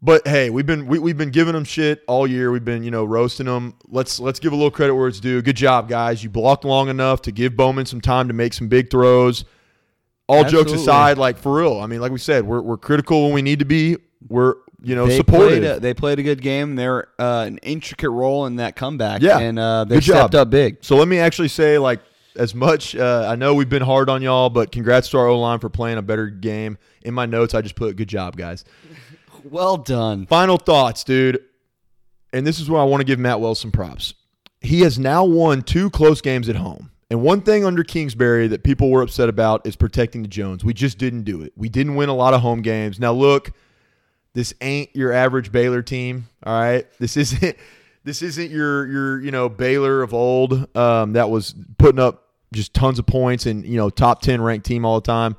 But 0.00 0.26
hey, 0.28 0.48
we've 0.50 0.66
been 0.66 0.86
we, 0.86 0.98
we've 0.98 1.18
been 1.18 1.30
giving 1.30 1.54
them 1.54 1.64
shit 1.64 2.04
all 2.06 2.26
year. 2.26 2.52
We've 2.52 2.64
been 2.64 2.84
you 2.84 2.90
know 2.90 3.04
roasting 3.04 3.46
them. 3.46 3.74
Let's 3.88 4.20
let's 4.20 4.38
give 4.38 4.52
a 4.52 4.56
little 4.56 4.70
credit 4.70 4.94
where 4.94 5.08
it's 5.08 5.18
due. 5.20 5.42
Good 5.42 5.56
job, 5.56 5.88
guys. 5.88 6.22
You 6.22 6.30
blocked 6.30 6.64
long 6.64 6.88
enough 6.88 7.22
to 7.22 7.32
give 7.32 7.56
Bowman 7.56 7.86
some 7.86 8.00
time 8.00 8.28
to 8.28 8.34
make 8.34 8.52
some 8.52 8.68
big 8.68 8.90
throws. 8.90 9.44
All 10.28 10.44
jokes 10.44 10.72
aside, 10.72 11.16
like 11.16 11.38
for 11.38 11.56
real. 11.56 11.80
I 11.80 11.86
mean, 11.86 12.00
like 12.00 12.12
we 12.12 12.18
said, 12.18 12.44
we're 12.44 12.60
we're 12.60 12.76
critical 12.76 13.24
when 13.24 13.32
we 13.32 13.42
need 13.42 13.58
to 13.60 13.64
be. 13.64 13.96
We're 14.28 14.56
you 14.82 14.94
know 14.94 15.06
they 15.06 15.16
supportive. 15.16 15.58
Played 15.60 15.64
a, 15.64 15.80
they 15.80 15.94
played 15.94 16.18
a 16.18 16.22
good 16.22 16.42
game. 16.42 16.76
They're 16.76 17.08
uh, 17.18 17.44
an 17.46 17.58
intricate 17.58 18.10
role 18.10 18.46
in 18.46 18.56
that 18.56 18.76
comeback. 18.76 19.22
Yeah. 19.22 19.38
and 19.38 19.58
uh, 19.58 19.84
they 19.84 19.96
Good 19.96 20.04
job. 20.04 20.16
stepped 20.16 20.34
up 20.34 20.50
big. 20.50 20.78
So 20.82 20.96
let 20.96 21.08
me 21.08 21.18
actually 21.18 21.48
say, 21.48 21.78
like, 21.78 22.00
as 22.36 22.54
much 22.54 22.94
uh, 22.94 23.26
I 23.28 23.36
know 23.36 23.54
we've 23.54 23.68
been 23.68 23.82
hard 23.82 24.08
on 24.08 24.22
y'all, 24.22 24.50
but 24.50 24.70
congrats 24.70 25.08
to 25.10 25.18
our 25.18 25.26
O 25.26 25.40
line 25.40 25.58
for 25.58 25.68
playing 25.70 25.98
a 25.98 26.02
better 26.02 26.28
game. 26.28 26.78
In 27.02 27.14
my 27.14 27.26
notes, 27.26 27.54
I 27.54 27.62
just 27.62 27.74
put 27.74 27.96
good 27.96 28.08
job, 28.08 28.36
guys. 28.36 28.64
Well 29.44 29.76
done. 29.76 30.26
Final 30.26 30.58
thoughts, 30.58 31.04
dude. 31.04 31.42
And 32.32 32.46
this 32.46 32.60
is 32.60 32.68
where 32.68 32.80
I 32.80 32.84
want 32.84 33.00
to 33.00 33.04
give 33.04 33.18
Matt 33.18 33.40
Wells 33.40 33.60
some 33.60 33.70
props. 33.70 34.14
He 34.60 34.80
has 34.80 34.98
now 34.98 35.24
won 35.24 35.62
two 35.62 35.90
close 35.90 36.20
games 36.20 36.48
at 36.48 36.56
home. 36.56 36.90
And 37.10 37.22
one 37.22 37.40
thing 37.40 37.64
under 37.64 37.84
Kingsbury 37.84 38.48
that 38.48 38.62
people 38.62 38.90
were 38.90 39.00
upset 39.00 39.28
about 39.28 39.66
is 39.66 39.76
protecting 39.76 40.22
the 40.22 40.28
Jones. 40.28 40.62
We 40.62 40.74
just 40.74 40.98
didn't 40.98 41.22
do 41.22 41.40
it. 41.42 41.52
We 41.56 41.68
didn't 41.68 41.94
win 41.94 42.10
a 42.10 42.14
lot 42.14 42.34
of 42.34 42.42
home 42.42 42.60
games. 42.60 43.00
Now 43.00 43.12
look, 43.12 43.52
this 44.34 44.52
ain't 44.60 44.94
your 44.94 45.12
average 45.12 45.50
Baylor 45.50 45.82
team. 45.82 46.28
All 46.44 46.58
right. 46.58 46.86
This 46.98 47.16
isn't 47.16 47.56
this 48.04 48.20
isn't 48.20 48.50
your 48.50 48.86
your, 48.86 49.20
you 49.20 49.30
know, 49.30 49.48
Baylor 49.48 50.02
of 50.02 50.12
old 50.12 50.76
um, 50.76 51.14
that 51.14 51.30
was 51.30 51.54
putting 51.78 51.98
up 51.98 52.24
just 52.52 52.74
tons 52.74 52.98
of 52.98 53.06
points 53.06 53.46
and, 53.46 53.64
you 53.64 53.76
know, 53.76 53.88
top 53.88 54.20
ten 54.20 54.40
ranked 54.42 54.66
team 54.66 54.84
all 54.84 55.00
the 55.00 55.06
time. 55.06 55.34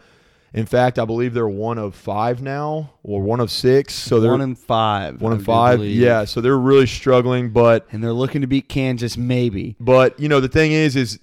In 0.54 0.66
fact, 0.66 0.98
I 0.98 1.06
believe 1.06 1.34
they're 1.34 1.48
one 1.48 1.78
of 1.78 1.96
five 1.96 2.42
now, 2.42 2.92
or 3.04 3.22
one 3.22 3.40
of 3.40 3.52
six. 3.52 3.94
So 3.94 4.20
they're 4.20 4.32
one 4.32 4.42
in 4.42 4.56
five. 4.56 5.22
one 5.22 5.34
in 5.34 5.44
five. 5.44 5.84
Yeah, 5.84 6.26
so 6.26 6.42
they're 6.42 6.58
really 6.58 6.88
struggling. 6.88 7.52
But 7.52 7.88
and 7.92 8.04
they're 8.04 8.14
looking 8.14 8.42
to 8.42 8.48
beat 8.48 8.70
Kansas, 8.70 9.18
maybe. 9.18 9.76
but 9.80 10.20
you 10.20 10.30
know 10.30 10.40
the 10.40 10.48
thing 10.48 10.72
is 10.72 10.96
is 10.96 11.20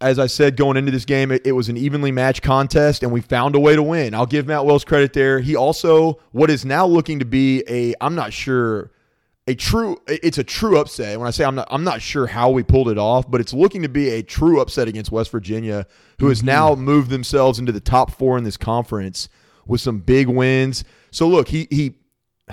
as 0.00 0.18
I 0.18 0.26
said 0.26 0.56
going 0.56 0.76
into 0.76 0.92
this 0.92 1.04
game, 1.04 1.32
it, 1.32 1.44
it 1.44 1.52
was 1.52 1.68
an 1.68 1.76
evenly 1.76 2.12
matched 2.12 2.42
contest, 2.42 3.02
and 3.02 3.12
we 3.12 3.20
found 3.20 3.56
a 3.56 3.60
way 3.60 3.74
to 3.74 3.82
win. 3.82 4.14
I'll 4.14 4.26
give 4.26 4.46
Matt 4.46 4.64
Wells 4.64 4.84
credit 4.84 5.12
there. 5.12 5.40
He 5.40 5.56
also 5.56 6.20
what 6.32 6.50
is 6.50 6.64
now 6.64 6.86
looking 6.86 7.18
to 7.18 7.24
be 7.24 7.64
a 7.68 7.94
I'm 8.00 8.14
not 8.14 8.32
sure 8.32 8.92
a 9.48 9.54
true 9.54 9.96
it's 10.06 10.36
a 10.36 10.44
true 10.44 10.78
upset. 10.78 11.18
When 11.18 11.26
I 11.26 11.30
say 11.30 11.44
I'm 11.44 11.54
not 11.54 11.68
I'm 11.70 11.82
not 11.82 12.02
sure 12.02 12.26
how 12.26 12.50
we 12.50 12.62
pulled 12.62 12.90
it 12.90 12.98
off, 12.98 13.28
but 13.30 13.40
it's 13.40 13.54
looking 13.54 13.82
to 13.82 13.88
be 13.88 14.10
a 14.10 14.22
true 14.22 14.60
upset 14.60 14.88
against 14.88 15.10
West 15.10 15.30
Virginia, 15.30 15.86
who 16.20 16.28
has 16.28 16.38
mm-hmm. 16.38 16.48
now 16.48 16.74
moved 16.74 17.10
themselves 17.10 17.58
into 17.58 17.72
the 17.72 17.80
top 17.80 18.10
four 18.12 18.36
in 18.36 18.44
this 18.44 18.58
conference 18.58 19.28
with 19.66 19.80
some 19.80 20.00
big 20.00 20.28
wins. 20.28 20.84
So 21.10 21.26
look, 21.26 21.48
he 21.48 21.66
he 21.70 21.94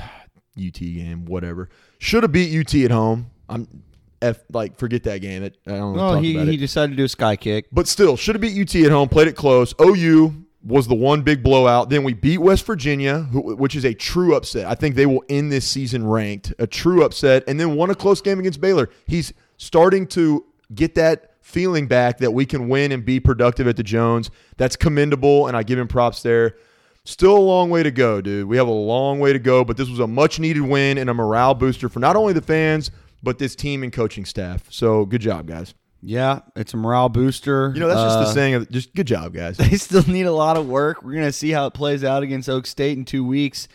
UT 0.58 0.80
game, 0.80 1.26
whatever. 1.26 1.70
Should 2.00 2.24
have 2.24 2.32
beat 2.32 2.58
UT 2.58 2.74
at 2.86 2.92
home. 2.92 3.30
I'm 3.50 3.84
F 4.22 4.40
like 4.54 4.78
forget 4.78 5.04
that 5.04 5.20
game. 5.20 5.44
It, 5.44 5.58
I 5.68 5.72
don't 5.72 5.96
Well, 5.96 6.20
he, 6.22 6.34
he 6.46 6.56
it. 6.56 6.58
decided 6.58 6.92
to 6.92 6.96
do 6.96 7.04
a 7.04 7.10
sky 7.10 7.36
kick. 7.36 7.68
But 7.74 7.90
still, 7.90 8.16
should 8.16 8.36
have 8.36 8.42
beat 8.42 8.58
UT 8.58 8.74
at 8.86 8.92
home. 8.92 9.10
Played 9.10 9.28
it 9.28 9.36
close. 9.36 9.74
OU 9.82 10.45
was 10.66 10.88
the 10.88 10.96
one 10.96 11.22
big 11.22 11.44
blowout. 11.44 11.90
Then 11.90 12.04
we 12.04 12.14
beat 12.14 12.40
West 12.40 12.66
Virginia, 12.66 13.22
which 13.32 13.76
is 13.76 13.86
a 13.86 13.94
true 13.94 14.36
upset. 14.36 14.66
I 14.66 14.74
think 14.74 14.96
they 14.96 15.06
will 15.06 15.24
end 15.30 15.52
this 15.52 15.68
season 15.68 16.08
ranked. 16.08 16.54
A 16.58 16.66
true 16.66 17.04
upset, 17.04 17.44
and 17.48 17.60
then 17.60 17.76
won 17.76 17.92
a 17.92 17.96
close 17.96 18.20
game 18.20 18.40
against 18.40 18.60
Baylor. 18.60 18.90
He's 19.06 19.32
starting 19.58 20.08
to 20.08 20.46
get 20.74 20.96
that 20.96 21.34
feeling 21.42 21.88
back 21.88 22.18
that 22.18 22.32
we 22.32 22.46
can 22.46 22.68
win 22.68 22.92
and 22.92 23.06
be 23.06 23.20
productive 23.20 23.68
at 23.68 23.78
the 23.78 23.84
Jones. 23.84 24.32
That's 24.58 24.76
commendable, 24.76 25.48
and 25.48 25.56
I 25.56 25.62
give 25.62 25.78
him 25.78 25.88
props 25.88 26.24
there. 26.24 26.56
Still 27.04 27.38
a 27.38 27.40
long 27.40 27.70
way 27.70 27.84
to 27.84 27.92
go, 27.92 28.20
dude. 28.20 28.48
We 28.48 28.58
have 28.58 28.68
a 28.68 28.72
long 28.72 29.20
way 29.20 29.32
to 29.32 29.38
go, 29.38 29.64
but 29.64 29.78
this 29.78 29.88
was 29.88 30.00
a 30.00 30.08
much 30.08 30.40
needed 30.40 30.64
win 30.64 30.98
and 30.98 31.08
a 31.08 31.14
morale 31.14 31.54
booster 31.54 31.88
for 31.88 32.00
not 32.00 32.16
only 32.16 32.34
the 32.34 32.42
fans, 32.42 32.90
but 33.22 33.38
this 33.38 33.56
team 33.56 33.84
and 33.84 33.94
coaching 33.94 34.26
staff. 34.26 34.66
So 34.72 35.06
good 35.06 35.22
job, 35.22 35.48
guys. 35.48 35.76
Yeah, 36.08 36.42
it's 36.56 36.74
a 36.74 36.78
morale 36.78 37.10
booster. 37.10 37.72
You 37.74 37.80
know, 37.80 37.88
that's 37.88 38.00
just 38.02 38.20
the 38.20 38.26
Uh, 38.26 38.34
saying 38.34 38.54
of 38.54 38.70
just 38.70 38.94
good 38.94 39.08
job, 39.08 39.34
guys. 39.34 39.58
They 39.66 39.78
still 39.78 40.04
need 40.04 40.28
a 40.28 40.32
lot 40.32 40.56
of 40.58 40.68
work. 40.68 41.04
We're 41.04 41.14
gonna 41.16 41.32
see 41.32 41.52
how 41.52 41.66
it 41.68 41.74
plays 41.74 42.04
out 42.04 42.22
against 42.24 42.48
Okie 42.48 42.68
State 42.68 42.98
in 42.98 43.06
two 43.06 43.26
weeks, 43.26 43.68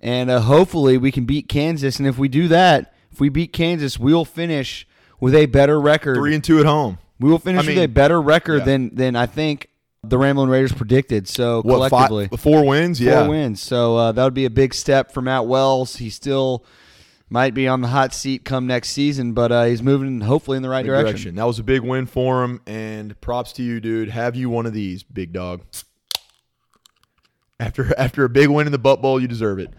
and 0.00 0.30
uh, 0.30 0.40
hopefully 0.40 0.96
we 0.98 1.10
can 1.10 1.24
beat 1.24 1.48
Kansas. 1.48 1.98
And 1.98 2.06
if 2.06 2.18
we 2.18 2.28
do 2.28 2.48
that, 2.48 2.94
if 3.10 3.20
we 3.20 3.28
beat 3.28 3.52
Kansas, 3.52 3.98
we'll 3.98 4.24
finish 4.24 4.86
with 5.20 5.34
a 5.34 5.46
better 5.46 5.80
record. 5.80 6.16
Three 6.16 6.34
and 6.34 6.44
two 6.44 6.60
at 6.60 6.66
home. 6.66 6.98
we 7.18 7.30
will 7.30 7.38
finish 7.38 7.64
I 7.64 7.66
mean, 7.66 7.76
with 7.76 7.84
a 7.84 7.88
better 7.88 8.20
record 8.22 8.60
yeah. 8.60 8.64
than 8.64 8.94
than 8.94 9.16
I 9.16 9.26
think 9.26 9.68
the 10.04 10.18
Ramblin' 10.18 10.48
Raiders 10.48 10.72
predicted. 10.72 11.28
So 11.28 11.62
What 11.62 11.74
collectively, 11.90 12.28
five, 12.28 12.40
four 12.40 12.64
wins? 12.66 12.98
four 12.98 13.06
Yeah, 13.08 13.28
wins. 13.28 13.60
So 13.62 13.96
uh, 13.96 14.12
that 14.12 14.24
would 14.24 14.34
be 14.34 14.44
a 14.44 14.50
big 14.50 14.74
step 14.74 15.12
for 15.12 15.20
Matt 15.22 15.46
Wells. 15.46 15.96
He 15.96 16.10
still 16.10 16.64
might 17.32 17.54
be 17.54 17.66
on 17.66 17.80
the 17.80 17.88
hot 17.88 18.12
seat 18.12 18.44
come 18.44 18.66
next 18.66 18.90
season, 18.90 19.32
but 19.32 19.50
uh, 19.50 19.64
he's 19.64 19.82
moving 19.82 20.20
hopefully 20.20 20.58
in 20.58 20.62
the 20.62 20.68
right 20.68 20.84
Good 20.84 21.02
direction. 21.02 21.34
That 21.36 21.46
was 21.46 21.58
a 21.58 21.62
big 21.62 21.80
win 21.80 22.04
for 22.04 22.44
him, 22.44 22.60
and 22.66 23.18
props 23.22 23.54
to 23.54 23.62
you, 23.62 23.80
dude. 23.80 24.10
Have 24.10 24.36
you 24.36 24.50
one 24.50 24.66
of 24.66 24.74
these, 24.74 25.02
big 25.02 25.32
dog? 25.32 25.62
After 27.58 27.94
after 27.98 28.24
a 28.24 28.28
big 28.28 28.50
win 28.50 28.66
in 28.66 28.72
the 28.72 28.78
Butt 28.78 29.00
Bowl, 29.00 29.18
you 29.18 29.26
deserve 29.26 29.58
it. 29.58 29.70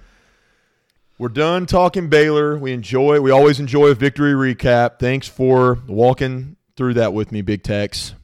We're 1.20 1.30
done 1.30 1.68
talking 1.68 2.10
Baylor. 2.10 2.58
We 2.58 2.74
enjoy. 2.74 3.22
We 3.22 3.30
always 3.30 3.60
enjoy 3.60 3.88
a 3.89 3.95
victory 3.95 4.34
recap. 4.34 4.97
Thanks 4.97 5.28
for 5.28 5.78
walking 5.88 6.58
through 6.76 6.95
that 6.95 7.14
with 7.14 7.32
me, 7.32 7.43
Big 7.43 7.62
Tex. 7.62 8.16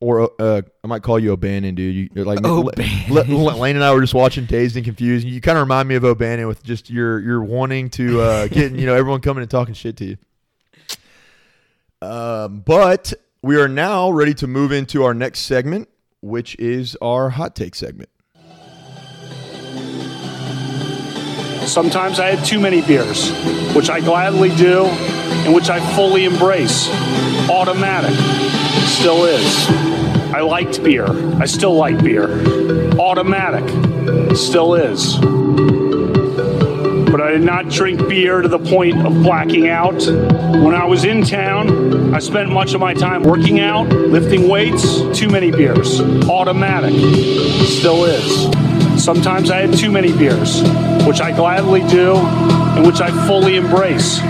Or 0.00 0.30
uh, 0.38 0.62
I 0.82 0.86
might 0.86 1.02
call 1.02 1.18
you 1.18 1.32
O'Bannion, 1.32 1.74
dude. 1.74 2.10
You, 2.14 2.24
like 2.24 2.38
O'Bannion. 2.44 3.16
L- 3.32 3.48
L- 3.48 3.58
Lane 3.58 3.76
and 3.76 3.84
I 3.84 3.94
were 3.94 4.00
just 4.00 4.12
watching 4.14 4.44
Dazed 4.44 4.76
and 4.76 4.84
Confused. 4.84 5.26
You 5.26 5.40
kind 5.40 5.56
of 5.56 5.62
remind 5.62 5.88
me 5.88 5.94
of 5.94 6.04
O'Bannion 6.04 6.46
with 6.48 6.62
just 6.62 6.90
your 6.90 7.20
your 7.20 7.42
wanting 7.42 7.88
to 7.90 8.20
uh, 8.20 8.46
getting 8.48 8.78
you 8.78 8.86
know 8.86 8.94
everyone 8.94 9.20
coming 9.20 9.42
and 9.42 9.50
talking 9.50 9.74
shit 9.74 9.96
to 9.98 10.04
you. 10.04 10.16
Um, 12.02 12.60
but 12.60 13.14
we 13.40 13.56
are 13.58 13.68
now 13.68 14.10
ready 14.10 14.34
to 14.34 14.46
move 14.46 14.72
into 14.72 15.04
our 15.04 15.14
next 15.14 15.40
segment, 15.40 15.88
which 16.20 16.54
is 16.58 16.96
our 17.00 17.30
hot 17.30 17.56
take 17.56 17.74
segment. 17.74 18.10
Sometimes 21.66 22.20
I 22.20 22.34
had 22.34 22.44
too 22.44 22.60
many 22.60 22.82
beers, 22.82 23.30
which 23.74 23.88
I 23.88 24.00
gladly 24.00 24.54
do 24.54 24.84
and 24.84 25.54
which 25.54 25.70
I 25.70 25.80
fully 25.96 26.26
embrace. 26.26 26.88
Automatic. 27.48 28.14
Still 28.98 29.24
is. 29.24 29.68
I 30.32 30.40
liked 30.40 30.82
beer. 30.82 31.06
I 31.40 31.46
still 31.46 31.74
like 31.74 32.02
beer. 32.02 32.28
Automatic. 32.98 33.68
Still 34.36 34.74
is. 34.74 35.16
But 37.10 37.20
I 37.20 37.32
did 37.32 37.42
not 37.42 37.68
drink 37.68 38.08
beer 38.08 38.40
to 38.40 38.48
the 38.48 38.58
point 38.58 39.04
of 39.06 39.12
blacking 39.22 39.68
out. 39.68 40.00
When 40.06 40.74
I 40.74 40.84
was 40.84 41.04
in 41.04 41.22
town, 41.22 42.14
I 42.14 42.18
spent 42.18 42.50
much 42.50 42.72
of 42.74 42.80
my 42.80 42.94
time 42.94 43.24
working 43.24 43.60
out, 43.60 43.88
lifting 43.88 44.48
weights, 44.48 45.00
too 45.18 45.28
many 45.28 45.50
beers. 45.50 46.00
Automatic. 46.28 46.94
Still 47.66 48.04
is. 48.04 49.02
Sometimes 49.02 49.50
I 49.50 49.66
had 49.66 49.76
too 49.76 49.90
many 49.90 50.12
beers, 50.16 50.62
which 51.06 51.20
I 51.20 51.30
gladly 51.30 51.80
do 51.88 52.16
and 52.16 52.86
which 52.86 53.00
I 53.00 53.10
fully 53.26 53.56
embrace. 53.56 54.20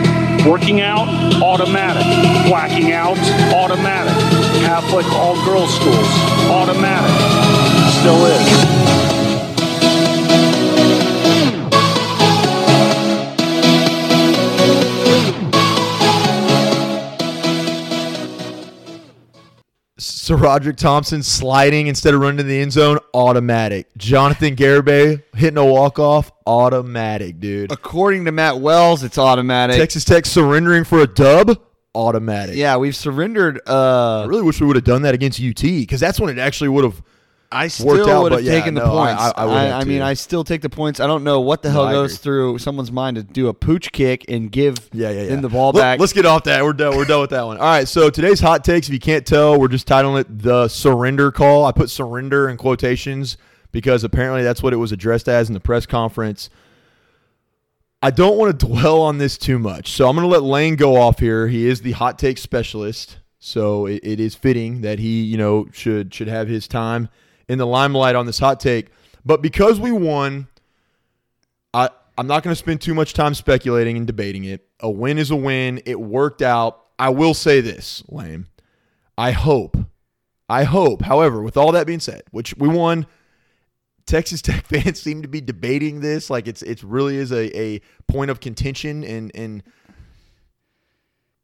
Working 0.46 0.80
out, 0.80 1.08
automatic. 1.42 2.02
Blacking 2.48 2.92
out, 2.92 3.16
automatic. 3.54 4.33
Catholic 4.64 5.04
all 5.12 5.34
girls 5.44 5.74
schools, 5.74 6.08
automatic. 6.50 7.10
Still 8.00 8.24
is. 8.24 8.84
SaRodorick 19.98 20.76
Thompson 20.76 21.22
sliding 21.22 21.86
instead 21.86 22.14
of 22.14 22.20
running 22.20 22.38
to 22.38 22.42
the 22.42 22.58
end 22.58 22.72
zone, 22.72 22.98
automatic. 23.12 23.86
Jonathan 23.98 24.56
Garibay 24.56 25.22
hitting 25.34 25.58
a 25.58 25.66
walk 25.66 25.98
off, 25.98 26.32
automatic, 26.46 27.38
dude. 27.38 27.70
According 27.70 28.24
to 28.24 28.32
Matt 28.32 28.60
Wells, 28.60 29.02
it's 29.02 29.18
automatic. 29.18 29.76
Texas 29.76 30.04
Tech 30.06 30.24
surrendering 30.24 30.84
for 30.84 31.00
a 31.00 31.06
dub, 31.06 31.60
automatic. 31.94 32.56
yeah, 32.56 32.76
we've 32.76 32.96
surrendered. 32.96 33.60
Uh, 33.66 34.22
I 34.22 34.26
really 34.26 34.42
wish 34.42 34.60
we 34.60 34.66
would 34.66 34.76
have 34.76 34.84
done 34.84 35.02
that 35.02 35.14
against 35.14 35.40
UT 35.40 35.60
because 35.62 36.00
that's 36.00 36.18
when 36.20 36.30
it 36.30 36.40
actually 36.40 36.68
would 36.68 36.84
have. 36.84 37.02
I 37.52 37.68
still 37.68 38.22
would 38.22 38.32
have 38.32 38.42
yeah, 38.42 38.50
taken 38.50 38.74
the 38.74 38.80
no, 38.84 38.90
points. 38.90 39.22
I- 39.22 39.32
I 39.36 39.62
have 39.66 39.82
I, 39.82 39.84
mean. 39.84 40.02
I 40.02 40.14
still 40.14 40.42
take 40.42 40.60
the 40.60 40.68
points. 40.68 40.98
I 40.98 41.06
don't 41.06 41.22
know 41.22 41.40
what 41.40 41.62
the 41.62 41.70
hell 41.70 41.84
I 41.84 41.92
goes 41.92 42.18
through 42.18 42.58
someone's 42.58 42.90
mind 42.90 43.16
to 43.16 43.22
do 43.22 43.46
a 43.46 43.54
pooch 43.54 43.92
kick 43.92 44.24
and 44.28 44.50
give 44.50 44.76
Yeah, 44.92 45.10
yeah, 45.10 45.22
yeah. 45.22 45.28
them 45.28 45.42
the 45.42 45.48
ball 45.50 45.70
Let- 45.70 45.80
back. 45.80 46.00
Let's 46.00 46.12
get 46.12 46.26
off 46.26 46.44
that. 46.44 46.64
We're 46.64 46.72
done. 46.72 46.96
We're 46.96 47.04
done 47.04 47.20
with 47.20 47.30
that 47.30 47.42
one. 47.42 47.58
All 47.58 47.62
right. 47.64 47.86
So 47.86 48.10
today's 48.10 48.40
hot 48.40 48.64
takes, 48.64 48.88
if 48.88 48.92
you 48.92 48.98
can't 48.98 49.24
tell, 49.24 49.60
we're 49.60 49.68
just 49.68 49.86
titling 49.86 50.22
it 50.22 50.38
the 50.42 50.66
surrender 50.66 51.30
call. 51.30 51.64
I 51.64 51.70
put 51.70 51.90
surrender 51.90 52.48
in 52.48 52.56
quotations 52.56 53.36
because 53.70 54.02
apparently 54.02 54.42
that's 54.42 54.60
what 54.60 54.72
it 54.72 54.76
was 54.76 54.90
addressed 54.90 55.28
as 55.28 55.46
in 55.48 55.54
the 55.54 55.60
press 55.60 55.86
conference. 55.86 56.50
I 58.04 58.10
don't 58.10 58.36
want 58.36 58.60
to 58.60 58.66
dwell 58.66 59.00
on 59.00 59.16
this 59.16 59.38
too 59.38 59.58
much. 59.58 59.92
So 59.92 60.06
I'm 60.06 60.14
going 60.14 60.28
to 60.28 60.30
let 60.30 60.42
Lane 60.42 60.76
go 60.76 60.96
off 60.96 61.20
here. 61.20 61.48
He 61.48 61.66
is 61.66 61.80
the 61.80 61.92
hot 61.92 62.18
take 62.18 62.36
specialist. 62.36 63.16
So 63.38 63.86
it, 63.86 64.00
it 64.02 64.20
is 64.20 64.34
fitting 64.34 64.82
that 64.82 64.98
he, 64.98 65.22
you 65.22 65.38
know, 65.38 65.68
should 65.72 66.12
should 66.12 66.28
have 66.28 66.46
his 66.46 66.68
time 66.68 67.08
in 67.48 67.56
the 67.56 67.66
limelight 67.66 68.14
on 68.14 68.26
this 68.26 68.38
hot 68.38 68.60
take. 68.60 68.88
But 69.24 69.40
because 69.40 69.80
we 69.80 69.90
won, 69.90 70.48
I 71.72 71.88
I'm 72.18 72.26
not 72.26 72.42
going 72.42 72.52
to 72.52 72.58
spend 72.58 72.82
too 72.82 72.92
much 72.92 73.14
time 73.14 73.32
speculating 73.32 73.96
and 73.96 74.06
debating 74.06 74.44
it. 74.44 74.68
A 74.80 74.90
win 74.90 75.16
is 75.16 75.30
a 75.30 75.36
win. 75.36 75.80
It 75.86 75.98
worked 75.98 76.42
out. 76.42 76.84
I 76.98 77.08
will 77.08 77.32
say 77.32 77.62
this, 77.62 78.02
Lane. 78.10 78.48
I 79.16 79.30
hope, 79.30 79.78
I 80.46 80.64
hope, 80.64 81.00
however, 81.00 81.40
with 81.40 81.56
all 81.56 81.72
that 81.72 81.86
being 81.86 82.00
said, 82.00 82.24
which 82.32 82.54
we 82.58 82.68
won, 82.68 83.06
Texas 84.06 84.42
Tech 84.42 84.64
fans 84.66 85.00
seem 85.00 85.22
to 85.22 85.28
be 85.28 85.40
debating 85.40 86.00
this 86.00 86.30
like 86.30 86.46
it's 86.46 86.62
it's 86.62 86.84
really 86.84 87.16
is 87.16 87.32
a, 87.32 87.56
a 87.58 87.80
point 88.06 88.30
of 88.30 88.40
contention 88.40 89.04
and 89.04 89.30
and 89.34 89.62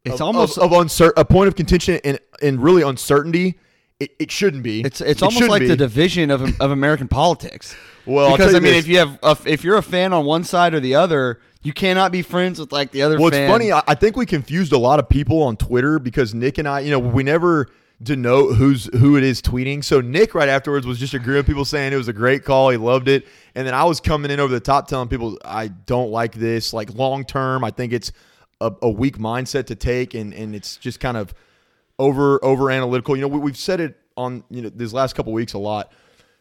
it's 0.03 0.15
of, 0.15 0.21
almost 0.21 0.57
of, 0.57 0.71
of 0.71 0.85
uncer- 0.85 1.13
a 1.15 1.25
point 1.25 1.47
of 1.47 1.55
contention 1.55 1.99
and 2.03 2.19
and 2.41 2.61
really 2.61 2.81
uncertainty. 2.81 3.59
It, 3.99 4.15
it 4.17 4.31
shouldn't 4.31 4.63
be. 4.63 4.81
It's 4.81 4.99
it's 4.99 5.21
It 5.21 5.25
almost 5.25 5.47
like 5.47 5.61
be. 5.61 5.67
the 5.67 5.75
division 5.77 6.31
of 6.31 6.41
of 6.59 6.71
American 6.71 7.07
politics. 7.07 7.75
Well, 8.03 8.35
because 8.35 8.55
I 8.55 8.59
mean, 8.59 8.73
this. 8.73 8.85
if 8.85 8.87
you 8.87 8.97
have 8.97 9.19
a, 9.21 9.37
if 9.45 9.63
you're 9.63 9.77
a 9.77 9.83
fan 9.83 10.11
on 10.11 10.25
one 10.25 10.43
side 10.43 10.73
or 10.73 10.79
the 10.79 10.95
other, 10.95 11.39
you 11.61 11.71
cannot 11.71 12.11
be 12.11 12.23
friends 12.23 12.59
with 12.59 12.71
like 12.71 12.89
the 12.89 13.03
other. 13.03 13.19
Well, 13.19 13.27
it's 13.27 13.37
funny. 13.37 13.71
I, 13.71 13.83
I 13.87 13.93
think 13.93 14.17
we 14.17 14.25
confused 14.25 14.73
a 14.73 14.77
lot 14.79 14.97
of 14.97 15.07
people 15.07 15.43
on 15.43 15.55
Twitter 15.55 15.99
because 15.99 16.33
Nick 16.33 16.57
and 16.57 16.67
I, 16.67 16.79
you 16.79 16.89
know, 16.89 16.97
we 16.97 17.21
never 17.21 17.69
denote 18.01 18.55
who's 18.55 18.85
who 18.97 19.17
it 19.17 19.23
is 19.23 19.41
tweeting. 19.41 19.83
So 19.83 20.01
Nick 20.01 20.33
right 20.33 20.49
afterwards 20.49 20.85
was 20.85 20.99
just 20.99 21.13
agreeing 21.13 21.37
with 21.37 21.47
people 21.47 21.65
saying 21.65 21.93
it 21.93 21.97
was 21.97 22.07
a 22.07 22.13
great 22.13 22.43
call. 22.43 22.69
He 22.69 22.77
loved 22.77 23.07
it. 23.07 23.27
And 23.55 23.67
then 23.67 23.73
I 23.73 23.83
was 23.83 23.99
coming 23.99 24.31
in 24.31 24.39
over 24.39 24.53
the 24.53 24.59
top 24.59 24.87
telling 24.87 25.07
people 25.07 25.37
I 25.45 25.67
don't 25.67 26.11
like 26.11 26.33
this. 26.33 26.73
Like 26.73 26.93
long 26.95 27.25
term, 27.25 27.63
I 27.63 27.71
think 27.71 27.93
it's 27.93 28.11
a, 28.59 28.71
a 28.81 28.89
weak 28.89 29.17
mindset 29.17 29.65
to 29.67 29.75
take 29.75 30.13
and 30.13 30.33
and 30.33 30.55
it's 30.55 30.77
just 30.77 30.99
kind 30.99 31.17
of 31.17 31.33
over 31.99 32.43
over 32.43 32.71
analytical. 32.71 33.15
You 33.15 33.23
know, 33.23 33.27
we, 33.27 33.39
we've 33.39 33.57
said 33.57 33.79
it 33.79 33.97
on 34.17 34.43
you 34.49 34.61
know 34.61 34.69
these 34.69 34.93
last 34.93 35.13
couple 35.13 35.33
weeks 35.33 35.53
a 35.53 35.59
lot. 35.59 35.91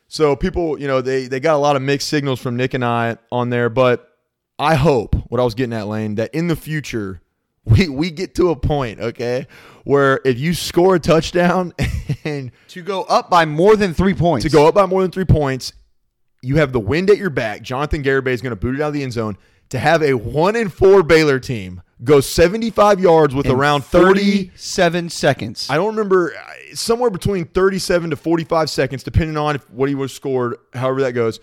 So 0.09 0.35
people, 0.35 0.81
you 0.81 0.89
know, 0.89 1.01
they 1.01 1.27
they 1.27 1.41
got 1.41 1.55
a 1.55 1.59
lot 1.59 1.77
of 1.77 1.83
mixed 1.83 2.09
signals 2.09 2.41
from 2.41 2.57
Nick 2.57 2.75
and 2.75 2.85
I 2.85 3.17
on 3.31 3.51
there, 3.51 3.69
but 3.69 4.17
I 4.59 4.75
hope 4.75 5.15
what 5.29 5.41
I 5.41 5.45
was 5.45 5.55
getting 5.55 5.73
at, 5.73 5.87
Lane, 5.87 6.17
that 6.17 6.35
in 6.35 6.49
the 6.49 6.57
future 6.57 7.23
we 7.65 7.89
we 7.89 8.11
get 8.11 8.35
to 8.37 8.51
a 8.51 8.57
point, 8.57 9.01
okay, 9.01 9.47
where 9.85 10.21
if 10.25 10.39
you 10.39 10.55
score 10.55 10.97
a 10.97 11.01
touchdown 11.01 11.75
and 12.25 12.53
to 12.69 12.83
go 12.83 13.03
up 13.03 13.29
by 13.29 13.45
more 13.45 13.77
than 13.77 13.93
three 13.95 14.15
points 14.15 14.45
to 14.45 14.51
go 14.51 14.67
up 14.67 14.75
by 14.75 14.87
more 14.87 15.03
than 15.03 15.11
three 15.11 15.25
points, 15.25 15.73
you 16.43 16.57
have 16.57 16.73
the 16.73 16.81
wind 16.81 17.11
at 17.11 17.19
your 17.19 17.31
back. 17.31 17.63
Jonathan 17.63 18.03
Garibay 18.03 18.29
is 18.29 18.41
going 18.41 18.51
to 18.51 18.57
boot 18.57 18.77
it 18.77 18.83
out 18.83 18.89
of 18.89 18.95
the 18.95 19.03
end 19.03 19.13
zone. 19.13 19.37
To 19.71 19.79
have 19.79 20.03
a 20.03 20.15
one 20.15 20.57
and 20.57 20.73
four 20.73 21.05
Baylor 21.05 21.39
team 21.39 21.83
go 22.03 22.21
75 22.21 22.99
yards 22.99 23.35
with 23.35 23.47
in 23.47 23.53
around 23.53 23.85
30 23.85 24.05
thirty-seven 24.07 25.11
seconds. 25.11 25.69
I 25.71 25.77
don't 25.77 25.95
remember 25.95 26.35
uh, 26.35 26.75
somewhere 26.75 27.11
between 27.11 27.45
37 27.45 28.11
to 28.11 28.17
45 28.17 28.71
seconds, 28.71 29.03
depending 29.05 29.37
on 29.37 29.57
if, 29.57 29.71
what 29.71 29.89
he 29.89 29.95
was 29.95 30.13
scored, 30.13 30.57
however 30.73 31.03
that 31.03 31.13
goes. 31.13 31.39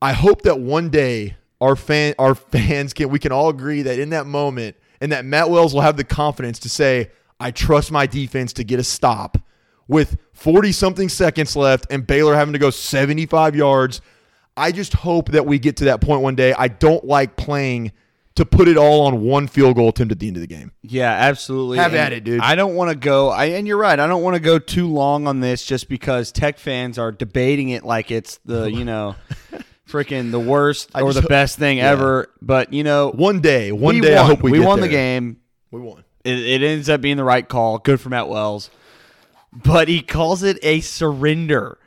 I 0.00 0.14
hope 0.14 0.42
that 0.42 0.58
one 0.58 0.90
day 0.90 1.36
our 1.60 1.76
fan 1.76 2.14
our 2.18 2.34
fans 2.52 2.92
can 2.92 3.08
we 3.08 3.18
can 3.18 3.32
all 3.32 3.48
agree 3.48 3.82
that 3.82 3.98
in 3.98 4.10
that 4.10 4.26
moment 4.26 4.76
and 5.00 5.12
that 5.12 5.24
Matt 5.24 5.50
Wells 5.50 5.74
will 5.74 5.82
have 5.82 5.96
the 5.96 6.04
confidence 6.04 6.58
to 6.60 6.68
say, 6.68 7.10
I 7.38 7.50
trust 7.50 7.92
my 7.92 8.06
defense 8.06 8.52
to 8.54 8.64
get 8.64 8.80
a 8.80 8.84
stop 8.84 9.38
with 9.88 10.18
40 10.32 10.72
something 10.72 11.08
seconds 11.08 11.54
left 11.56 11.86
and 11.90 12.06
Baylor 12.06 12.34
having 12.34 12.52
to 12.52 12.58
go 12.58 12.70
75 12.70 13.54
yards. 13.54 14.00
I 14.56 14.72
just 14.72 14.94
hope 14.94 15.30
that 15.30 15.46
we 15.46 15.58
get 15.58 15.76
to 15.78 15.84
that 15.86 16.00
point 16.00 16.22
one 16.22 16.34
day. 16.34 16.54
I 16.54 16.68
don't 16.68 17.04
like 17.04 17.36
playing 17.36 17.92
to 18.36 18.44
put 18.44 18.68
it 18.68 18.76
all 18.76 19.06
on 19.06 19.22
one 19.22 19.46
field 19.48 19.76
goal 19.76 19.88
attempt 19.88 20.12
at 20.12 20.18
the 20.18 20.28
end 20.28 20.36
of 20.36 20.42
the 20.42 20.46
game. 20.46 20.72
Yeah, 20.82 21.10
absolutely. 21.10 21.78
Have 21.78 21.92
And 21.92 22.00
at 22.00 22.12
it, 22.12 22.22
dude. 22.24 22.40
I 22.40 22.54
don't 22.54 22.74
want 22.74 22.90
to 22.90 22.96
go. 22.96 23.30
I 23.30 23.46
and 23.46 23.66
you're 23.66 23.78
right. 23.78 23.98
I 23.98 24.06
don't 24.06 24.22
want 24.22 24.34
to 24.34 24.40
go 24.40 24.58
too 24.58 24.88
long 24.88 25.26
on 25.26 25.40
this 25.40 25.64
just 25.64 25.88
because 25.88 26.32
Tech 26.32 26.58
fans 26.58 26.98
are 26.98 27.12
debating 27.12 27.70
it 27.70 27.84
like 27.84 28.10
it's 28.10 28.38
the 28.44 28.66
you 28.66 28.84
know, 28.84 29.16
freaking 29.88 30.30
the 30.30 30.40
worst 30.40 30.90
or 30.94 31.12
the 31.12 31.20
ho- 31.22 31.28
best 31.28 31.58
thing 31.58 31.78
yeah. 31.78 31.90
ever. 31.90 32.28
But 32.42 32.72
you 32.72 32.84
know, 32.84 33.10
One 33.10 33.40
day, 33.40 33.72
one 33.72 33.96
we 33.96 34.00
day, 34.00 34.14
won. 34.16 34.24
I 34.24 34.26
hope 34.26 34.42
we, 34.42 34.52
get 34.58 34.66
won 34.66 34.80
the 34.80 34.88
game. 34.88 35.38
We 35.70 35.80
won. 35.80 36.04
It, 36.24 36.38
it 36.38 36.62
ends 36.62 36.88
up 36.88 37.00
being 37.00 37.16
the 37.16 37.24
right 37.24 37.48
call. 37.48 37.78
Good 37.78 38.00
for 38.00 38.08
Matt 38.08 38.28
Wells. 38.28 38.70
But 39.52 39.88
he 39.88 40.02
calls 40.02 40.42
it 40.42 40.58
a 40.62 40.80
surrender. 40.80 41.78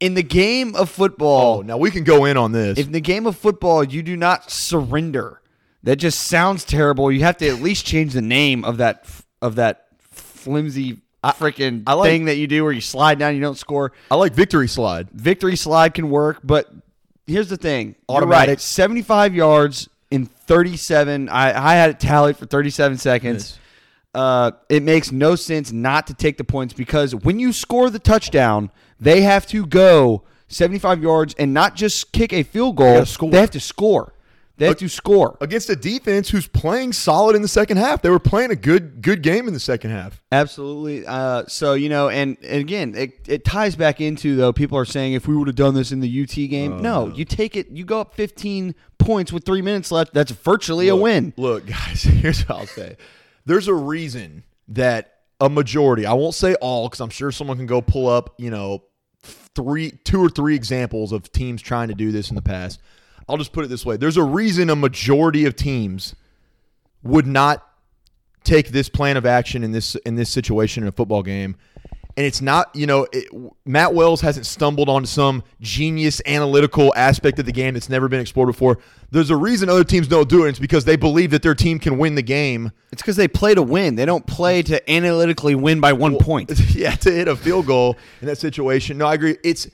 In 0.00 0.14
the 0.14 0.22
game 0.24 0.74
of 0.74 0.90
football, 0.90 1.58
Oh, 1.58 1.62
now 1.62 1.76
we 1.76 1.90
can 1.92 2.02
go 2.02 2.24
in 2.24 2.36
on 2.36 2.50
this. 2.50 2.76
if 2.78 2.86
in 2.86 2.92
the 2.92 3.00
game 3.00 3.24
of 3.26 3.36
football 3.36 3.84
you 3.84 4.02
do 4.02 4.16
not 4.16 4.50
surrender, 4.50 5.40
that 5.84 5.96
just 5.96 6.22
sounds 6.24 6.64
terrible. 6.64 7.12
You 7.12 7.20
have 7.20 7.36
to 7.36 7.46
at 7.48 7.60
least 7.60 7.86
change 7.86 8.12
the 8.14 8.22
name 8.22 8.64
of 8.64 8.78
that 8.78 9.06
of 9.40 9.56
that 9.56 9.86
flimsy 10.00 11.02
freaking 11.24 11.86
like- 11.88 12.08
thing 12.10 12.24
that 12.24 12.36
you 12.36 12.48
do 12.48 12.64
where 12.64 12.72
you 12.72 12.80
slide 12.80 13.18
down, 13.20 13.36
you 13.36 13.40
don't 13.40 13.56
score. 13.58 13.92
I 14.10 14.16
like 14.16 14.32
victory 14.34 14.66
slide. 14.66 15.08
Victory 15.12 15.54
slide 15.56 15.94
can 15.94 16.10
work, 16.10 16.40
but 16.42 16.68
here's 17.26 17.48
the 17.48 17.56
thing: 17.56 17.94
You're 18.08 18.18
Automatic. 18.18 18.48
right. 18.48 18.60
Seventy-five 18.60 19.34
yards 19.34 19.88
in 20.10 20.26
thirty-seven. 20.26 21.28
I 21.28 21.72
I 21.72 21.74
had 21.74 21.90
it 21.90 22.00
tallied 22.00 22.36
for 22.36 22.46
thirty-seven 22.46 22.98
seconds. 22.98 23.58
Uh, 24.14 24.50
it 24.68 24.82
makes 24.82 25.10
no 25.10 25.34
sense 25.34 25.72
not 25.72 26.06
to 26.06 26.14
take 26.14 26.36
the 26.36 26.44
points 26.44 26.74
because 26.74 27.14
when 27.14 27.38
you 27.38 27.50
score 27.52 27.88
the 27.88 27.98
touchdown, 27.98 28.70
they 29.00 29.22
have 29.22 29.46
to 29.46 29.64
go 29.64 30.22
75 30.48 31.02
yards 31.02 31.34
and 31.38 31.54
not 31.54 31.74
just 31.74 32.12
kick 32.12 32.30
a 32.30 32.42
field 32.42 32.76
goal. 32.76 32.92
They 33.32 33.40
have 33.40 33.50
to 33.52 33.60
score. 33.60 34.12
They 34.58 34.66
have 34.66 34.76
to 34.76 34.88
score. 34.88 35.36
against 35.40 35.70
a 35.70 35.76
defense 35.76 36.28
who's 36.28 36.46
playing 36.46 36.92
solid 36.92 37.34
in 37.34 37.42
the 37.42 37.48
second 37.48 37.78
half. 37.78 38.02
They 38.02 38.10
were 38.10 38.18
playing 38.18 38.50
a 38.50 38.56
good 38.56 39.02
good 39.02 39.22
game 39.22 39.48
in 39.48 39.54
the 39.54 39.60
second 39.60 39.90
half. 39.90 40.22
Absolutely. 40.30 41.06
Uh, 41.06 41.44
so 41.48 41.72
you 41.74 41.88
know, 41.88 42.08
and, 42.08 42.36
and 42.42 42.60
again, 42.60 42.94
it, 42.94 43.12
it 43.26 43.44
ties 43.44 43.76
back 43.76 44.00
into 44.00 44.36
though. 44.36 44.52
People 44.52 44.78
are 44.78 44.84
saying 44.84 45.14
if 45.14 45.26
we 45.26 45.36
would 45.36 45.48
have 45.48 45.56
done 45.56 45.74
this 45.74 45.90
in 45.90 46.00
the 46.00 46.22
UT 46.22 46.34
game, 46.34 46.82
no, 46.82 47.08
you 47.08 47.24
take 47.24 47.56
it. 47.56 47.70
You 47.70 47.84
go 47.84 48.00
up 48.00 48.14
15 48.14 48.74
points 48.98 49.32
with 49.32 49.44
three 49.44 49.62
minutes 49.62 49.90
left. 49.90 50.14
That's 50.14 50.30
virtually 50.30 50.88
a 50.88 50.96
win. 50.96 51.32
Look, 51.36 51.66
guys, 51.66 52.02
here's 52.02 52.42
what 52.48 52.58
I'll 52.58 52.66
say. 52.66 52.96
There's 53.44 53.68
a 53.68 53.74
reason 53.74 54.44
that 54.68 55.12
a 55.40 55.48
majority, 55.48 56.06
I 56.06 56.12
won't 56.12 56.34
say 56.34 56.54
all, 56.56 56.88
because 56.88 57.00
I'm 57.00 57.10
sure 57.10 57.32
someone 57.32 57.56
can 57.56 57.66
go 57.66 57.80
pull 57.80 58.08
up, 58.08 58.34
you 58.38 58.50
know, 58.50 58.84
three, 59.22 59.90
two 60.04 60.24
or 60.24 60.28
three 60.28 60.54
examples 60.54 61.10
of 61.10 61.30
teams 61.32 61.60
trying 61.60 61.88
to 61.88 61.94
do 61.94 62.12
this 62.12 62.30
in 62.30 62.36
the 62.36 62.42
past. 62.42 62.80
I'll 63.28 63.38
just 63.38 63.52
put 63.52 63.64
it 63.64 63.68
this 63.68 63.84
way: 63.84 63.96
there's 63.96 64.16
a 64.16 64.22
reason 64.22 64.70
a 64.70 64.76
majority 64.76 65.44
of 65.46 65.56
teams 65.56 66.14
would 67.02 67.26
not 67.26 67.66
take 68.44 68.68
this 68.68 68.88
plan 68.88 69.16
of 69.16 69.26
action 69.26 69.62
in 69.64 69.72
this 69.72 69.94
in 69.96 70.14
this 70.16 70.30
situation 70.30 70.82
in 70.82 70.88
a 70.88 70.92
football 70.92 71.22
game. 71.22 71.56
And 72.14 72.26
it's 72.26 72.42
not, 72.42 72.74
you 72.74 72.86
know, 72.86 73.06
it, 73.10 73.28
Matt 73.64 73.94
Wells 73.94 74.20
hasn't 74.20 74.44
stumbled 74.44 74.90
onto 74.90 75.06
some 75.06 75.42
genius 75.62 76.20
analytical 76.26 76.92
aspect 76.94 77.38
of 77.38 77.46
the 77.46 77.52
game 77.52 77.72
that's 77.72 77.88
never 77.88 78.06
been 78.06 78.20
explored 78.20 78.48
before. 78.48 78.78
There's 79.10 79.30
a 79.30 79.36
reason 79.36 79.70
other 79.70 79.82
teams 79.82 80.08
don't 80.08 80.28
do 80.28 80.44
it. 80.44 80.50
It's 80.50 80.58
because 80.58 80.84
they 80.84 80.96
believe 80.96 81.30
that 81.30 81.42
their 81.42 81.54
team 81.54 81.78
can 81.78 81.96
win 81.96 82.14
the 82.14 82.22
game. 82.22 82.70
It's 82.90 83.00
because 83.00 83.16
they 83.16 83.28
play 83.28 83.54
to 83.54 83.62
win. 83.62 83.94
They 83.94 84.04
don't 84.04 84.26
play 84.26 84.60
to 84.62 84.90
analytically 84.90 85.54
win 85.54 85.80
by 85.80 85.94
one 85.94 86.18
point. 86.18 86.52
Yeah, 86.72 86.92
to 86.96 87.12
hit 87.12 87.28
a 87.28 87.36
field 87.36 87.66
goal 87.66 87.96
in 88.20 88.26
that 88.26 88.38
situation. 88.38 88.98
No, 88.98 89.06
I 89.06 89.14
agree. 89.14 89.36
It's 89.44 89.68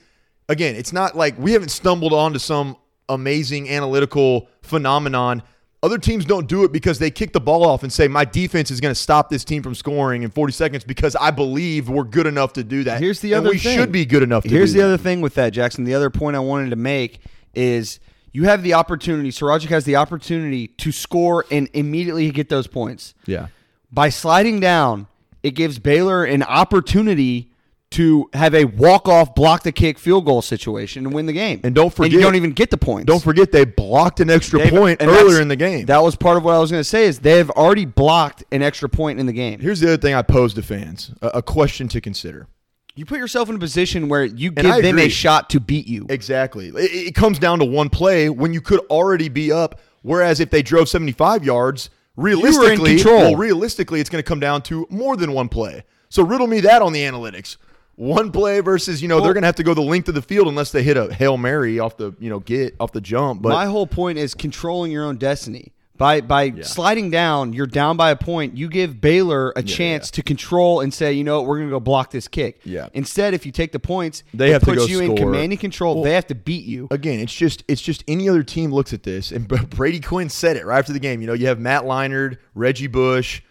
again, 0.47 0.75
it's 0.75 0.93
not 0.93 1.15
like 1.15 1.37
we 1.39 1.53
haven't 1.53 1.69
stumbled 1.69 2.13
onto 2.13 2.39
some 2.39 2.77
amazing 3.09 3.69
analytical 3.69 4.47
phenomenon. 4.61 5.43
Other 5.81 5.97
teams 5.97 6.25
don't 6.25 6.47
do 6.47 6.65
it 6.65 6.71
because 6.73 6.99
they 6.99 7.09
kick 7.09 7.31
the 7.31 7.39
ball 7.39 7.65
off 7.65 7.83
and 7.83 7.91
say, 7.93 8.07
My 8.09 8.25
defense 8.25 8.69
is 8.69 8.81
going 8.81 8.93
to 8.93 8.99
stop 8.99 9.29
this 9.29 9.45
team 9.45 9.63
from 9.63 9.73
scoring 9.75 10.23
in 10.23 10.29
40 10.29 10.51
seconds 10.53 10.83
because 10.83 11.15
I 11.15 11.31
believe 11.31 11.87
we're 11.89 12.03
good 12.03 12.27
enough 12.27 12.53
to 12.53 12.63
do 12.65 12.83
that. 12.83 13.01
Here's 13.01 13.21
the 13.21 13.31
And 13.33 13.39
other 13.45 13.51
we 13.51 13.59
thing. 13.59 13.77
should 13.77 13.91
be 13.91 14.05
good 14.05 14.21
enough 14.23 14.43
to 14.43 14.49
Here's 14.49 14.73
the 14.73 14.79
that. 14.79 14.85
other 14.85 14.97
thing 14.97 15.21
with 15.21 15.35
that, 15.35 15.51
Jackson. 15.51 15.85
The 15.85 15.93
other 15.93 16.09
point 16.09 16.35
I 16.35 16.39
wanted 16.39 16.69
to 16.71 16.75
make 16.75 17.19
is 17.55 17.99
you 18.33 18.43
have 18.43 18.61
the 18.61 18.73
opportunity, 18.73 19.29
SaRodorick 19.31 19.69
has 19.69 19.85
the 19.85 19.95
opportunity 19.95 20.67
to 20.67 20.91
score 20.91 21.45
and 21.49 21.69
immediately 21.73 22.29
get 22.31 22.49
those 22.49 22.67
points. 22.67 23.13
Yeah. 23.25 23.47
By 23.91 24.09
sliding 24.09 24.59
down, 24.59 25.07
it 25.43 25.51
gives 25.51 25.79
Baylor 25.79 26.25
an 26.25 26.43
opportunity 26.43 27.51
to 27.91 28.29
have 28.33 28.53
a 28.53 28.65
walk-off 28.65 29.33
block 29.33 29.63
the 29.63 29.71
kick 29.71 29.97
field 29.97 30.25
goal 30.25 30.41
situation 30.43 31.05
and 31.05 31.13
win 31.13 31.25
the 31.25 31.33
game. 31.33 31.59
And 31.63 31.73
don't 31.73 31.91
forget 31.91 32.11
you 32.11 32.21
don't 32.21 32.35
even 32.35 32.51
get 32.51 32.69
the 32.69 32.77
points. 32.77 33.05
Don't 33.07 33.23
forget 33.23 33.51
they 33.51 33.65
blocked 33.65 34.19
an 34.19 34.29
extra 34.29 34.59
They've- 34.59 34.69
point 34.69 35.01
and 35.01 35.09
earlier 35.09 35.41
in 35.41 35.47
the 35.47 35.55
game. 35.55 35.87
That 35.87 36.03
was 36.03 36.15
part 36.15 36.37
of 36.37 36.43
what 36.43 36.53
I 36.53 36.59
was 36.59 36.69
going 36.69 36.81
to 36.81 36.83
say 36.89 37.05
is 37.05 37.19
they 37.19 37.37
have 37.37 37.49
already 37.51 37.85
blocked 37.85 38.43
an 38.51 38.61
extra 38.61 38.89
point 38.89 39.19
in 39.19 39.25
the 39.25 39.33
game. 39.33 39.59
Here's 39.59 39.79
the 39.79 39.87
other 39.87 39.97
thing 39.97 40.13
I 40.13 40.21
pose 40.21 40.53
to 40.53 40.61
fans 40.61 41.11
a, 41.21 41.27
a 41.35 41.41
question 41.41 41.87
to 41.89 41.99
consider. 42.01 42.47
You 42.95 43.05
put 43.05 43.17
yourself 43.17 43.49
in 43.49 43.55
a 43.55 43.59
position 43.59 44.09
where 44.09 44.25
you 44.25 44.51
give 44.51 44.83
them 44.83 44.99
a 44.99 45.09
shot 45.09 45.49
to 45.51 45.59
beat 45.59 45.87
you. 45.87 46.05
Exactly. 46.09 46.67
It, 46.67 47.07
it 47.07 47.15
comes 47.15 47.39
down 47.39 47.59
to 47.59 47.65
one 47.65 47.89
play 47.89 48.29
when 48.29 48.53
you 48.53 48.61
could 48.61 48.81
already 48.89 49.29
be 49.29 49.51
up. 49.51 49.79
Whereas 50.01 50.39
if 50.39 50.49
they 50.49 50.61
drove 50.61 50.89
75 50.89 51.43
yards, 51.43 51.89
realistically, 52.15 53.01
well, 53.03 53.35
realistically, 53.35 53.99
it's 53.99 54.09
going 54.09 54.23
to 54.23 54.27
come 54.27 54.39
down 54.39 54.61
to 54.63 54.85
more 54.89 55.15
than 55.17 55.31
one 55.33 55.49
play. 55.49 55.83
So 56.09 56.23
riddle 56.23 56.47
me 56.47 56.59
that 56.61 56.81
on 56.81 56.93
the 56.93 57.01
analytics. 57.03 57.57
One 57.99 58.31
play 58.31 58.61
versus, 58.61 59.01
you 59.01 59.09
know, 59.09 59.19
they're 59.19 59.33
going 59.33 59.41
to 59.43 59.47
have 59.47 59.55
to 59.57 59.63
go 59.63 59.73
the 59.73 59.81
length 59.81 60.07
of 60.07 60.15
the 60.15 60.21
field 60.21 60.47
unless 60.47 60.71
they 60.71 60.83
hit 60.83 60.95
a 60.95 61.13
hail 61.13 61.35
mary 61.37 61.79
off 61.79 61.97
the, 61.97 62.13
you 62.17 62.29
know, 62.29 62.39
get 62.39 62.75
off 62.79 62.93
the 62.93 63.01
jump. 63.01 63.41
But 63.41 63.49
My 63.49 63.65
whole 63.65 63.85
point 63.87 64.17
is 64.17 64.33
controlling 64.33 64.89
your 64.91 65.03
own 65.03 65.17
destiny. 65.17 65.73
By 65.97 66.21
by 66.21 66.51
sliding 66.61 67.09
down, 67.11 67.51
you're 67.51 67.67
down 67.67 67.97
by 67.97 68.11
a 68.11 68.15
point. 68.15 68.55
You 68.55 68.69
give 68.69 69.01
Baylor 69.01 69.51
a 69.57 69.61
chance 69.61 70.09
to 70.11 70.23
control 70.23 70.79
and 70.79 70.93
say, 70.93 71.11
you 71.11 71.25
know 71.25 71.41
what, 71.41 71.47
we're 71.49 71.57
gonna 71.59 71.71
go 71.71 71.81
block 71.81 72.09
this 72.11 72.29
kick. 72.29 72.61
Yeah. 72.63 72.87
Instead, 72.93 73.33
if 73.33 73.45
you 73.45 73.51
take 73.51 73.73
the 73.73 73.79
points, 73.81 74.23
They 74.33 74.51
have 74.51 74.61
to 74.61 74.65
puts 74.67 74.77
go 74.79 74.85
you 74.85 75.01
in 75.01 75.07
score. 75.07 75.17
command 75.17 75.51
and 75.51 75.59
control. 75.59 76.01
they 76.01 76.13
have 76.13 76.27
to 76.27 76.35
beat 76.35 76.63
you. 76.63 76.87
again, 76.89 77.19
it's 77.19 77.35
just 77.35 77.65
it's 77.67 77.81
just 77.81 78.05
any 78.07 78.29
other 78.29 78.43
team 78.43 78.71
looks 78.71 78.93
at 78.93 79.03
this, 79.03 79.29
and 79.33 79.45
Brady 79.69 79.99
Quinn 79.99 80.29
said 80.29 80.55
it 80.55 80.65
right 80.65 80.79
after 80.79 80.93
the 80.93 80.99
game. 81.01 81.19
You 81.19 81.27
know, 81.27 81.33
you 81.33 81.47
have 81.47 81.59
Matt 81.59 81.83
Leinart, 81.83 82.37
Reggie 82.55 82.87
Bush, 82.87 83.41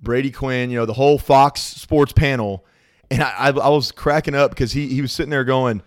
Brady 0.00 0.30
Quinn, 0.30 0.70
you 0.70 0.78
know, 0.78 0.86
the 0.86 0.94
whole 0.94 1.18
Fox 1.18 1.60
Sports 1.60 2.14
panel, 2.14 2.64
and 3.10 3.22
I, 3.22 3.30
I, 3.30 3.48
I 3.50 3.68
was 3.68 3.92
cracking 3.92 4.34
up 4.34 4.50
because 4.50 4.72
he 4.72 4.88
he 4.88 5.00
was 5.00 5.12
sitting 5.12 5.30
there 5.30 5.44
going, 5.44 5.82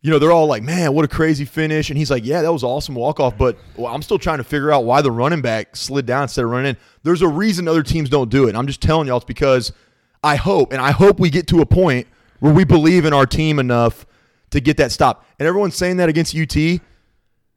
you 0.00 0.10
know, 0.10 0.18
they're 0.18 0.32
all 0.32 0.46
like, 0.46 0.62
man, 0.62 0.92
what 0.92 1.04
a 1.04 1.08
crazy 1.08 1.44
finish, 1.44 1.90
and 1.90 1.98
he's 1.98 2.10
like, 2.10 2.24
yeah, 2.24 2.42
that 2.42 2.52
was 2.52 2.62
awesome 2.64 2.94
walk 2.94 3.20
off, 3.20 3.36
but 3.36 3.56
well, 3.76 3.92
I'm 3.92 4.02
still 4.02 4.18
trying 4.18 4.38
to 4.38 4.44
figure 4.44 4.70
out 4.72 4.84
why 4.84 5.02
the 5.02 5.10
running 5.10 5.42
back 5.42 5.74
slid 5.76 6.06
down 6.06 6.22
instead 6.22 6.44
of 6.44 6.50
running 6.50 6.70
in. 6.70 6.76
There's 7.02 7.22
a 7.22 7.28
reason 7.28 7.66
other 7.68 7.82
teams 7.82 8.08
don't 8.08 8.30
do 8.30 8.48
it. 8.48 8.54
I'm 8.54 8.66
just 8.66 8.80
telling 8.80 9.08
y'all, 9.08 9.16
it's 9.16 9.24
because 9.24 9.72
I 10.22 10.36
hope, 10.36 10.72
and 10.72 10.80
I 10.80 10.90
hope 10.92 11.18
we 11.20 11.30
get 11.30 11.46
to 11.48 11.60
a 11.60 11.66
point 11.66 12.06
where 12.40 12.52
we 12.52 12.64
believe 12.64 13.04
in 13.04 13.12
our 13.12 13.26
team 13.26 13.58
enough 13.58 14.06
to 14.50 14.60
get 14.60 14.76
that 14.78 14.92
stop. 14.92 15.26
And 15.38 15.46
everyone's 15.46 15.76
saying 15.76 15.98
that 15.98 16.08
against 16.08 16.34
UT. 16.36 16.56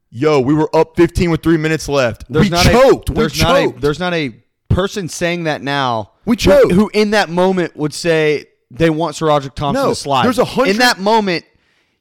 Yo, 0.10 0.42
we 0.42 0.54
were 0.54 0.70
up 0.76 0.98
15 0.98 1.32
with 1.32 1.42
three 1.42 1.58
minutes 1.58 1.88
left. 1.88 2.26
we 2.30 2.50
choked. 2.50 3.10
A, 3.10 3.14
we 3.14 3.20
there's 3.20 3.42
not 3.42 3.56
choked. 3.62 3.78
a 3.78 3.82
there's 3.82 4.00
not 4.00 4.14
a 4.14 4.36
person 4.68 5.08
saying 5.08 5.46
that 5.46 5.62
now. 5.62 6.12
We 6.26 6.34
who- 6.34 6.36
choked. 6.38 6.72
Who, 6.74 6.90
in 6.94 7.12
that 7.12 7.30
moment 7.30 7.76
would 7.78 7.94
say 7.94 8.46
they 8.74 8.90
want 8.90 9.16
SaRodorick 9.16 9.56
Thompson 9.56 9.84
No, 9.84 9.90
to 9.90 9.96
slide. 9.96 10.26
there's 10.26 10.40
a 10.40 10.46
hundred- 10.46 10.72
in 10.72 10.78
that 10.78 11.00
moment. 11.00 11.46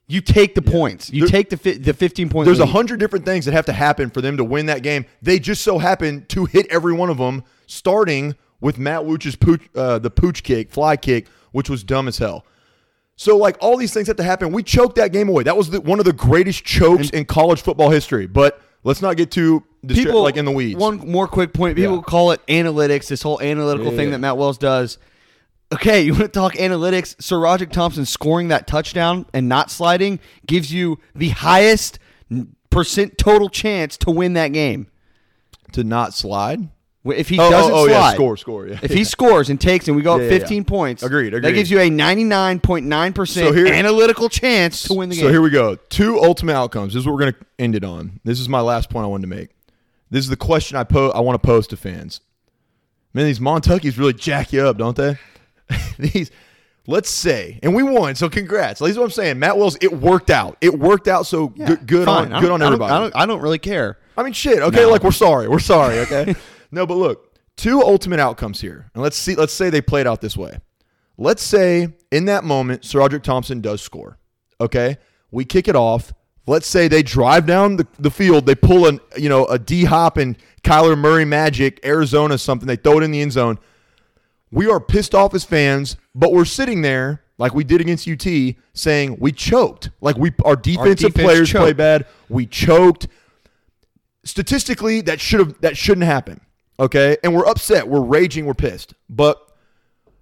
You 0.07 0.19
take 0.19 0.55
the 0.55 0.61
points. 0.61 1.09
You 1.09 1.21
There- 1.21 1.29
take 1.29 1.49
the 1.49 1.57
fi- 1.57 1.77
the 1.77 1.93
15 1.93 2.27
points. 2.29 2.45
There's 2.47 2.59
a 2.59 2.65
hundred 2.65 2.99
different 2.99 3.23
things 3.23 3.45
that 3.45 3.53
have 3.53 3.65
to 3.67 3.73
happen 3.73 4.09
for 4.09 4.19
them 4.21 4.35
to 4.37 4.43
win 4.43 4.65
that 4.65 4.83
game. 4.83 5.05
They 5.21 5.39
just 5.39 5.61
so 5.61 5.77
happen 5.79 6.25
to 6.29 6.45
hit 6.45 6.67
every 6.69 6.91
one 6.93 7.09
of 7.09 7.17
them, 7.17 7.43
starting 7.65 8.35
with 8.59 8.77
Matt 8.77 9.05
Wuch's 9.05 9.35
pooch, 9.37 9.61
uh, 9.75 9.99
the 9.99 10.09
pooch 10.09 10.43
kick, 10.43 10.69
fly 10.69 10.97
kick, 10.97 11.27
which 11.53 11.69
was 11.69 11.83
dumb 11.83 12.07
as 12.09 12.17
hell. 12.17 12.45
So 13.15 13.37
like 13.37 13.55
all 13.61 13.77
these 13.77 13.93
things 13.93 14.07
have 14.07 14.17
to 14.17 14.23
happen. 14.23 14.51
We 14.51 14.63
choked 14.63 14.95
that 14.97 15.13
game 15.13 15.29
away. 15.29 15.43
That 15.43 15.55
was 15.55 15.69
the, 15.69 15.79
one 15.79 15.99
of 15.99 16.05
the 16.05 16.13
greatest 16.13 16.65
chokes 16.65 17.09
in 17.11 17.23
college 17.25 17.61
football 17.61 17.89
history. 17.89 18.27
But 18.27 18.59
let's 18.83 19.01
not 19.01 19.15
get 19.15 19.31
too 19.31 19.63
distra- 19.85 19.95
people 19.95 20.21
like 20.23 20.35
in 20.37 20.43
the 20.45 20.51
weeds. 20.51 20.77
One 20.77 20.97
more 21.09 21.27
quick 21.27 21.53
point. 21.53 21.75
People 21.77 21.97
Yeah. 21.97 22.01
call 22.01 22.31
it 22.31 22.41
analytics. 22.47 23.07
This 23.07 23.21
whole 23.21 23.39
analytical 23.41 23.91
Yeah, 23.91 23.97
thing 23.97 24.07
yeah. 24.07 24.11
that 24.15 24.19
Matt 24.19 24.37
Wells 24.37 24.57
does. 24.57 24.97
Okay, 25.73 26.01
you 26.01 26.11
want 26.13 26.23
to 26.25 26.27
talk 26.29 26.53
analytics? 26.55 27.15
SaRodorick 27.17 27.71
Thompson 27.71 28.05
scoring 28.05 28.49
that 28.49 28.67
touchdown 28.67 29.25
and 29.33 29.47
not 29.47 29.71
sliding 29.71 30.19
gives 30.45 30.73
you 30.73 30.99
the 31.15 31.29
highest 31.29 31.97
percent 32.69 33.17
total 33.17 33.47
chance 33.49 33.95
to 33.97 34.11
win 34.11 34.33
that 34.33 34.49
game. 34.49 34.87
to 35.73 35.83
not 35.85 36.13
slide. 36.13 36.67
If 37.05 37.29
he 37.29 37.39
Oh, 37.39 37.47
oh 37.47 37.49
doesn't 37.51 37.71
oh, 37.71 37.75
oh, 37.77 37.87
slide, 37.87 37.93
yeah, 38.09 38.13
score, 38.13 38.37
score, 38.37 38.67
yeah. 38.67 38.79
If 38.83 38.91
he 38.91 39.03
scores 39.05 39.49
and 39.49 39.59
takes 39.59 39.87
and 39.87 39.95
we 39.97 40.03
go 40.03 40.17
Yeah, 40.17 40.25
up 40.25 40.29
15 40.29 40.57
yeah. 40.57 40.63
points, 40.67 41.01
Agreed, 41.03 41.33
That 41.33 41.53
gives 41.53 41.71
you 41.71 41.79
a 41.79 41.89
99.9% 41.89 43.27
So 43.27 43.51
here- 43.53 43.67
analytical 43.67 44.29
chance 44.29 44.83
to 44.83 44.93
win 44.93 45.09
the 45.09 45.15
game. 45.15 45.23
So 45.25 45.31
here 45.31 45.41
we 45.41 45.49
go. 45.49 45.75
Two 45.89 46.19
ultimate 46.21 46.53
outcomes. 46.53 46.93
This 46.93 47.01
is 47.01 47.05
what 47.07 47.13
we're 47.13 47.21
going 47.21 47.33
to 47.33 47.39
end 47.57 47.75
it 47.75 47.83
on. 47.83 48.19
This 48.23 48.39
is 48.39 48.47
my 48.49 48.61
last 48.61 48.89
point 48.89 49.05
I 49.05 49.07
wanted 49.07 49.23
to 49.29 49.35
make. 49.35 49.49
This 50.11 50.23
is 50.25 50.29
the 50.29 50.35
question 50.37 50.77
I 50.77 50.83
po- 50.83 51.09
I 51.11 51.21
want 51.21 51.41
to 51.41 51.45
pose 51.47 51.65
to 51.67 51.77
fans. 51.77 52.19
Man, 53.13 53.25
these 53.25 53.39
Montuckies 53.39 53.97
really 53.97 54.13
jack 54.13 54.53
you 54.53 54.61
up, 54.67 54.77
don't 54.77 54.95
they? 54.95 55.17
these, 55.99 56.31
let's 56.87 57.09
say, 57.09 57.59
and 57.63 57.73
we 57.75 57.83
won. 57.83 58.15
So 58.15 58.29
congrats. 58.29 58.79
This 58.79 58.91
is 58.91 58.97
what 58.97 59.05
I'm 59.05 59.11
saying. 59.11 59.39
Matt 59.39 59.57
Wells, 59.57 59.77
it 59.81 59.91
worked 59.93 60.29
out. 60.29 60.57
It 60.61 60.77
worked 60.77 61.07
out. 61.07 61.25
So 61.25 61.53
Yeah, 61.55 61.67
good, 61.67 61.87
good 61.87 62.07
on, 62.07 62.27
good 62.27 62.33
on 62.35 62.43
I 62.43 62.47
don't- 62.47 62.61
everybody. 62.63 62.93
I 62.93 62.99
don't, 62.99 63.15
I 63.15 63.25
don't 63.25 63.41
really 63.41 63.59
care. 63.59 63.97
I 64.17 64.23
mean, 64.23 64.33
shit. 64.33 64.59
Okay, 64.59 64.85
like 64.85 65.03
we're 65.03 65.11
sorry. 65.11 65.47
We're 65.47 65.59
sorry. 65.59 65.99
Okay. 65.99 66.35
no, 66.71 66.85
but 66.85 66.95
look, 66.97 67.37
two 67.55 67.81
ultimate 67.81 68.19
outcomes 68.19 68.59
here, 68.61 68.91
and 68.93 69.01
let's 69.01 69.15
see. 69.17 69.35
Let's 69.35 69.53
say 69.53 69.69
they 69.69 69.81
played 69.81 70.05
out 70.05 70.21
this 70.21 70.35
way. 70.35 70.59
Let's 71.17 71.41
say 71.43 71.87
in 72.11 72.25
that 72.25 72.43
moment, 72.43 72.81
SaRodorick 72.81 73.23
Thompson 73.23 73.61
does 73.61 73.81
score. 73.81 74.17
Okay, 74.59 74.97
we 75.31 75.45
kick 75.45 75.67
it 75.67 75.75
off. 75.75 76.13
Let's 76.47 76.67
say 76.67 76.87
they 76.87 77.03
drive 77.03 77.45
down 77.45 77.77
the, 77.77 77.87
the 77.99 78.11
field. 78.11 78.45
They 78.45 78.55
pull 78.55 78.87
an 78.87 78.99
you 79.17 79.29
know 79.29 79.45
a 79.45 79.57
D 79.57 79.85
Hop 79.85 80.17
and 80.17 80.37
Kyler 80.63 80.97
Murray 80.97 81.25
magic, 81.25 81.79
Arizona 81.85 82.37
something. 82.37 82.67
They 82.67 82.75
throw 82.75 82.97
it 82.99 83.03
in 83.03 83.11
the 83.11 83.21
end 83.21 83.31
zone. 83.31 83.59
We 84.51 84.69
are 84.69 84.79
pissed 84.79 85.15
off 85.15 85.33
as 85.33 85.43
fans, 85.43 85.97
but 86.13 86.33
we're 86.33 86.45
sitting 86.45 86.81
there 86.81 87.23
like 87.37 87.53
we 87.53 87.63
did 87.63 87.81
against 87.81 88.07
UT, 88.07 88.25
saying 88.73 89.17
we 89.19 89.31
choked. 89.31 89.91
Like 90.01 90.17
we 90.17 90.31
our 90.45 90.55
defensive 90.55 91.13
defense 91.13 91.25
players 91.25 91.49
choked. 91.49 91.61
play 91.61 91.73
bad. 91.73 92.05
We 92.29 92.45
choked. 92.45 93.07
Statistically 94.23 95.01
that 95.01 95.19
should 95.19 95.39
have 95.39 95.61
that 95.61 95.77
shouldn't 95.77 96.05
happen 96.05 96.41
okay? 96.81 97.17
And 97.23 97.33
we're 97.33 97.45
upset. 97.45 97.87
We're 97.87 98.01
raging. 98.01 98.45
We're 98.45 98.53
pissed. 98.53 98.93
But 99.09 99.39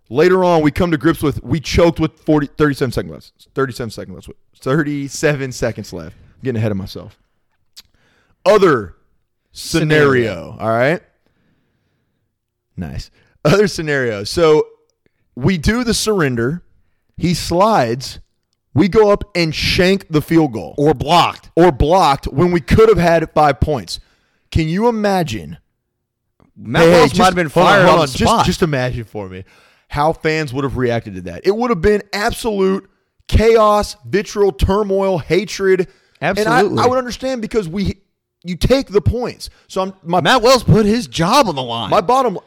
later 0.09 0.43
on 0.43 0.61
we 0.61 0.71
come 0.71 0.91
to 0.91 0.97
grips 0.97 1.23
with 1.23 1.43
we 1.43 1.59
choked 1.59 1.99
with 1.99 2.19
40 2.19 2.47
37 2.47 2.91
seconds 2.91 3.11
left. 3.11 3.47
37 3.55 3.89
seconds 3.89 4.27
left. 4.27 4.39
37 4.57 5.51
seconds 5.51 5.93
left. 5.93 6.15
I'm 6.15 6.43
getting 6.43 6.59
ahead 6.59 6.71
of 6.71 6.77
myself. 6.77 7.17
Other 8.45 8.95
scenario, 9.51 10.55
all 10.59 10.69
right? 10.69 11.01
Nice 12.77 13.09
other 13.45 13.67
scenario 13.67 14.23
so 14.23 14.67
we 15.35 15.57
do 15.57 15.83
the 15.83 15.93
surrender 15.93 16.63
he 17.17 17.33
slides 17.33 18.19
we 18.73 18.87
go 18.87 19.09
up 19.11 19.23
and 19.35 19.53
shank 19.53 20.07
the 20.09 20.21
field 20.21 20.53
goal 20.53 20.75
Or 20.77 20.93
blocked. 20.93 21.49
or 21.55 21.71
blocked 21.71 22.25
when 22.27 22.51
we 22.51 22.61
could 22.61 22.87
have 22.87 22.99
had 22.99 23.29
five 23.33 23.59
points. 23.59 23.99
Can 24.51 24.69
you 24.69 24.87
imagine? 24.87 25.57
Matt 26.55 26.83
Hey, 26.83 26.91
Wells 26.91 27.17
might 27.17 27.25
have 27.25 27.35
been 27.35 27.47
on, 27.47 27.51
fired 27.51 27.85
on, 27.89 27.95
on. 27.95 27.99
the 28.01 28.05
Just, 28.07 28.19
spot. 28.31 28.45
just 28.45 28.61
imagine 28.61 29.05
for 29.05 29.27
me 29.27 29.43
how 29.87 30.13
fans 30.13 30.53
would 30.53 30.63
have 30.63 30.77
reacted 30.77 31.15
to 31.15 31.21
that. 31.21 31.45
It 31.47 31.55
would 31.55 31.71
have 31.71 31.81
been 31.81 32.03
absolute 32.13 32.87
chaos, 33.27 33.95
vitriol, 34.05 34.51
turmoil, 34.51 35.17
hatred. 35.17 35.87
Absolutely. 36.21 36.67
And 36.69 36.79
I, 36.79 36.83
I 36.83 36.87
would 36.87 36.97
understand 36.99 37.41
because 37.41 37.67
we 37.67 37.95
you 38.43 38.55
take 38.55 38.87
the 38.89 39.01
points. 39.01 39.49
So 39.67 39.81
I'm 39.81 39.93
my 40.03 40.21
Matt 40.21 40.41
Wells 40.43 40.63
put 40.63 40.85
his 40.85 41.07
job 41.07 41.47
on 41.47 41.55
the 41.55 41.63
line. 41.63 41.89
my 41.89 42.01
bottom 42.01 42.37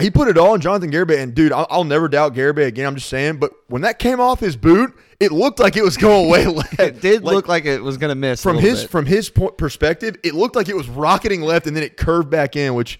he 0.00 0.10
put 0.10 0.28
it 0.28 0.36
all 0.38 0.52
on 0.52 0.60
Jonathan 0.60 0.90
Garibay, 0.90 1.18
and 1.22 1.34
dude, 1.34 1.52
I'll, 1.52 1.66
I'll 1.70 1.84
never 1.84 2.08
doubt 2.08 2.34
Garibay 2.34 2.66
again. 2.66 2.86
I'm 2.86 2.94
just 2.96 3.08
saying, 3.08 3.38
but 3.38 3.52
when 3.68 3.82
that 3.82 3.98
came 3.98 4.20
off 4.20 4.40
his 4.40 4.56
boot, 4.56 4.94
it 5.18 5.32
looked 5.32 5.58
like 5.58 5.76
it 5.76 5.82
was 5.82 5.96
going 5.96 6.28
way 6.30 6.46
left. 6.46 6.78
It 6.80 7.00
did 7.00 7.22
Like, 7.22 7.34
look 7.34 7.48
like 7.48 7.64
it 7.64 7.82
was 7.82 7.96
going 7.98 8.08
to 8.10 8.14
miss 8.14 8.42
from 8.42 8.56
his 8.58 8.82
bit. 8.82 8.90
from 8.90 9.06
his 9.06 9.28
point 9.30 9.56
perspective, 9.58 10.16
it 10.24 10.34
looked 10.34 10.56
like 10.56 10.68
it 10.68 10.76
was 10.76 10.88
rocketing 10.88 11.42
left, 11.42 11.66
and 11.66 11.76
then 11.76 11.82
it 11.82 11.96
curved 11.96 12.30
back 12.30 12.56
in, 12.56 12.74
which 12.74 12.98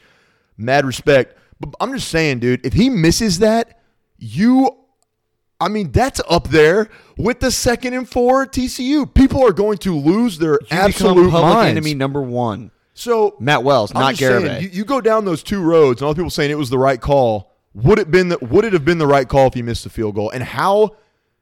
mad 0.56 0.84
respect. 0.84 1.36
But 1.58 1.74
I'm 1.80 1.92
just 1.92 2.08
saying, 2.08 2.40
dude, 2.40 2.64
if 2.64 2.72
he 2.72 2.88
misses 2.90 3.38
that, 3.40 3.80
you, 4.18 4.70
I 5.60 5.68
mean, 5.68 5.92
that's 5.92 6.20
up 6.28 6.48
there 6.48 6.88
with 7.16 7.40
the 7.40 7.50
second 7.50 7.94
and 7.94 8.08
four 8.08 8.46
TCU. 8.46 9.12
People 9.12 9.44
are 9.46 9.52
going 9.52 9.78
to 9.78 9.94
lose 9.96 10.38
their 10.38 10.58
You 10.62 10.66
absolute 10.70 11.30
public 11.30 11.54
minds. 11.54 11.70
enemy 11.70 11.94
number 11.94 12.22
one. 12.22 12.70
So 13.00 13.34
Matt 13.40 13.62
Wells, 13.64 13.92
I'm 13.94 14.00
not 14.00 14.14
Garibay. 14.16 14.60
you, 14.62 14.68
you 14.68 14.84
go 14.84 15.00
down 15.00 15.24
those 15.24 15.42
two 15.42 15.62
roads, 15.62 16.00
and 16.00 16.06
all 16.06 16.12
the 16.14 16.18
people 16.18 16.30
saying 16.30 16.50
it 16.50 16.58
was 16.58 16.70
the 16.70 16.78
right 16.78 17.00
call. 17.00 17.50
Would 17.74 17.98
it 17.98 18.10
been 18.10 18.28
the, 18.28 18.38
Would 18.42 18.64
it 18.64 18.72
have 18.72 18.84
been 18.84 18.98
the 18.98 19.06
right 19.06 19.28
call 19.28 19.46
if 19.46 19.54
he 19.54 19.62
missed 19.62 19.84
the 19.84 19.90
field 19.90 20.14
goal? 20.16 20.30
And 20.30 20.42
how 20.42 20.96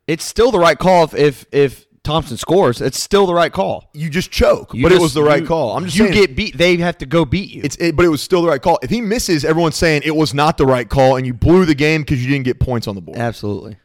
It's 0.06 0.24
still 0.24 0.50
the 0.50 0.58
right 0.58 0.78
call 0.78 1.04
if 1.04 1.14
if, 1.14 1.46
if 1.52 1.86
Thompson 2.04 2.36
scores. 2.36 2.80
It's 2.80 2.98
still 3.00 3.26
the 3.26 3.34
right 3.34 3.52
call. 3.52 3.90
you 3.92 4.08
just 4.08 4.30
choke, 4.30 4.72
You 4.72 4.82
but 4.82 4.92
it 4.92 5.00
was 5.00 5.14
the 5.14 5.22
right 5.22 5.42
you- 5.42 5.48
call. 5.48 5.76
I'm 5.76 5.84
just 5.84 5.96
you 5.96 6.04
saying, 6.04 6.14
get 6.14 6.36
beat. 6.36 6.56
They 6.56 6.76
have 6.76 6.96
to 6.98 7.06
go 7.06 7.24
beat 7.24 7.50
you. 7.50 7.62
It's 7.64 7.76
it, 7.76 7.96
but 7.96 8.04
it 8.04 8.08
was 8.08 8.22
still 8.22 8.40
the 8.42 8.48
right 8.48 8.62
call. 8.62 8.78
If 8.82 8.88
he 8.90 9.00
misses, 9.00 9.44
everyone's 9.44 9.76
saying 9.76 10.02
it 10.04 10.14
was 10.14 10.32
not 10.32 10.58
the 10.58 10.64
right 10.66 10.88
call, 10.88 11.16
and 11.16 11.26
you 11.26 11.34
blew 11.34 11.64
the 11.64 11.74
game 11.74 12.02
because 12.02 12.24
you 12.24 12.30
didn't 12.30 12.44
get 12.44 12.60
points 12.60 12.86
on 12.86 12.94
the 12.94 13.00
board. 13.00 13.18
absolutely. 13.18 13.76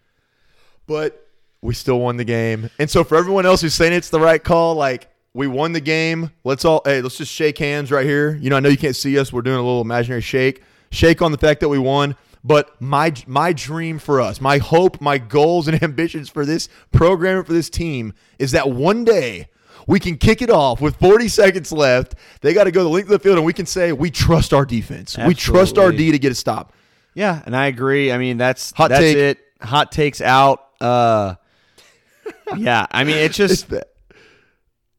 But 0.85 1.27
we 1.61 1.73
still 1.73 1.99
won 1.99 2.17
the 2.17 2.25
game, 2.25 2.69
and 2.77 2.89
so 2.89 3.03
for 3.03 3.15
everyone 3.17 3.45
else 3.45 3.61
who's 3.61 3.73
saying 3.73 3.93
it's 3.93 4.09
the 4.09 4.19
right 4.19 4.43
call, 4.43 4.75
like 4.75 5.07
we 5.33 5.47
won 5.47 5.71
the 5.71 5.81
game. 5.81 6.31
Let's 6.43 6.65
all 6.65 6.81
hey, 6.85 7.01
let's 7.01 7.17
just 7.17 7.31
shake 7.31 7.57
hands 7.57 7.91
right 7.91 8.05
here. 8.05 8.35
You 8.35 8.49
know, 8.49 8.57
I 8.57 8.59
know 8.59 8.69
you 8.69 8.77
can't 8.77 8.95
see 8.95 9.17
us. 9.17 9.33
We're 9.33 9.41
doing 9.41 9.57
a 9.57 9.63
little 9.63 9.81
imaginary 9.81 10.21
shake, 10.21 10.61
shake 10.91 11.21
on 11.21 11.31
the 11.31 11.37
fact 11.37 11.59
that 11.61 11.69
we 11.69 11.79
won. 11.79 12.15
But 12.43 12.79
my 12.81 13.13
my 13.25 13.53
dream 13.53 13.99
for 13.99 14.19
us, 14.19 14.41
my 14.41 14.57
hope, 14.57 14.99
my 15.01 15.17
goals 15.17 15.67
and 15.67 15.81
ambitions 15.83 16.29
for 16.29 16.45
this 16.45 16.69
program 16.91 17.37
and 17.37 17.47
for 17.47 17.53
this 17.53 17.69
team 17.69 18.13
is 18.37 18.51
that 18.51 18.69
one 18.69 19.03
day 19.05 19.47
we 19.87 19.99
can 19.99 20.17
kick 20.17 20.41
it 20.41 20.49
off 20.49 20.81
with 20.81 20.95
40 20.97 21.27
seconds 21.27 21.71
left. 21.71 22.15
They 22.41 22.53
got 22.53 22.65
to 22.65 22.71
go 22.71 22.83
the 22.83 22.89
length 22.89 23.05
of 23.07 23.11
the 23.11 23.19
field, 23.19 23.37
and 23.37 23.45
we 23.45 23.53
can 23.53 23.65
say 23.65 23.91
we 23.91 24.11
trust 24.11 24.53
our 24.53 24.65
defense. 24.65 25.17
We 25.17 25.33
trust 25.33 25.77
our 25.77 25.91
D 25.91 26.11
to 26.11 26.19
get 26.19 26.31
a 26.31 26.35
stop. 26.35 26.73
Yeah, 27.13 27.41
and 27.45 27.55
I 27.55 27.67
agree. 27.67 28.11
I 28.11 28.17
mean, 28.17 28.37
that's 28.37 28.71
Hot 28.73 28.89
that's 28.89 29.01
take. 29.01 29.17
it. 29.17 29.39
Hot 29.61 29.91
takes 29.91 30.19
out. 30.19 30.67
Uh, 30.81 31.35
yeah. 32.57 32.87
I 32.91 33.03
mean, 33.03 33.17
it's 33.17 33.39
It's 33.39 33.51
just 33.51 33.69
that. 33.69 33.92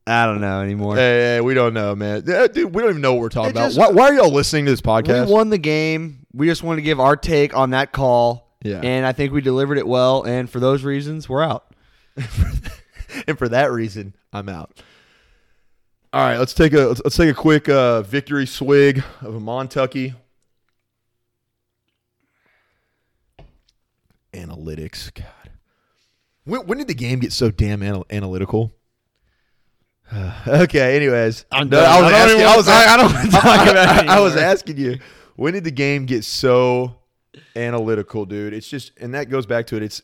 I 0.06 0.26
don't 0.26 0.40
know 0.40 0.60
anymore. 0.60 0.96
Hey, 0.96 1.36
hey, 1.36 1.40
we 1.40 1.54
don't 1.54 1.72
know, 1.72 1.94
man. 1.94 2.22
Dude, 2.22 2.74
we 2.74 2.82
don't 2.82 2.90
even 2.90 3.00
know 3.00 3.14
what 3.14 3.22
we're 3.22 3.28
talking 3.30 3.52
about. 3.52 3.74
why, 3.74 3.88
why 3.88 4.08
are 4.10 4.14
y'all 4.14 4.32
listening 4.32 4.66
to 4.66 4.70
this 4.70 4.82
podcast? 4.82 5.26
We 5.26 5.32
won 5.32 5.48
the 5.48 5.58
game. 5.58 6.26
We 6.32 6.46
just 6.46 6.62
wanted 6.62 6.76
to 6.76 6.82
give 6.82 7.00
our 7.00 7.16
take 7.16 7.56
on 7.56 7.70
that 7.70 7.92
call. 7.92 8.54
Yeah. 8.62 8.80
And 8.82 9.06
I 9.06 9.12
think 9.12 9.32
we 9.32 9.40
delivered 9.40 9.78
it 9.78 9.86
well. 9.86 10.22
And 10.22 10.48
for 10.48 10.60
those 10.60 10.84
reasons, 10.84 11.28
we're 11.28 11.42
out. 11.42 11.74
and 13.26 13.38
for 13.38 13.48
that 13.48 13.72
reason, 13.72 14.14
I'm 14.32 14.48
out. 14.48 14.78
All 16.12 16.24
right, 16.24 16.38
let's 16.38 16.54
take 16.54 16.72
a 16.74 16.80
let's, 16.80 17.00
let's 17.02 17.16
take 17.16 17.30
a 17.30 17.34
quick 17.34 17.68
uh, 17.68 18.02
victory 18.02 18.46
swig 18.46 19.02
of 19.20 19.34
a 19.34 19.40
Montucky. 19.40 20.14
Analytics, 24.32 25.12
God. 25.12 25.50
When, 26.44 26.66
when 26.66 26.78
did 26.78 26.86
the 26.86 26.94
game 26.94 27.18
get 27.18 27.32
so 27.32 27.50
damn 27.50 27.82
anal- 27.82 28.06
analytical? 28.10 28.72
okay. 30.46 30.96
Anyways, 30.96 31.44
I'm 31.52 31.68
No, 31.68 31.80
done. 31.80 31.90
I 31.90 32.00
was 32.02 32.12
I 32.12 32.18
asking. 32.18 32.42
I 32.46 32.56
was. 32.56 32.68
I- 32.68 32.94
I 32.94 32.96
don't 32.96 33.30
talk 33.30 33.68
about 33.68 34.08
I 34.08 34.20
was 34.20 34.36
asking 34.36 34.76
you. 34.78 34.98
When 35.36 35.52
did 35.54 35.64
the 35.64 35.70
game 35.70 36.06
get 36.06 36.24
so 36.24 36.96
analytical, 37.56 38.24
dude? 38.24 38.52
It's 38.54 38.68
just, 38.68 38.92
and 39.00 39.14
that 39.14 39.28
goes 39.30 39.46
back 39.46 39.66
to 39.68 39.76
it. 39.76 39.82
It's, 39.82 40.02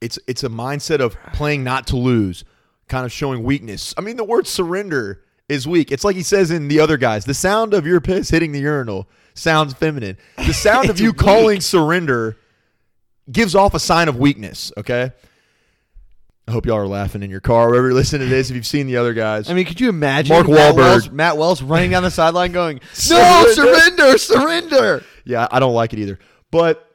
it's, 0.00 0.18
it's 0.26 0.44
a 0.44 0.48
mindset 0.48 1.00
of 1.00 1.16
playing 1.32 1.64
not 1.64 1.86
to 1.88 1.96
lose, 1.96 2.44
kind 2.88 3.06
of 3.06 3.12
showing 3.12 3.42
weakness. 3.42 3.94
I 3.96 4.02
mean, 4.02 4.16
the 4.16 4.24
word 4.24 4.46
surrender 4.46 5.22
is 5.48 5.66
weak. 5.66 5.90
It's 5.90 6.04
like 6.04 6.16
he 6.16 6.22
says 6.22 6.50
in 6.50 6.68
the 6.68 6.80
other 6.80 6.96
guys. 6.98 7.24
The 7.24 7.32
sound 7.32 7.72
of 7.72 7.86
your 7.86 8.00
piss 8.02 8.28
hitting 8.28 8.52
the 8.52 8.58
urinal 8.60 9.08
sounds 9.34 9.72
feminine. 9.72 10.18
The 10.36 10.52
sound 10.52 10.90
of 10.90 11.00
you 11.00 11.10
weak. 11.12 11.16
calling 11.18 11.60
surrender 11.62 12.36
gives 13.32 13.54
off 13.54 13.72
a 13.74 13.80
sign 13.80 14.08
of 14.08 14.18
weakness. 14.18 14.70
Okay. 14.76 15.12
I 16.48 16.52
hope 16.52 16.64
y'all 16.64 16.76
are 16.76 16.86
laughing 16.86 17.22
in 17.24 17.30
your 17.30 17.40
car, 17.40 17.68
wherever 17.68 17.88
you're 17.88 17.94
listening 17.94 18.28
to 18.28 18.34
this. 18.34 18.50
If 18.50 18.56
you've 18.56 18.66
seen 18.66 18.86
the 18.86 18.96
other 18.96 19.14
guys, 19.14 19.50
I 19.50 19.54
mean, 19.54 19.64
could 19.66 19.80
you 19.80 19.88
imagine 19.88 20.34
Mark 20.34 20.46
Matt 20.46 20.74
Wahlberg. 20.74 20.76
Wells, 20.76 21.10
Matt 21.10 21.36
Wells 21.36 21.62
running 21.62 21.90
down 21.90 22.04
the 22.04 22.10
sideline 22.10 22.52
going. 22.52 22.80
No, 23.10 23.46
surrender, 23.52 24.18
surrender. 24.18 25.04
Yeah, 25.24 25.48
I 25.50 25.58
don't 25.58 25.74
like 25.74 25.92
it 25.92 25.98
either. 25.98 26.18
But 26.50 26.88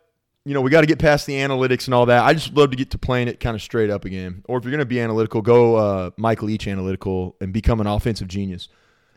you 0.45 0.53
know, 0.53 0.61
we 0.61 0.71
got 0.71 0.81
to 0.81 0.87
get 0.87 0.99
past 0.99 1.25
the 1.27 1.33
analytics 1.33 1.85
and 1.85 1.93
all 1.93 2.07
that. 2.07 2.23
I 2.23 2.33
just 2.33 2.53
love 2.53 2.71
to 2.71 2.77
get 2.77 2.91
to 2.91 2.97
playing 2.97 3.27
it 3.27 3.39
kind 3.39 3.55
of 3.55 3.61
straight 3.61 3.89
up 3.89 4.05
again. 4.05 4.43
Or 4.47 4.57
if 4.57 4.63
you're 4.63 4.71
going 4.71 4.79
to 4.79 4.85
be 4.85 4.99
analytical, 4.99 5.41
go 5.41 5.75
uh, 5.75 6.11
Mike 6.17 6.41
Leach 6.41 6.67
analytical 6.67 7.35
and 7.41 7.53
become 7.53 7.79
an 7.79 7.87
offensive 7.87 8.27
genius. 8.27 8.67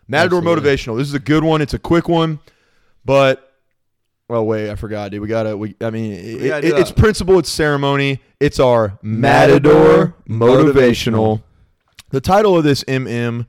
Matador 0.07 0.41
Absolutely. 0.41 0.71
motivational. 0.71 0.99
This 0.99 1.09
is 1.09 1.15
a 1.15 1.19
good 1.19 1.43
one. 1.43 1.63
It's 1.63 1.73
a 1.73 1.79
quick 1.79 2.09
one, 2.09 2.41
but 3.05 3.44
oh 4.31 4.43
wait, 4.43 4.71
I 4.71 4.75
forgot, 4.77 5.11
dude. 5.11 5.21
We 5.21 5.29
gotta. 5.29 5.57
We 5.57 5.75
I 5.81 5.91
mean, 5.91 6.13
it, 6.13 6.49
gotta 6.49 6.67
it- 6.67 6.79
it's 6.79 6.93
principle. 6.93 7.39
It's 7.39 7.51
ceremony. 7.51 8.21
It's 8.41 8.59
our 8.61 8.99
Matador 9.03 10.17
Matador 10.27 10.65
motivational. 10.73 11.43
The 12.11 12.21
title 12.21 12.57
of 12.57 12.65
this 12.65 12.85
MM 12.85 13.47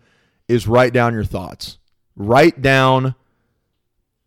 is 0.48 0.68
write 0.68 0.94
down 0.94 1.14
your 1.14 1.26
thoughts. 1.26 1.78
Write 2.16 2.62
down 2.62 3.16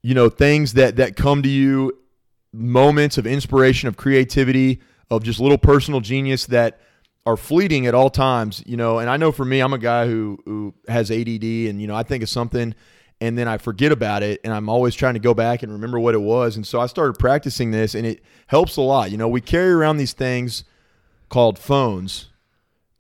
you 0.03 0.15
know 0.15 0.29
things 0.29 0.75
that 0.75 0.97
that 0.97 1.17
come 1.17 1.43
to 1.43 1.49
you 1.49 1.93
moments 2.53 3.19
of 3.19 3.27
inspiration 3.27 3.89
of 3.89 3.97
creativity 3.97 4.81
of 5.11 5.23
just 5.23 5.41
little 5.41 5.59
personal 5.59 6.01
genius 6.01 6.47
that 6.47 6.81
are 7.27 7.37
fleeting 7.37 7.87
at 7.87 7.95
all 7.95 8.09
times 8.09 8.63
you 8.65 8.77
know 8.77 9.01
and 9.01 9.11
i 9.11 9.17
know 9.17 9.33
for 9.33 9.45
me 9.45 9.61
i'm 9.61 9.73
a 9.73 9.79
guy 9.79 10.07
who 10.07 10.39
who 10.45 10.73
has 10.87 11.11
add 11.11 11.27
and 11.29 11.81
you 11.81 11.87
know 11.87 11.95
i 11.97 12.03
think 12.03 12.23
of 12.23 12.29
something 12.29 12.75
and 13.21 13.37
then 13.37 13.49
i 13.49 13.59
forget 13.59 13.93
about 13.93 14.23
it 14.23 14.41
and 14.45 14.53
i'm 14.53 14.69
always 14.69 14.95
trying 14.95 15.14
to 15.14 15.21
go 15.21 15.35
back 15.35 15.62
and 15.62 15.73
remember 15.73 15.99
what 15.99 16.14
it 16.14 16.21
was 16.21 16.57
and 16.57 16.66
so 16.66 16.81
i 16.81 16.87
started 16.87 17.19
practicing 17.19 17.71
this 17.71 17.95
and 17.95 18.07
it 18.07 18.23
helps 18.47 18.77
a 18.77 18.81
lot 18.81 19.11
you 19.11 19.16
know 19.16 19.29
we 19.29 19.41
carry 19.41 19.71
around 19.71 19.97
these 19.97 20.12
things 20.12 20.64
called 21.29 21.59
phones 21.59 22.29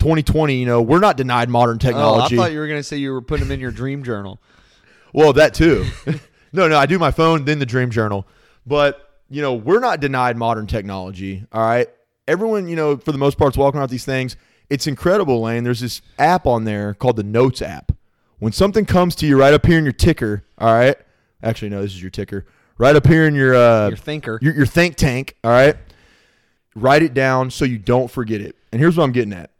2020 0.00 0.54
you 0.54 0.66
know 0.66 0.80
we're 0.80 1.00
not 1.00 1.16
denied 1.16 1.48
modern 1.48 1.78
Oh, 1.82 2.20
I 2.20 2.28
thought 2.28 2.52
you 2.52 2.58
were 2.58 2.68
going 2.68 2.78
to 2.78 2.84
say 2.84 2.96
you 2.96 3.12
were 3.12 3.22
putting 3.22 3.46
them 3.46 3.52
in 3.52 3.60
your 3.60 3.70
dream 3.70 4.02
journal. 4.02 4.40
well, 5.12 5.32
that 5.34 5.54
too. 5.54 5.86
no, 6.52 6.68
no, 6.68 6.76
I 6.76 6.86
do 6.86 6.98
my 6.98 7.10
phone, 7.10 7.44
then 7.44 7.58
the 7.58 7.66
dream 7.66 7.90
journal. 7.90 8.26
But, 8.66 9.20
you 9.28 9.42
know, 9.42 9.54
we're 9.54 9.80
not 9.80 10.00
denied 10.00 10.36
modern 10.36 10.66
technology. 10.66 11.44
All 11.52 11.62
right. 11.62 11.88
Everyone, 12.26 12.68
you 12.68 12.76
know, 12.76 12.96
for 12.96 13.12
the 13.12 13.18
most 13.18 13.38
part, 13.38 13.54
is 13.54 13.58
walking 13.58 13.78
around 13.78 13.90
these 13.90 14.04
things. 14.04 14.36
It's 14.68 14.86
incredible, 14.86 15.40
Lane. 15.40 15.64
There's 15.64 15.80
this 15.80 16.02
app 16.18 16.46
on 16.46 16.64
there 16.64 16.94
called 16.94 17.16
the 17.16 17.22
Notes 17.22 17.62
app. 17.62 17.87
When 18.38 18.52
something 18.52 18.84
comes 18.84 19.14
to 19.16 19.26
you 19.26 19.38
right 19.38 19.52
up 19.52 19.66
here 19.66 19.78
in 19.78 19.84
your 19.84 19.92
ticker, 19.92 20.44
all 20.58 20.72
right. 20.72 20.96
Actually, 21.42 21.70
no, 21.70 21.82
this 21.82 21.92
is 21.92 22.00
your 22.02 22.10
ticker. 22.10 22.46
Right 22.78 22.94
up 22.94 23.06
here 23.06 23.26
in 23.26 23.34
your 23.34 23.54
uh 23.54 23.88
Your 23.88 23.96
thinker. 23.96 24.38
your, 24.40 24.54
your 24.54 24.66
think 24.66 24.96
tank, 24.96 25.34
all 25.42 25.50
right? 25.50 25.76
Write 26.76 27.02
it 27.02 27.14
down 27.14 27.50
so 27.50 27.64
you 27.64 27.78
don't 27.78 28.08
forget 28.10 28.40
it. 28.40 28.54
And 28.72 28.80
here's 28.80 28.96
what 28.96 29.04
I'm 29.04 29.12
getting 29.12 29.32
at. 29.32 29.50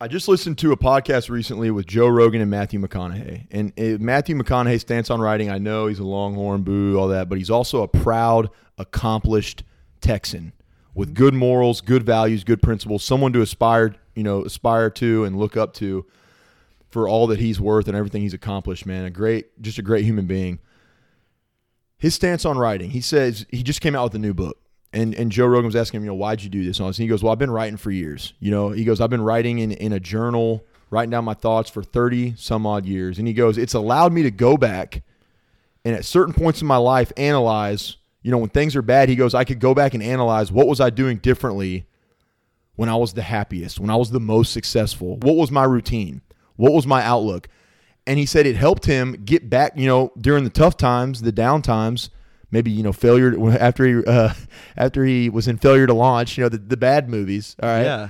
I 0.00 0.06
just 0.06 0.28
listened 0.28 0.58
to 0.58 0.70
a 0.72 0.76
podcast 0.76 1.28
recently 1.28 1.70
with 1.72 1.86
Joe 1.86 2.06
Rogan 2.06 2.40
and 2.40 2.50
Matthew 2.50 2.80
McConaughey. 2.80 3.46
And 3.50 3.72
uh, 3.78 4.02
Matthew 4.02 4.36
McConaughey 4.36 4.78
stance 4.80 5.10
on 5.10 5.20
writing, 5.20 5.50
I 5.50 5.58
know 5.58 5.88
he's 5.88 5.98
a 5.98 6.04
longhorn, 6.04 6.62
boo, 6.62 6.96
all 6.96 7.08
that, 7.08 7.28
but 7.28 7.38
he's 7.38 7.50
also 7.50 7.82
a 7.82 7.88
proud, 7.88 8.48
accomplished 8.78 9.64
Texan 10.00 10.52
with 10.94 11.14
good 11.14 11.34
morals, 11.34 11.80
good 11.80 12.04
values, 12.04 12.44
good 12.44 12.62
principles, 12.62 13.02
someone 13.02 13.32
to 13.32 13.40
aspire, 13.40 13.96
you 14.14 14.22
know, 14.22 14.44
aspire 14.44 14.88
to 14.90 15.24
and 15.24 15.36
look 15.36 15.56
up 15.56 15.74
to 15.74 16.06
for 16.90 17.08
all 17.08 17.26
that 17.28 17.38
he's 17.38 17.60
worth 17.60 17.88
and 17.88 17.96
everything 17.96 18.22
he's 18.22 18.34
accomplished, 18.34 18.86
man. 18.86 19.04
A 19.04 19.10
great, 19.10 19.60
just 19.60 19.78
a 19.78 19.82
great 19.82 20.04
human 20.04 20.26
being. 20.26 20.58
His 21.98 22.14
stance 22.14 22.44
on 22.44 22.58
writing, 22.58 22.90
he 22.90 23.00
says 23.00 23.46
he 23.50 23.62
just 23.62 23.80
came 23.80 23.94
out 23.94 24.04
with 24.04 24.14
a 24.14 24.18
new 24.18 24.34
book. 24.34 24.58
And 24.90 25.14
and 25.14 25.30
Joe 25.30 25.46
Rogan 25.46 25.66
was 25.66 25.76
asking 25.76 25.98
him, 25.98 26.04
you 26.04 26.10
know, 26.10 26.14
why'd 26.14 26.42
you 26.42 26.48
do 26.48 26.64
this? 26.64 26.80
And, 26.80 26.94
he 26.94 27.06
goes, 27.06 27.22
well, 27.22 27.32
I've 27.32 27.38
been 27.38 27.50
writing 27.50 27.76
for 27.76 27.90
years. 27.90 28.32
You 28.40 28.50
know, 28.50 28.70
he 28.70 28.84
goes, 28.84 29.02
I've 29.02 29.10
been 29.10 29.22
writing 29.22 29.58
in, 29.58 29.72
in 29.72 29.92
a 29.92 30.00
journal, 30.00 30.64
writing 30.90 31.10
down 31.10 31.26
my 31.26 31.34
thoughts 31.34 31.68
for 31.68 31.82
30 31.82 32.36
some 32.36 32.66
odd 32.66 32.86
years. 32.86 33.18
And 33.18 33.28
he 33.28 33.34
goes, 33.34 33.58
it's 33.58 33.74
allowed 33.74 34.14
me 34.14 34.22
to 34.22 34.30
go 34.30 34.56
back 34.56 35.02
and 35.84 35.96
at 35.96 36.04
certain 36.04 36.34
points 36.34 36.60
in 36.60 36.66
my 36.66 36.76
life 36.76 37.12
analyze, 37.16 37.96
you 38.22 38.30
know, 38.30 38.38
when 38.38 38.50
things 38.50 38.76
are 38.76 38.82
bad, 38.82 39.08
he 39.08 39.16
goes, 39.16 39.34
I 39.34 39.44
could 39.44 39.58
go 39.58 39.74
back 39.74 39.94
and 39.94 40.02
analyze 40.02 40.52
what 40.52 40.66
was 40.66 40.80
I 40.80 40.90
doing 40.90 41.18
differently 41.18 41.86
when 42.76 42.88
I 42.88 42.96
was 42.96 43.14
the 43.14 43.22
happiest, 43.22 43.80
when 43.80 43.90
I 43.90 43.96
was 43.96 44.10
the 44.10 44.20
most 44.20 44.52
successful? 44.52 45.16
What 45.16 45.36
was 45.36 45.50
my 45.50 45.64
routine? 45.64 46.20
What 46.58 46.72
was 46.74 46.86
my 46.86 47.02
outlook? 47.02 47.48
And 48.06 48.18
he 48.18 48.26
said 48.26 48.46
it 48.46 48.56
helped 48.56 48.84
him 48.84 49.22
get 49.24 49.48
back, 49.48 49.72
you 49.76 49.86
know, 49.86 50.12
during 50.20 50.44
the 50.44 50.50
tough 50.50 50.76
times, 50.76 51.22
the 51.22 51.32
down 51.32 51.62
times, 51.62 52.10
maybe, 52.50 52.70
you 52.70 52.82
know, 52.82 52.92
failure 52.92 53.34
after 53.58 53.86
he 53.86 54.04
uh, 54.06 54.34
after 54.76 55.04
he 55.04 55.28
was 55.30 55.48
in 55.48 55.56
failure 55.58 55.86
to 55.86 55.94
launch, 55.94 56.36
you 56.36 56.44
know, 56.44 56.48
the, 56.50 56.58
the 56.58 56.76
bad 56.76 57.08
movies. 57.08 57.56
All 57.62 57.68
right. 57.68 57.82
Yeah. 57.82 58.08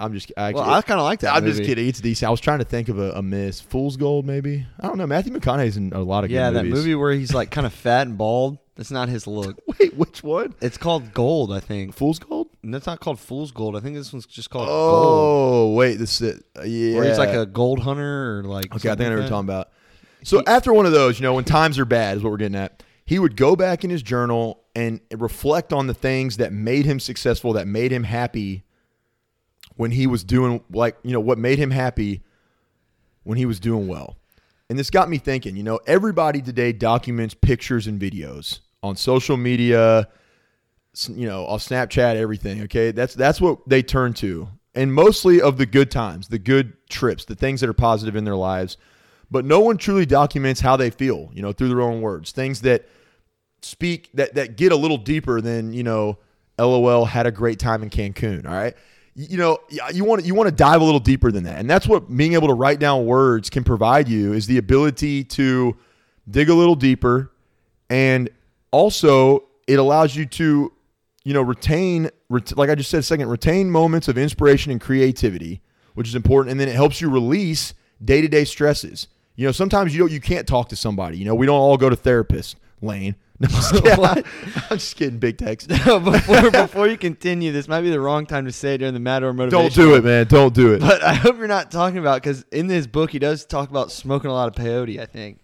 I'm 0.00 0.12
just 0.14 0.30
I, 0.36 0.52
Well, 0.52 0.62
I 0.62 0.80
kind 0.82 1.00
of 1.00 1.04
like 1.04 1.20
that. 1.20 1.34
I'm 1.34 1.42
movie. 1.44 1.58
just 1.58 1.66
kidding. 1.68 1.88
It's 1.88 2.00
decent. 2.00 2.28
I 2.28 2.30
was 2.30 2.40
trying 2.40 2.60
to 2.60 2.64
think 2.64 2.88
of 2.88 2.98
a, 3.00 3.10
a 3.12 3.22
miss. 3.22 3.60
Fool's 3.60 3.96
Gold, 3.96 4.24
maybe. 4.26 4.64
I 4.78 4.86
don't 4.86 4.96
know. 4.96 5.08
Matthew 5.08 5.32
McConaughey's 5.32 5.76
in 5.76 5.92
a 5.92 6.00
lot 6.00 6.22
of 6.22 6.28
good 6.30 6.36
Yeah, 6.36 6.50
that 6.50 6.64
movies. 6.64 6.78
movie 6.78 6.94
where 6.94 7.12
he's 7.12 7.34
like 7.34 7.50
kind 7.50 7.66
of 7.66 7.72
fat 7.84 8.06
and 8.06 8.16
bald. 8.16 8.58
That's 8.78 8.92
not 8.92 9.08
his 9.08 9.26
look. 9.26 9.60
Wait, 9.80 9.94
which 9.96 10.22
one? 10.22 10.54
It's 10.60 10.78
called 10.78 11.12
gold, 11.12 11.52
I 11.52 11.58
think. 11.58 11.94
Fool's 11.94 12.20
Gold? 12.20 12.48
And 12.62 12.72
that's 12.72 12.86
not 12.86 13.00
called 13.00 13.18
fool's 13.18 13.50
gold. 13.50 13.76
I 13.76 13.80
think 13.80 13.96
this 13.96 14.12
one's 14.12 14.26
just 14.26 14.50
called 14.50 14.68
gold. 14.68 15.04
Oh, 15.04 15.74
wait, 15.74 15.96
this 15.96 16.20
is 16.20 16.34
it. 16.34 16.44
Uh, 16.56 16.62
yeah. 16.62 16.96
Where 16.96 17.04
he's 17.04 17.18
like 17.18 17.30
a 17.30 17.46
gold 17.46 17.80
hunter 17.80 18.40
or 18.40 18.42
like. 18.44 18.74
Okay, 18.74 18.90
I 18.90 18.94
think 18.94 19.06
I 19.06 19.10
know 19.10 19.16
what 19.16 19.20
you're 19.22 19.28
talking 19.28 19.48
about. 19.48 19.70
So 20.22 20.42
after 20.46 20.72
one 20.72 20.84
of 20.84 20.92
those, 20.92 21.18
you 21.18 21.22
know, 21.22 21.34
when 21.34 21.44
times 21.44 21.78
are 21.78 21.84
bad, 21.84 22.16
is 22.16 22.22
what 22.22 22.30
we're 22.30 22.36
getting 22.38 22.56
at. 22.56 22.82
He 23.04 23.18
would 23.18 23.36
go 23.36 23.56
back 23.56 23.84
in 23.84 23.90
his 23.90 24.02
journal 24.02 24.64
and 24.74 25.00
reflect 25.16 25.72
on 25.72 25.86
the 25.86 25.94
things 25.94 26.36
that 26.36 26.52
made 26.52 26.84
him 26.84 27.00
successful, 27.00 27.54
that 27.54 27.66
made 27.66 27.90
him 27.90 28.04
happy 28.04 28.64
when 29.76 29.92
he 29.92 30.06
was 30.06 30.24
doing 30.24 30.62
like, 30.70 30.96
you 31.02 31.12
know, 31.12 31.20
what 31.20 31.38
made 31.38 31.58
him 31.58 31.70
happy 31.70 32.22
when 33.22 33.38
he 33.38 33.46
was 33.46 33.58
doing 33.58 33.88
well. 33.88 34.18
And 34.68 34.78
this 34.78 34.90
got 34.90 35.08
me 35.08 35.18
thinking, 35.18 35.56
you 35.56 35.62
know, 35.62 35.80
everybody 35.86 36.42
today 36.42 36.72
documents 36.72 37.34
pictures 37.34 37.86
and 37.86 37.98
videos 38.00 38.60
on 38.82 38.96
social 38.96 39.36
media, 39.36 40.08
you 41.08 41.26
know, 41.26 41.46
on 41.46 41.58
Snapchat, 41.58 42.16
everything. 42.16 42.62
Okay, 42.62 42.90
that's 42.90 43.14
that's 43.14 43.40
what 43.40 43.58
they 43.68 43.82
turn 43.82 44.12
to, 44.14 44.48
and 44.74 44.92
mostly 44.92 45.40
of 45.40 45.58
the 45.58 45.66
good 45.66 45.90
times, 45.90 46.28
the 46.28 46.38
good 46.38 46.72
trips, 46.88 47.24
the 47.24 47.34
things 47.34 47.60
that 47.60 47.68
are 47.68 47.74
positive 47.74 48.16
in 48.16 48.24
their 48.24 48.36
lives. 48.36 48.76
But 49.30 49.44
no 49.44 49.60
one 49.60 49.76
truly 49.76 50.06
documents 50.06 50.60
how 50.60 50.76
they 50.76 50.90
feel, 50.90 51.30
you 51.34 51.42
know, 51.42 51.52
through 51.52 51.68
their 51.68 51.82
own 51.82 52.00
words, 52.00 52.32
things 52.32 52.62
that 52.62 52.88
speak 53.62 54.10
that 54.14 54.34
that 54.34 54.56
get 54.56 54.72
a 54.72 54.76
little 54.76 54.98
deeper 54.98 55.40
than 55.40 55.72
you 55.72 55.82
know. 55.82 56.18
LOL 56.60 57.04
had 57.04 57.24
a 57.24 57.30
great 57.30 57.60
time 57.60 57.84
in 57.84 57.90
Cancun. 57.90 58.44
All 58.44 58.52
right, 58.52 58.74
you 59.14 59.36
know 59.36 59.58
you 59.92 60.04
want 60.04 60.24
you 60.24 60.34
want 60.34 60.48
to 60.48 60.54
dive 60.54 60.80
a 60.80 60.84
little 60.84 61.00
deeper 61.00 61.30
than 61.32 61.44
that, 61.44 61.58
and 61.58 61.68
that's 61.68 61.86
what 61.86 62.14
being 62.14 62.34
able 62.34 62.48
to 62.48 62.54
write 62.54 62.78
down 62.78 63.04
words 63.04 63.50
can 63.50 63.64
provide 63.64 64.08
you 64.08 64.32
is 64.32 64.46
the 64.46 64.58
ability 64.58 65.24
to 65.24 65.76
dig 66.30 66.48
a 66.48 66.54
little 66.54 66.74
deeper 66.74 67.32
and 67.90 68.30
also 68.70 69.44
it 69.66 69.78
allows 69.78 70.16
you 70.16 70.26
to 70.26 70.72
you 71.24 71.34
know 71.34 71.42
retain 71.42 72.10
ret- 72.28 72.56
like 72.56 72.70
i 72.70 72.74
just 72.74 72.90
said 72.90 73.00
a 73.00 73.02
second 73.02 73.28
retain 73.28 73.70
moments 73.70 74.08
of 74.08 74.16
inspiration 74.18 74.72
and 74.72 74.80
creativity 74.80 75.60
which 75.94 76.08
is 76.08 76.14
important 76.14 76.50
and 76.50 76.60
then 76.60 76.68
it 76.68 76.74
helps 76.74 77.00
you 77.00 77.10
release 77.10 77.74
day-to-day 78.04 78.44
stresses 78.44 79.08
you 79.36 79.46
know 79.46 79.52
sometimes 79.52 79.92
you 79.94 79.98
don't 79.98 80.12
you 80.12 80.20
can't 80.20 80.46
talk 80.46 80.68
to 80.68 80.76
somebody 80.76 81.18
you 81.18 81.24
know 81.24 81.34
we 81.34 81.46
don't 81.46 81.58
all 81.58 81.76
go 81.76 81.88
to 81.90 81.96
therapists 81.96 82.54
lane 82.80 83.14
no, 83.40 83.46
I'm, 83.48 83.54
just 83.54 83.72
kidding. 83.84 84.04
I'm 84.70 84.78
just 84.78 84.96
kidding 84.96 85.18
Big 85.20 85.38
Tex 85.38 85.64
before, 85.64 86.50
before 86.50 86.88
you 86.88 86.98
continue, 86.98 87.52
this 87.52 87.68
might 87.68 87.82
be 87.82 87.90
the 87.90 88.00
wrong 88.00 88.26
time 88.26 88.46
to 88.46 88.52
say 88.52 88.76
during 88.76 88.94
the 88.94 88.98
Matador 89.00 89.32
motivation. 89.32 89.60
don't 89.60 89.74
do 89.74 89.94
it 89.94 90.02
man 90.04 90.26
don't 90.26 90.52
do 90.52 90.72
it 90.72 90.80
But 90.80 91.04
I 91.04 91.14
hope 91.14 91.38
you're 91.38 91.46
not 91.46 91.70
talking 91.70 91.98
about 91.98 92.20
because 92.20 92.44
in 92.50 92.66
this 92.66 92.88
book 92.88 93.12
he 93.12 93.20
does 93.20 93.44
talk 93.44 93.70
about 93.70 93.92
smoking 93.92 94.28
a 94.28 94.32
lot 94.32 94.48
of 94.48 94.54
peyote. 94.60 94.98
I 94.98 95.06
think. 95.06 95.38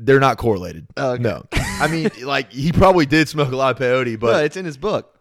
They're 0.00 0.20
not 0.20 0.36
correlated 0.38 0.86
Oh, 0.96 1.12
okay. 1.12 1.22
no 1.22 1.44
i 1.52 1.88
mean 1.88 2.10
like 2.22 2.52
he 2.52 2.72
probably 2.72 3.06
did 3.06 3.28
smoke 3.28 3.52
a 3.52 3.56
lot 3.56 3.74
of 3.74 3.80
peyote 3.82 4.18
But 4.18 4.32
but 4.32 4.44
it's 4.44 4.56
in 4.56 4.64
his 4.64 4.76
book. 4.76 5.16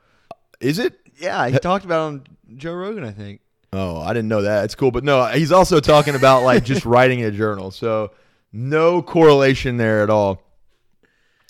is 0.60 0.80
it 0.80 1.00
Yeah, 1.20 1.48
he 1.50 1.58
talked 1.60 1.86
about 1.86 2.00
it 2.00 2.08
on 2.08 2.24
Joe 2.58 2.74
Rogan. 2.74 3.04
I 3.04 3.12
think. 3.12 3.42
Oh, 3.72 4.02
I 4.02 4.14
didn't 4.14 4.30
know 4.30 4.42
that. 4.42 4.64
It's 4.66 4.74
cool, 4.76 4.90
but 4.90 5.04
no, 5.04 5.26
he's 5.26 5.52
also 5.52 5.80
talking 5.80 6.16
about 6.16 6.44
like 6.44 6.64
just 6.64 6.86
writing 6.94 7.24
a 7.24 7.30
journal. 7.32 7.70
So 7.72 8.12
no 8.52 9.02
correlation 9.04 9.78
there 9.78 10.02
at 10.02 10.10
all. 10.10 10.42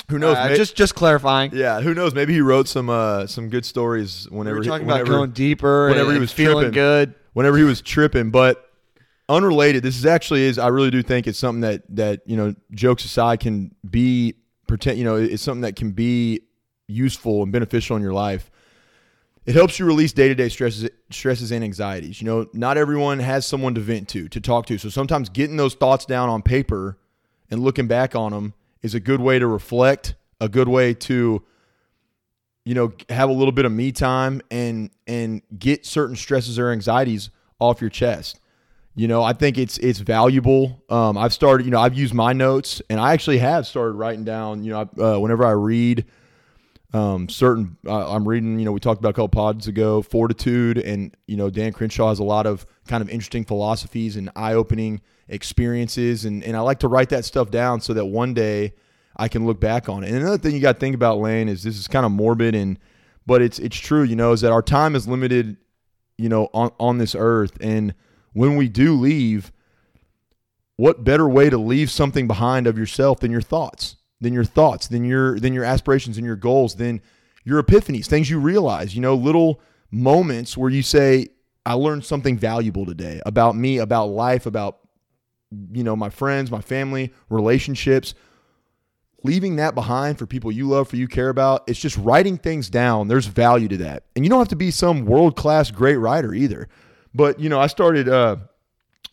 Who 0.10 0.18
knows? 0.20 0.36
Uh, 0.38 0.48
may- 0.50 0.58
just 0.58 0.76
just 0.76 0.96
clarifying. 0.96 1.52
yeah, 1.54 1.82
who 1.82 1.94
knows? 1.94 2.14
Maybe 2.16 2.34
he 2.34 2.42
wrote 2.42 2.68
some 2.68 2.90
uh 2.90 3.28
some 3.28 3.50
good 3.50 3.64
stories 3.66 4.28
We 4.32 4.38
whenever 4.40 4.58
were 4.58 4.64
he- 4.64 4.70
talking 4.70 4.88
whenever, 4.88 5.04
about 5.04 5.18
going 5.18 5.32
deeper. 5.32 5.88
whenever 5.90 6.10
and, 6.10 6.16
he 6.18 6.20
was 6.20 6.32
feeling 6.34 6.56
tripping. 6.72 6.74
good. 6.74 7.16
whenever 7.34 7.58
he 7.58 7.64
was 7.64 7.82
tripping, 7.82 8.32
but 8.32 8.69
unrelated. 9.30 9.84
This 9.84 9.98
is 9.98 10.06
actually 10.06 10.44
is 10.44 10.58
I 10.58 10.68
really 10.68 10.90
do 10.90 11.02
think 11.02 11.28
it's 11.28 11.38
something 11.38 11.62
that 11.62 11.84
that 11.96 12.22
you 12.26 12.36
know 12.36 12.56
jokes 12.72 13.06
aside 13.06 13.40
can 13.40 13.74
be 13.90 14.34
pretend 14.68 14.98
you 14.98 15.06
know 15.06 15.16
it's 15.16 15.44
something 15.44 15.62
that 15.62 15.76
can 15.76 15.92
be 15.92 16.42
useful 16.88 17.44
and 17.44 17.52
beneficial 17.52 17.96
in 17.96 18.02
your 18.02 18.14
life. 18.14 18.50
It 19.46 19.56
helps 19.56 19.80
you 19.80 19.86
release 19.86 20.12
day 20.12 20.28
to 20.28 20.36
day 20.36 20.50
stresses 20.50 20.90
stresses 21.12 21.52
and 21.52 21.64
anxieties. 21.64 22.22
You 22.22 22.26
know, 22.26 22.48
not 22.54 22.78
everyone 22.78 23.20
has 23.20 23.46
someone 23.46 23.76
to 23.76 23.82
vent 23.82 24.10
to 24.10 24.28
to 24.28 24.42
talk 24.42 24.66
to. 24.66 24.78
So 24.78 24.90
sometimes 24.90 25.30
getting 25.30 25.58
those 25.58 25.76
thoughts 25.76 26.06
down 26.06 26.30
on 26.30 26.42
paper 26.42 26.98
and 27.50 27.62
looking 27.62 27.88
back 27.88 28.16
on 28.16 28.32
them 28.32 28.54
is 28.82 28.96
a 28.96 29.00
good 29.00 29.22
way 29.22 29.40
to 29.40 29.48
reflect, 29.48 30.16
a 30.42 30.50
good 30.50 30.68
way 30.68 30.94
to 30.96 31.44
you 32.66 32.74
know 32.74 32.92
have 33.10 33.30
a 33.30 33.34
little 33.34 33.52
bit 33.52 33.66
of 33.66 33.72
me 33.72 33.92
time 33.92 34.42
and 34.50 34.90
and 35.08 35.44
get 35.58 35.86
certain 35.86 36.16
stresses 36.16 36.58
or 36.58 36.72
anxieties 36.72 37.30
off 37.60 37.82
your 37.82 37.90
chest 37.90 38.40
you 39.00 39.08
know 39.08 39.24
i 39.24 39.32
think 39.32 39.58
it's 39.58 39.78
it's 39.78 40.00
valuable 40.00 40.84
um, 40.90 41.18
i've 41.18 41.34
started 41.34 41.64
you 41.64 41.72
know 41.72 41.80
i've 41.80 41.98
used 41.98 42.14
my 42.14 42.34
notes 42.34 42.82
and 42.90 43.00
i 43.00 43.14
actually 43.14 43.38
have 43.38 43.66
started 43.66 43.94
writing 43.94 44.26
down 44.26 44.62
you 44.62 44.74
know 44.74 44.90
uh, 45.00 45.18
whenever 45.18 45.46
i 45.46 45.52
read 45.52 46.04
um, 46.94 47.30
certain 47.30 47.78
uh, 47.88 48.14
i'm 48.14 48.28
reading 48.28 48.60
you 48.60 48.66
know 48.66 48.74
we 48.74 48.80
talked 48.82 49.00
about 49.00 49.12
a 49.12 49.14
couple 49.14 49.30
pods 49.30 49.68
ago 49.68 50.02
fortitude 50.02 50.78
and 50.78 51.16
you 51.28 51.38
know 51.38 51.50
dan 51.50 51.72
crenshaw 51.72 52.10
has 52.10 52.20
a 52.20 52.24
lot 52.26 52.46
of 52.46 52.66
kind 52.90 53.02
of 53.02 53.10
interesting 53.10 53.46
philosophies 53.46 54.18
and 54.18 54.30
eye-opening 54.36 55.00
experiences 55.30 56.26
and, 56.26 56.44
and 56.44 56.58
i 56.58 56.60
like 56.60 56.80
to 56.80 56.90
write 56.90 57.08
that 57.08 57.24
stuff 57.24 57.50
down 57.50 57.80
so 57.80 57.94
that 57.94 58.06
one 58.06 58.34
day 58.34 58.74
I 59.16 59.28
can 59.28 59.46
look 59.46 59.60
back 59.60 59.90
on 59.90 60.06
it. 60.06 60.08
And 60.08 60.18
another 60.18 60.38
thing 60.38 60.56
you 60.56 60.62
got 60.62 60.74
to 60.74 60.80
think 60.80 60.96
about, 60.96 61.18
Lane, 61.18 61.50
is 61.50 61.62
this 61.62 61.78
is 61.78 61.90
kind 61.90 62.06
of 62.06 62.12
morbid 62.14 62.56
and 62.56 62.80
but 63.26 63.42
it's 63.42 63.60
it's 63.60 63.76
true, 63.76 64.04
you 64.04 64.16
know, 64.16 64.32
is 64.32 64.40
that 64.42 64.54
our 64.54 64.62
time 64.62 64.96
is 64.96 65.10
limited, 65.10 65.58
you 66.18 66.30
know, 66.30 66.48
on, 66.54 66.72
on 66.80 67.00
this 67.00 67.16
earth. 67.20 67.58
And 67.60 67.94
when 68.34 68.56
we 68.56 68.68
do 68.68 68.94
leave, 68.94 69.52
what 70.76 71.04
better 71.04 71.28
way 71.28 71.50
to 71.50 71.58
leave 71.58 71.92
something 71.92 72.28
behind 72.28 72.68
of 72.68 72.78
yourself 72.78 73.20
than 73.20 73.32
your 73.32 73.42
thoughts, 73.42 73.98
than 74.22 74.34
your 74.34 74.44
thoughts, 74.44 74.88
than 74.88 75.04
your 75.04 75.40
than 75.40 75.54
your 75.54 75.64
aspirations 75.64 76.18
and 76.18 76.26
your 76.26 76.36
goals, 76.36 76.76
than 76.76 77.02
your 77.44 77.62
epiphanies, 77.62 78.06
things 78.06 78.30
you 78.30 78.40
realize, 78.40 78.96
you 78.96 79.02
know, 79.02 79.16
little 79.16 79.62
moments 79.92 80.58
where 80.58 80.70
you 80.70 80.82
say, 80.82 81.28
I 81.66 81.74
learned 81.74 82.06
something 82.06 82.38
valuable 82.38 82.86
today 82.86 83.22
about 83.26 83.56
me, 83.56 83.80
about 83.80 84.08
life, 84.08 84.46
about 84.46 84.80
you 85.72 85.84
know, 85.84 85.96
my 85.96 86.10
friends, 86.10 86.52
my 86.52 86.62
family, 86.62 87.12
relationships 87.30 88.14
leaving 89.24 89.58
that 89.58 89.76
behind 89.76 90.18
for 90.18 90.26
people 90.26 90.52
you 90.52 90.68
love, 90.68 90.88
for 90.88 90.96
you 90.96 91.08
care 91.08 91.30
about, 91.30 91.64
it's 91.68 91.80
just 91.80 91.98
writing 91.98 92.38
things 92.38 92.70
down. 92.70 93.08
There's 93.08 93.26
value 93.26 93.68
to 93.68 93.78
that. 93.78 94.04
And 94.16 94.24
you 94.24 94.30
don't 94.30 94.40
have 94.40 94.48
to 94.50 94.56
be 94.56 94.72
some 94.72 95.06
world 95.06 95.36
class 95.36 95.72
great 95.72 95.98
writer 95.98 96.34
either. 96.34 96.70
But, 97.14 97.40
you 97.40 97.50
know, 97.50 97.60
I 97.60 97.68
started 97.68 98.08
uh, 98.08 98.38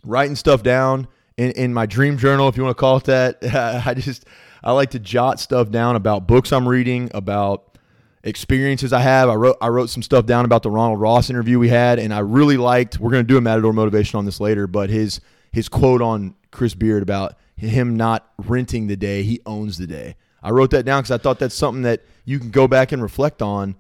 writing 0.04 0.36
stuff 0.36 0.62
down 0.62 1.08
in, 1.36 1.50
in 1.52 1.74
my 1.74 1.86
dream 1.86 2.18
journal, 2.18 2.48
if 2.48 2.56
you 2.56 2.62
want 2.62 2.76
to 2.76 2.80
call 2.80 2.96
it 2.98 3.04
that. 3.04 3.38
I 3.86 3.94
just, 3.94 4.24
I 4.62 4.72
like 4.72 4.90
to 4.90 4.98
jot 4.98 5.40
stuff 5.40 5.70
down 5.70 5.96
about 5.96 6.26
books 6.26 6.52
I'm 6.52 6.68
reading, 6.68 7.10
about 7.14 7.78
experiences 8.24 8.92
I 8.92 9.00
have. 9.00 9.28
I 9.28 9.34
wrote, 9.34 9.56
I 9.60 9.68
wrote 9.68 9.90
some 9.90 10.02
stuff 10.02 10.26
down 10.26 10.44
about 10.44 10.62
the 10.62 10.70
Ronald 10.70 11.00
Ross 11.00 11.30
interview 11.30 11.58
we 11.58 11.68
had, 11.68 11.98
and 11.98 12.12
I 12.12 12.18
really 12.18 12.56
liked, 12.56 12.98
we're 12.98 13.10
going 13.10 13.24
to 13.24 13.28
do 13.28 13.38
a 13.38 13.40
Matador 13.40 13.72
motivation 13.72 14.18
on 14.18 14.24
this 14.24 14.40
later, 14.40 14.66
but 14.66 14.90
his, 14.90 15.20
his 15.52 15.68
quote 15.68 16.02
on 16.02 16.34
Chris 16.50 16.74
Beard 16.74 17.02
about 17.02 17.36
him 17.56 17.96
not 17.96 18.30
renting 18.38 18.86
the 18.86 18.96
day, 18.96 19.22
he 19.22 19.40
owns 19.46 19.78
the 19.78 19.86
day. 19.86 20.16
I 20.42 20.50
wrote 20.50 20.70
that 20.70 20.84
down 20.84 21.02
because 21.02 21.10
I 21.10 21.18
thought 21.18 21.38
that's 21.38 21.54
something 21.54 21.82
that 21.82 22.02
you 22.24 22.38
can 22.38 22.50
go 22.50 22.68
back 22.68 22.92
and 22.92 23.02
reflect 23.02 23.42
on, 23.42 23.76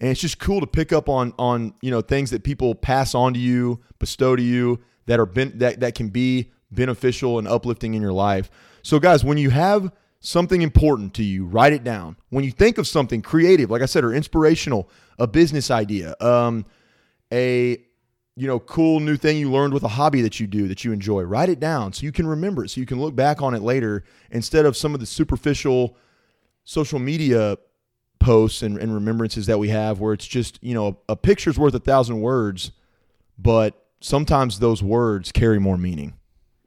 and 0.00 0.10
it's 0.10 0.20
just 0.20 0.38
cool 0.38 0.60
to 0.60 0.66
pick 0.66 0.92
up 0.92 1.08
on 1.08 1.32
on 1.38 1.74
you 1.80 1.90
know 1.90 2.00
things 2.00 2.30
that 2.30 2.44
people 2.44 2.74
pass 2.74 3.14
on 3.14 3.34
to 3.34 3.40
you, 3.40 3.80
bestow 3.98 4.36
to 4.36 4.42
you 4.42 4.80
that 5.06 5.20
are 5.20 5.26
ben- 5.26 5.58
that 5.58 5.80
that 5.80 5.94
can 5.94 6.08
be 6.08 6.50
beneficial 6.70 7.38
and 7.38 7.46
uplifting 7.46 7.94
in 7.94 8.02
your 8.02 8.12
life. 8.12 8.50
So 8.82 8.98
guys, 8.98 9.24
when 9.24 9.38
you 9.38 9.50
have 9.50 9.92
something 10.20 10.62
important 10.62 11.14
to 11.14 11.22
you, 11.22 11.44
write 11.44 11.72
it 11.72 11.84
down. 11.84 12.16
When 12.30 12.44
you 12.44 12.50
think 12.50 12.78
of 12.78 12.86
something 12.86 13.22
creative, 13.22 13.70
like 13.70 13.82
I 13.82 13.86
said, 13.86 14.04
or 14.04 14.12
inspirational, 14.12 14.88
a 15.18 15.26
business 15.26 15.70
idea, 15.70 16.14
um, 16.20 16.64
a 17.32 17.78
you 18.36 18.48
know, 18.48 18.58
cool 18.58 18.98
new 18.98 19.16
thing 19.16 19.36
you 19.36 19.50
learned 19.50 19.72
with 19.72 19.84
a 19.84 19.88
hobby 19.88 20.20
that 20.22 20.40
you 20.40 20.46
do 20.46 20.66
that 20.66 20.84
you 20.84 20.92
enjoy. 20.92 21.22
Write 21.22 21.48
it 21.48 21.60
down 21.60 21.92
so 21.92 22.02
you 22.02 22.10
can 22.10 22.26
remember 22.26 22.64
it, 22.64 22.70
so 22.70 22.80
you 22.80 22.86
can 22.86 23.00
look 23.00 23.14
back 23.14 23.40
on 23.40 23.54
it 23.54 23.62
later 23.62 24.02
instead 24.30 24.66
of 24.66 24.76
some 24.76 24.92
of 24.92 25.00
the 25.00 25.06
superficial 25.06 25.96
social 26.64 26.98
media 26.98 27.56
posts 28.24 28.62
and, 28.62 28.78
and 28.78 28.94
remembrances 28.94 29.46
that 29.46 29.58
we 29.58 29.68
have 29.68 30.00
where 30.00 30.14
it's 30.14 30.26
just, 30.26 30.58
you 30.62 30.74
know, 30.74 30.98
a, 31.08 31.12
a 31.12 31.16
picture's 31.16 31.58
worth 31.58 31.74
a 31.74 31.78
thousand 31.78 32.20
words, 32.20 32.72
but 33.38 33.74
sometimes 34.00 34.58
those 34.58 34.82
words 34.82 35.30
carry 35.30 35.58
more 35.60 35.76
meaning. 35.76 36.14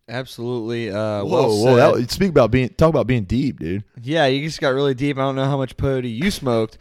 Absolutely. 0.10 0.90
Uh, 0.90 1.24
Whoa, 1.24 1.48
well 1.64 1.66
whoa, 1.66 1.98
that, 1.98 2.12
speak 2.12 2.30
about 2.30 2.52
being 2.52 2.70
talk 2.70 2.90
about 2.90 3.08
being 3.08 3.26
deep, 3.26 3.60
dude. 3.60 3.84
Yeah, 4.02 4.26
you 4.28 4.46
just 4.46 4.62
got 4.62 4.70
really 4.70 4.94
deep. 4.94 5.18
I 5.18 5.22
don't 5.22 5.36
know 5.36 5.46
how 5.46 5.58
much 5.58 5.76
peyote 5.76 6.10
you 6.10 6.32
smoked, 6.32 6.78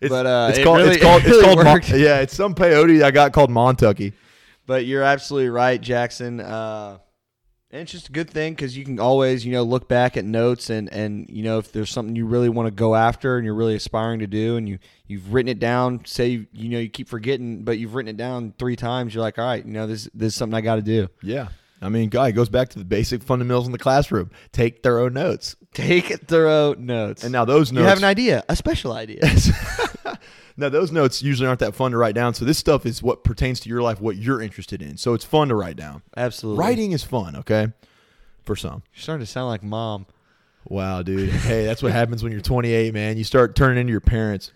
but 0.00 0.24
uh, 0.24 0.46
it's 0.48 0.58
it 0.58 0.64
called 0.64 0.78
really- 0.78 0.90
it's 0.94 1.02
called 1.02 1.22
it 1.22 1.26
it's 1.26 1.36
really 1.36 1.54
called 1.54 1.64
Mon- 1.64 2.00
yeah, 2.00 2.20
it's 2.20 2.34
some 2.34 2.54
peyote 2.54 3.02
I 3.02 3.10
got 3.10 3.32
called 3.32 3.50
Montucky. 3.50 4.14
But 4.66 4.86
you're 4.86 5.02
absolutely 5.02 5.50
right, 5.50 5.80
Jackson. 5.80 6.40
Uh, 6.40 6.98
and 7.72 7.82
it's 7.82 7.92
just 7.92 8.08
a 8.08 8.12
good 8.12 8.28
thing 8.28 8.54
because 8.54 8.76
you 8.76 8.84
can 8.84 8.98
always, 8.98 9.46
you 9.46 9.52
know, 9.52 9.62
look 9.62 9.88
back 9.88 10.16
at 10.16 10.24
notes 10.24 10.70
and 10.70 10.92
and 10.92 11.28
you 11.30 11.42
know 11.44 11.58
if 11.58 11.70
there's 11.72 11.90
something 11.90 12.16
you 12.16 12.26
really 12.26 12.48
want 12.48 12.66
to 12.66 12.72
go 12.72 12.96
after 12.96 13.36
and 13.36 13.44
you're 13.44 13.54
really 13.54 13.76
aspiring 13.76 14.20
to 14.20 14.26
do 14.26 14.56
and 14.56 14.68
you 14.68 14.78
you've 15.06 15.32
written 15.32 15.48
it 15.48 15.60
down. 15.60 16.04
Say 16.04 16.28
you, 16.28 16.46
you 16.52 16.68
know 16.68 16.78
you 16.80 16.88
keep 16.88 17.08
forgetting, 17.08 17.62
but 17.62 17.78
you've 17.78 17.94
written 17.94 18.08
it 18.08 18.16
down 18.16 18.54
three 18.58 18.76
times. 18.76 19.14
You're 19.14 19.22
like, 19.22 19.38
all 19.38 19.44
right, 19.44 19.64
you 19.64 19.72
know 19.72 19.86
this 19.86 20.08
this 20.14 20.32
is 20.32 20.34
something 20.34 20.56
I 20.56 20.62
got 20.62 20.76
to 20.76 20.82
do. 20.82 21.08
Yeah. 21.22 21.48
I 21.82 21.88
mean, 21.88 22.10
guy 22.10 22.28
it 22.28 22.32
goes 22.32 22.48
back 22.48 22.68
to 22.70 22.78
the 22.78 22.84
basic 22.84 23.22
fundamentals 23.22 23.66
in 23.66 23.72
the 23.72 23.78
classroom. 23.78 24.30
Take 24.52 24.82
thorough 24.82 25.08
notes. 25.08 25.56
Take 25.72 26.06
thorough 26.26 26.74
notes. 26.74 27.22
And 27.24 27.32
now 27.32 27.44
those 27.44 27.72
notes 27.72 27.82
you 27.82 27.88
have 27.88 27.98
an 27.98 28.04
idea, 28.04 28.44
a 28.48 28.56
special 28.56 28.92
idea. 28.92 29.20
Now 30.60 30.68
those 30.68 30.92
notes 30.92 31.22
usually 31.22 31.48
aren't 31.48 31.60
that 31.60 31.74
fun 31.74 31.90
to 31.92 31.96
write 31.96 32.14
down. 32.14 32.34
So 32.34 32.44
this 32.44 32.58
stuff 32.58 32.84
is 32.84 33.02
what 33.02 33.24
pertains 33.24 33.60
to 33.60 33.68
your 33.68 33.80
life, 33.82 34.00
what 34.00 34.16
you're 34.16 34.42
interested 34.42 34.82
in. 34.82 34.98
So 34.98 35.14
it's 35.14 35.24
fun 35.24 35.48
to 35.48 35.54
write 35.54 35.76
down. 35.76 36.02
Absolutely. 36.16 36.60
Writing 36.60 36.92
is 36.92 37.02
fun, 37.02 37.34
okay? 37.36 37.68
For 38.44 38.54
some. 38.54 38.82
You're 38.94 39.02
starting 39.02 39.24
to 39.24 39.30
sound 39.30 39.48
like 39.48 39.62
mom. 39.62 40.06
Wow, 40.68 41.02
dude. 41.02 41.30
Hey, 41.30 41.64
that's 41.64 41.82
what 41.82 41.92
happens 41.92 42.22
when 42.22 42.30
you're 42.32 42.42
28, 42.42 42.92
man. 42.92 43.16
You 43.16 43.24
start 43.24 43.56
turning 43.56 43.78
into 43.78 43.90
your 43.90 44.02
parents. 44.02 44.52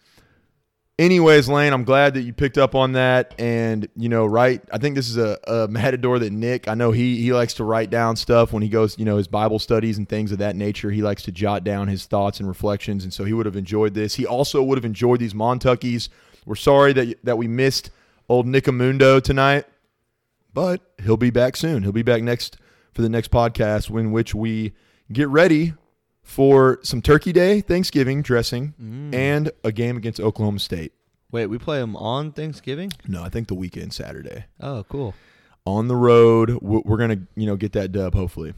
Anyways, 0.97 1.49
Lane, 1.49 1.73
I'm 1.73 1.83
glad 1.83 2.15
that 2.15 2.23
you 2.23 2.33
picked 2.33 2.57
up 2.57 2.77
on 2.77 2.93
that. 2.93 3.35
And, 3.37 3.89
you 3.97 4.09
know, 4.09 4.27
right, 4.27 4.63
I 4.73 4.79
think 4.79 4.95
this 4.95 5.09
is 5.09 5.17
a, 5.17 5.39
a 5.45 5.67
matador 5.67 6.21
that 6.21 6.33
Nick, 6.33 6.69
I 6.69 6.75
know 6.75 6.93
he 6.93 7.21
he 7.21 7.33
likes 7.33 7.55
to 7.55 7.65
write 7.65 7.91
down 7.91 8.15
stuff 8.15 8.53
when 8.53 8.63
he 8.63 8.69
goes, 8.69 8.97
you 8.97 9.05
know, 9.05 9.17
his 9.17 9.27
Bible 9.27 9.59
studies 9.59 9.99
and 9.99 10.09
things 10.09 10.31
of 10.31 10.39
that 10.39 10.55
nature. 10.55 10.93
He 10.93 11.03
likes 11.03 11.25
to 11.25 11.33
jot 11.33 11.65
down 11.65 11.89
his 11.89 12.07
thoughts 12.07 12.39
and 12.39 12.49
reflections. 12.49 13.03
And 13.03 13.13
so 13.13 13.25
he 13.25 13.33
would 13.33 13.47
have 13.47 13.57
enjoyed 13.57 13.95
this. 13.95 14.15
He 14.15 14.25
also 14.25 14.63
would 14.63 14.79
have 14.79 14.85
enjoyed 14.85 15.19
these 15.19 15.35
Montuckies. 15.35 16.11
We're 16.47 16.55
sorry 16.55 16.93
that 16.93 17.25
that 17.25 17.39
we 17.39 17.49
missed 17.49 17.91
old 18.29 18.47
Nicomundo 18.47 19.21
tonight, 19.21 19.65
but 20.53 20.81
he'll 21.03 21.17
be 21.17 21.31
back 21.31 21.57
soon. 21.57 21.83
He'll 21.83 21.91
be 21.91 22.03
back 22.03 22.23
next 22.23 22.57
for 22.93 23.03
the 23.03 23.09
next 23.09 23.33
podcast, 23.33 23.91
in 23.99 24.13
which 24.13 24.33
we 24.33 24.75
get 25.13 25.29
ready 25.29 25.75
for 26.25 26.81
some 26.83 27.01
Turkey 27.03 27.33
Day 27.33 27.61
Thanksgiving 27.61 28.23
dressing 28.23 28.75
mm. 28.83 29.15
and 29.15 29.53
a 29.63 29.71
game 29.71 29.97
against 29.97 30.19
Oklahoma 30.19 30.59
State. 30.59 30.93
Wait, 31.31 31.47
we 31.47 31.59
play 31.59 31.79
them 31.79 31.95
on 31.97 32.33
Thanksgiving? 32.33 32.91
No, 33.07 33.23
I 33.23 33.29
think 33.29 33.49
the 33.49 33.55
weekend 33.55 33.93
Saturday 33.93 34.47
Oh, 34.61 34.85
cool. 34.89 35.15
on 35.67 35.89
the 35.89 35.97
road. 35.97 36.59
We're 36.63 36.97
gonna 36.97 37.21
you 37.37 37.47
know 37.47 37.57
get 37.57 37.73
that 37.73 37.93
dub 37.93 38.15
hopefully. 38.15 38.55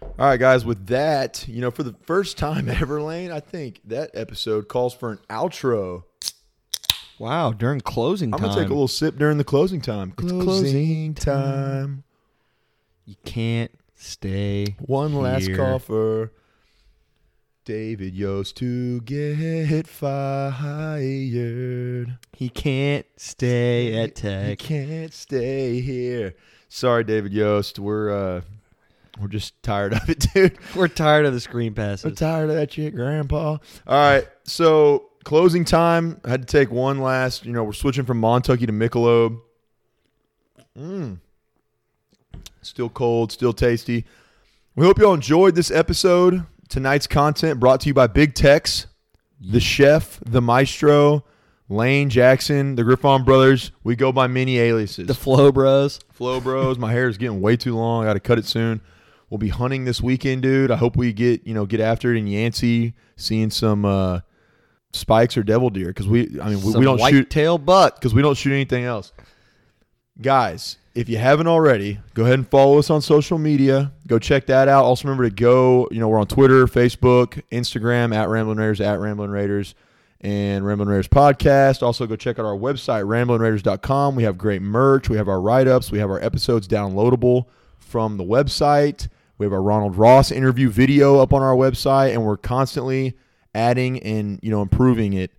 All 0.00 0.26
right, 0.26 0.38
guys. 0.38 0.64
With 0.64 0.86
that, 0.86 1.46
you 1.48 1.60
know, 1.60 1.70
for 1.70 1.82
the 1.82 1.94
first 2.04 2.38
time 2.38 2.68
ever, 2.68 3.02
Lane, 3.02 3.30
I 3.32 3.40
think 3.40 3.80
that 3.86 4.10
episode 4.14 4.68
calls 4.68 4.94
for 4.94 5.10
an 5.10 5.18
outro. 5.28 6.04
Wow, 7.18 7.50
during 7.52 7.80
closing 7.80 8.32
I'm 8.32 8.38
time. 8.38 8.50
gonna 8.50 8.60
take 8.62 8.68
a 8.70 8.72
little 8.74 8.86
sip 8.88 9.16
during 9.18 9.38
the 9.38 9.44
closing 9.44 9.80
time. 9.80 10.12
closing 10.12 10.40
Closing 10.40 11.14
time. 11.14 11.34
time. 11.34 12.04
You 13.06 13.16
can't 13.24 13.72
stay. 13.96 14.76
One 14.80 15.14
last 15.14 15.46
here. 15.46 15.56
call 15.56 15.78
for 15.80 16.32
David 17.68 18.14
Yost 18.14 18.56
to 18.56 19.02
get 19.02 19.86
fired. 19.86 21.04
He 22.32 22.48
can't 22.48 23.04
stay 23.18 24.02
at 24.02 24.14
Tech. 24.14 24.48
He 24.48 24.56
can't 24.56 25.12
stay 25.12 25.82
here. 25.82 26.34
Sorry, 26.70 27.04
David 27.04 27.34
Yost. 27.34 27.78
We're 27.78 28.08
uh 28.08 28.40
we're 29.20 29.28
just 29.28 29.62
tired 29.62 29.92
of 29.92 30.08
it, 30.08 30.28
dude. 30.34 30.56
We're 30.74 30.88
tired 30.88 31.26
of 31.26 31.34
the 31.34 31.40
screen 31.40 31.74
passes. 31.74 32.06
We're 32.06 32.12
tired 32.12 32.48
of 32.48 32.56
that 32.56 32.72
shit, 32.72 32.94
Grandpa. 32.94 33.58
All 33.58 33.60
right, 33.86 34.26
so 34.44 35.10
closing 35.24 35.66
time. 35.66 36.22
I 36.24 36.30
had 36.30 36.48
to 36.48 36.50
take 36.50 36.70
one 36.70 37.00
last. 37.00 37.44
You 37.44 37.52
know, 37.52 37.64
we're 37.64 37.74
switching 37.74 38.06
from 38.06 38.18
Montucky 38.18 38.66
to 38.66 38.72
Michelob. 38.72 39.42
Mmm. 40.74 41.18
Still 42.62 42.88
cold, 42.88 43.30
still 43.30 43.52
tasty. 43.52 44.06
We 44.74 44.86
hope 44.86 44.98
you 44.98 45.06
all 45.06 45.12
enjoyed 45.12 45.54
this 45.54 45.70
episode. 45.70 46.46
Tonight's 46.68 47.06
content 47.06 47.58
brought 47.60 47.80
to 47.82 47.88
you 47.88 47.94
by 47.94 48.06
Big 48.06 48.34
Tex, 48.34 48.86
the 49.40 49.60
chef, 49.60 50.20
the 50.24 50.42
maestro, 50.42 51.24
Lane 51.68 52.10
Jackson, 52.10 52.74
the 52.76 52.84
Griffon 52.84 53.24
brothers. 53.24 53.72
We 53.84 53.96
go 53.96 54.12
by 54.12 54.26
many 54.26 54.58
aliases. 54.58 55.06
the 55.06 55.14
Flow 55.14 55.52
Bros. 55.52 56.00
Flow 56.12 56.40
Bros. 56.40 56.78
My 56.78 56.92
hair 56.92 57.08
is 57.08 57.18
getting 57.18 57.40
way 57.40 57.56
too 57.56 57.76
long. 57.76 58.04
I 58.04 58.06
got 58.08 58.14
to 58.14 58.20
cut 58.20 58.38
it 58.38 58.46
soon. 58.46 58.80
We'll 59.30 59.38
be 59.38 59.48
hunting 59.48 59.84
this 59.84 60.00
weekend, 60.00 60.42
dude. 60.42 60.70
I 60.70 60.76
hope 60.76 60.96
we 60.96 61.12
get 61.12 61.46
you 61.46 61.52
know 61.54 61.66
get 61.66 61.80
after 61.80 62.14
it 62.14 62.18
in 62.18 62.26
Yancey, 62.26 62.94
seeing 63.16 63.50
some 63.50 63.84
uh, 63.84 64.20
spikes 64.92 65.36
or 65.36 65.42
devil 65.42 65.68
deer 65.68 65.88
because 65.88 66.08
we 66.08 66.40
I 66.40 66.50
mean 66.50 66.62
we, 66.62 66.72
we 66.74 66.84
don't 66.84 66.98
shoot 66.98 67.26
white-tail 67.26 67.58
buck. 67.58 67.96
because 67.96 68.14
we 68.14 68.22
don't 68.22 68.36
shoot 68.36 68.52
anything 68.52 68.84
else. 68.84 69.12
Guys, 70.20 70.78
if 70.98 71.08
you 71.08 71.16
haven't 71.16 71.46
already, 71.46 72.00
go 72.14 72.24
ahead 72.24 72.40
and 72.40 72.48
follow 72.48 72.76
us 72.76 72.90
on 72.90 73.00
social 73.00 73.38
media. 73.38 73.92
Go 74.08 74.18
check 74.18 74.46
that 74.46 74.66
out. 74.66 74.84
Also 74.84 75.06
remember 75.06 75.30
to 75.30 75.34
go. 75.34 75.86
You 75.92 76.00
know 76.00 76.08
we're 76.08 76.18
on 76.18 76.26
Twitter, 76.26 76.66
Facebook, 76.66 77.40
Instagram 77.52 78.12
at 78.12 78.28
Ramblin' 78.28 78.58
Raiders 78.58 78.80
at 78.80 78.98
Ramblin' 78.98 79.30
Raiders 79.30 79.76
and 80.22 80.66
Ramblin' 80.66 80.88
Raiders 80.88 81.06
podcast. 81.06 81.84
Also 81.84 82.04
go 82.08 82.16
check 82.16 82.40
out 82.40 82.44
our 82.44 82.56
website 82.56 83.04
ramblinraiders.com. 83.04 84.16
We 84.16 84.24
have 84.24 84.36
great 84.36 84.60
merch. 84.60 85.08
We 85.08 85.16
have 85.18 85.28
our 85.28 85.40
write 85.40 85.68
ups. 85.68 85.92
We 85.92 86.00
have 86.00 86.10
our 86.10 86.20
episodes 86.20 86.66
downloadable 86.66 87.44
from 87.78 88.16
the 88.16 88.24
website. 88.24 89.06
We 89.38 89.46
have 89.46 89.52
our 89.52 89.62
Ronald 89.62 89.94
Ross 89.94 90.32
interview 90.32 90.68
video 90.68 91.20
up 91.20 91.32
on 91.32 91.42
our 91.42 91.54
website, 91.54 92.12
and 92.12 92.24
we're 92.24 92.36
constantly 92.36 93.16
adding 93.54 94.02
and 94.02 94.40
you 94.42 94.50
know 94.50 94.62
improving 94.62 95.12
it 95.12 95.30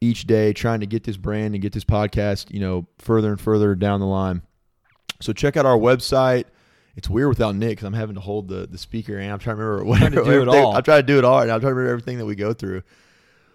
each 0.00 0.28
day, 0.28 0.52
trying 0.52 0.78
to 0.78 0.86
get 0.86 1.02
this 1.02 1.16
brand 1.16 1.56
and 1.56 1.60
get 1.60 1.72
this 1.72 1.84
podcast 1.84 2.54
you 2.54 2.60
know 2.60 2.86
further 2.98 3.30
and 3.30 3.40
further 3.40 3.74
down 3.74 3.98
the 3.98 4.06
line. 4.06 4.42
So 5.20 5.32
check 5.32 5.56
out 5.56 5.66
our 5.66 5.78
website. 5.78 6.44
It's 6.96 7.10
weird 7.10 7.28
without 7.28 7.54
Nick 7.54 7.70
because 7.70 7.84
I'm 7.84 7.92
having 7.92 8.14
to 8.14 8.20
hold 8.20 8.48
the, 8.48 8.66
the 8.66 8.78
speaker 8.78 9.18
and 9.18 9.30
I'm 9.30 9.38
trying 9.38 9.56
to 9.56 9.62
remember 9.62 9.84
what 9.84 9.98
Trying 9.98 10.12
to 10.12 10.24
do 10.24 10.42
it 10.42 10.48
all. 10.48 10.74
I'm 10.76 10.82
trying 10.82 11.00
to 11.02 11.06
do 11.06 11.18
it 11.18 11.24
all, 11.24 11.40
and 11.40 11.50
I'm 11.50 11.60
trying 11.60 11.72
to 11.72 11.74
remember 11.74 11.90
everything 11.92 12.18
that 12.18 12.26
we 12.26 12.34
go 12.34 12.52
through. 12.54 12.82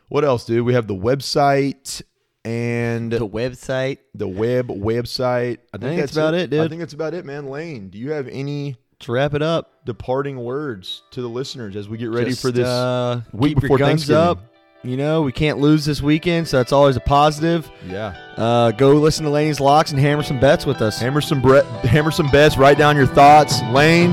What 0.09 0.23
else, 0.23 0.45
dude? 0.45 0.65
We 0.65 0.73
have 0.73 0.87
the 0.87 0.95
website 0.95 2.01
and 2.43 3.11
The 3.11 3.27
website. 3.27 3.99
the 4.13 4.27
web 4.27 4.67
website. 4.67 5.57
I 5.73 5.77
think, 5.77 5.81
think 5.81 5.99
that's 6.01 6.13
that's 6.13 6.17
about 6.17 6.33
it, 6.35 6.49
dude. 6.49 6.61
I 6.61 6.67
think 6.67 6.79
that's 6.79 6.93
about 6.93 7.13
it, 7.13 7.25
man. 7.25 7.47
Lane, 7.47 7.89
do 7.89 7.97
you 7.97 8.11
have 8.11 8.27
any 8.27 8.75
Let's 8.99 9.09
wrap 9.09 9.33
it 9.33 9.41
up. 9.41 9.83
departing 9.85 10.37
words 10.43 11.01
to 11.11 11.21
the 11.21 11.27
listeners 11.27 11.75
as 11.75 11.89
we 11.89 11.97
get 11.97 12.09
ready 12.11 12.31
Just, 12.31 12.41
for 12.41 12.51
this 12.51 12.67
uh, 12.67 13.21
week 13.31 13.59
before 13.59 13.79
Thanksgiving? 13.79 14.21
up. 14.21 14.50
You 14.83 14.97
know, 14.97 15.21
we 15.21 15.31
can't 15.31 15.59
lose 15.59 15.85
this 15.85 16.01
weekend, 16.01 16.47
so 16.47 16.57
that's 16.57 16.71
always 16.71 16.95
a 16.95 16.99
positive. 17.01 17.69
Yeah, 17.87 18.15
Uh, 18.35 18.71
go 18.71 18.93
listen 18.93 19.25
to 19.25 19.29
Lane's 19.29 19.59
Locks 19.59 19.91
and 19.91 19.99
hammer 19.99 20.23
some 20.23 20.39
bets 20.39 20.65
with 20.65 20.81
us. 20.81 20.99
hammer 20.99 21.21
some 21.21 21.39
bre- 21.39 21.61
hammer 21.83 22.09
some 22.09 22.29
bets. 22.31 22.57
Write 22.57 22.79
down 22.79 22.95
your 22.97 23.05
thoughts. 23.05 23.61
Lane, 23.71 24.11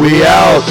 we 0.00 0.24
out. 0.24 0.62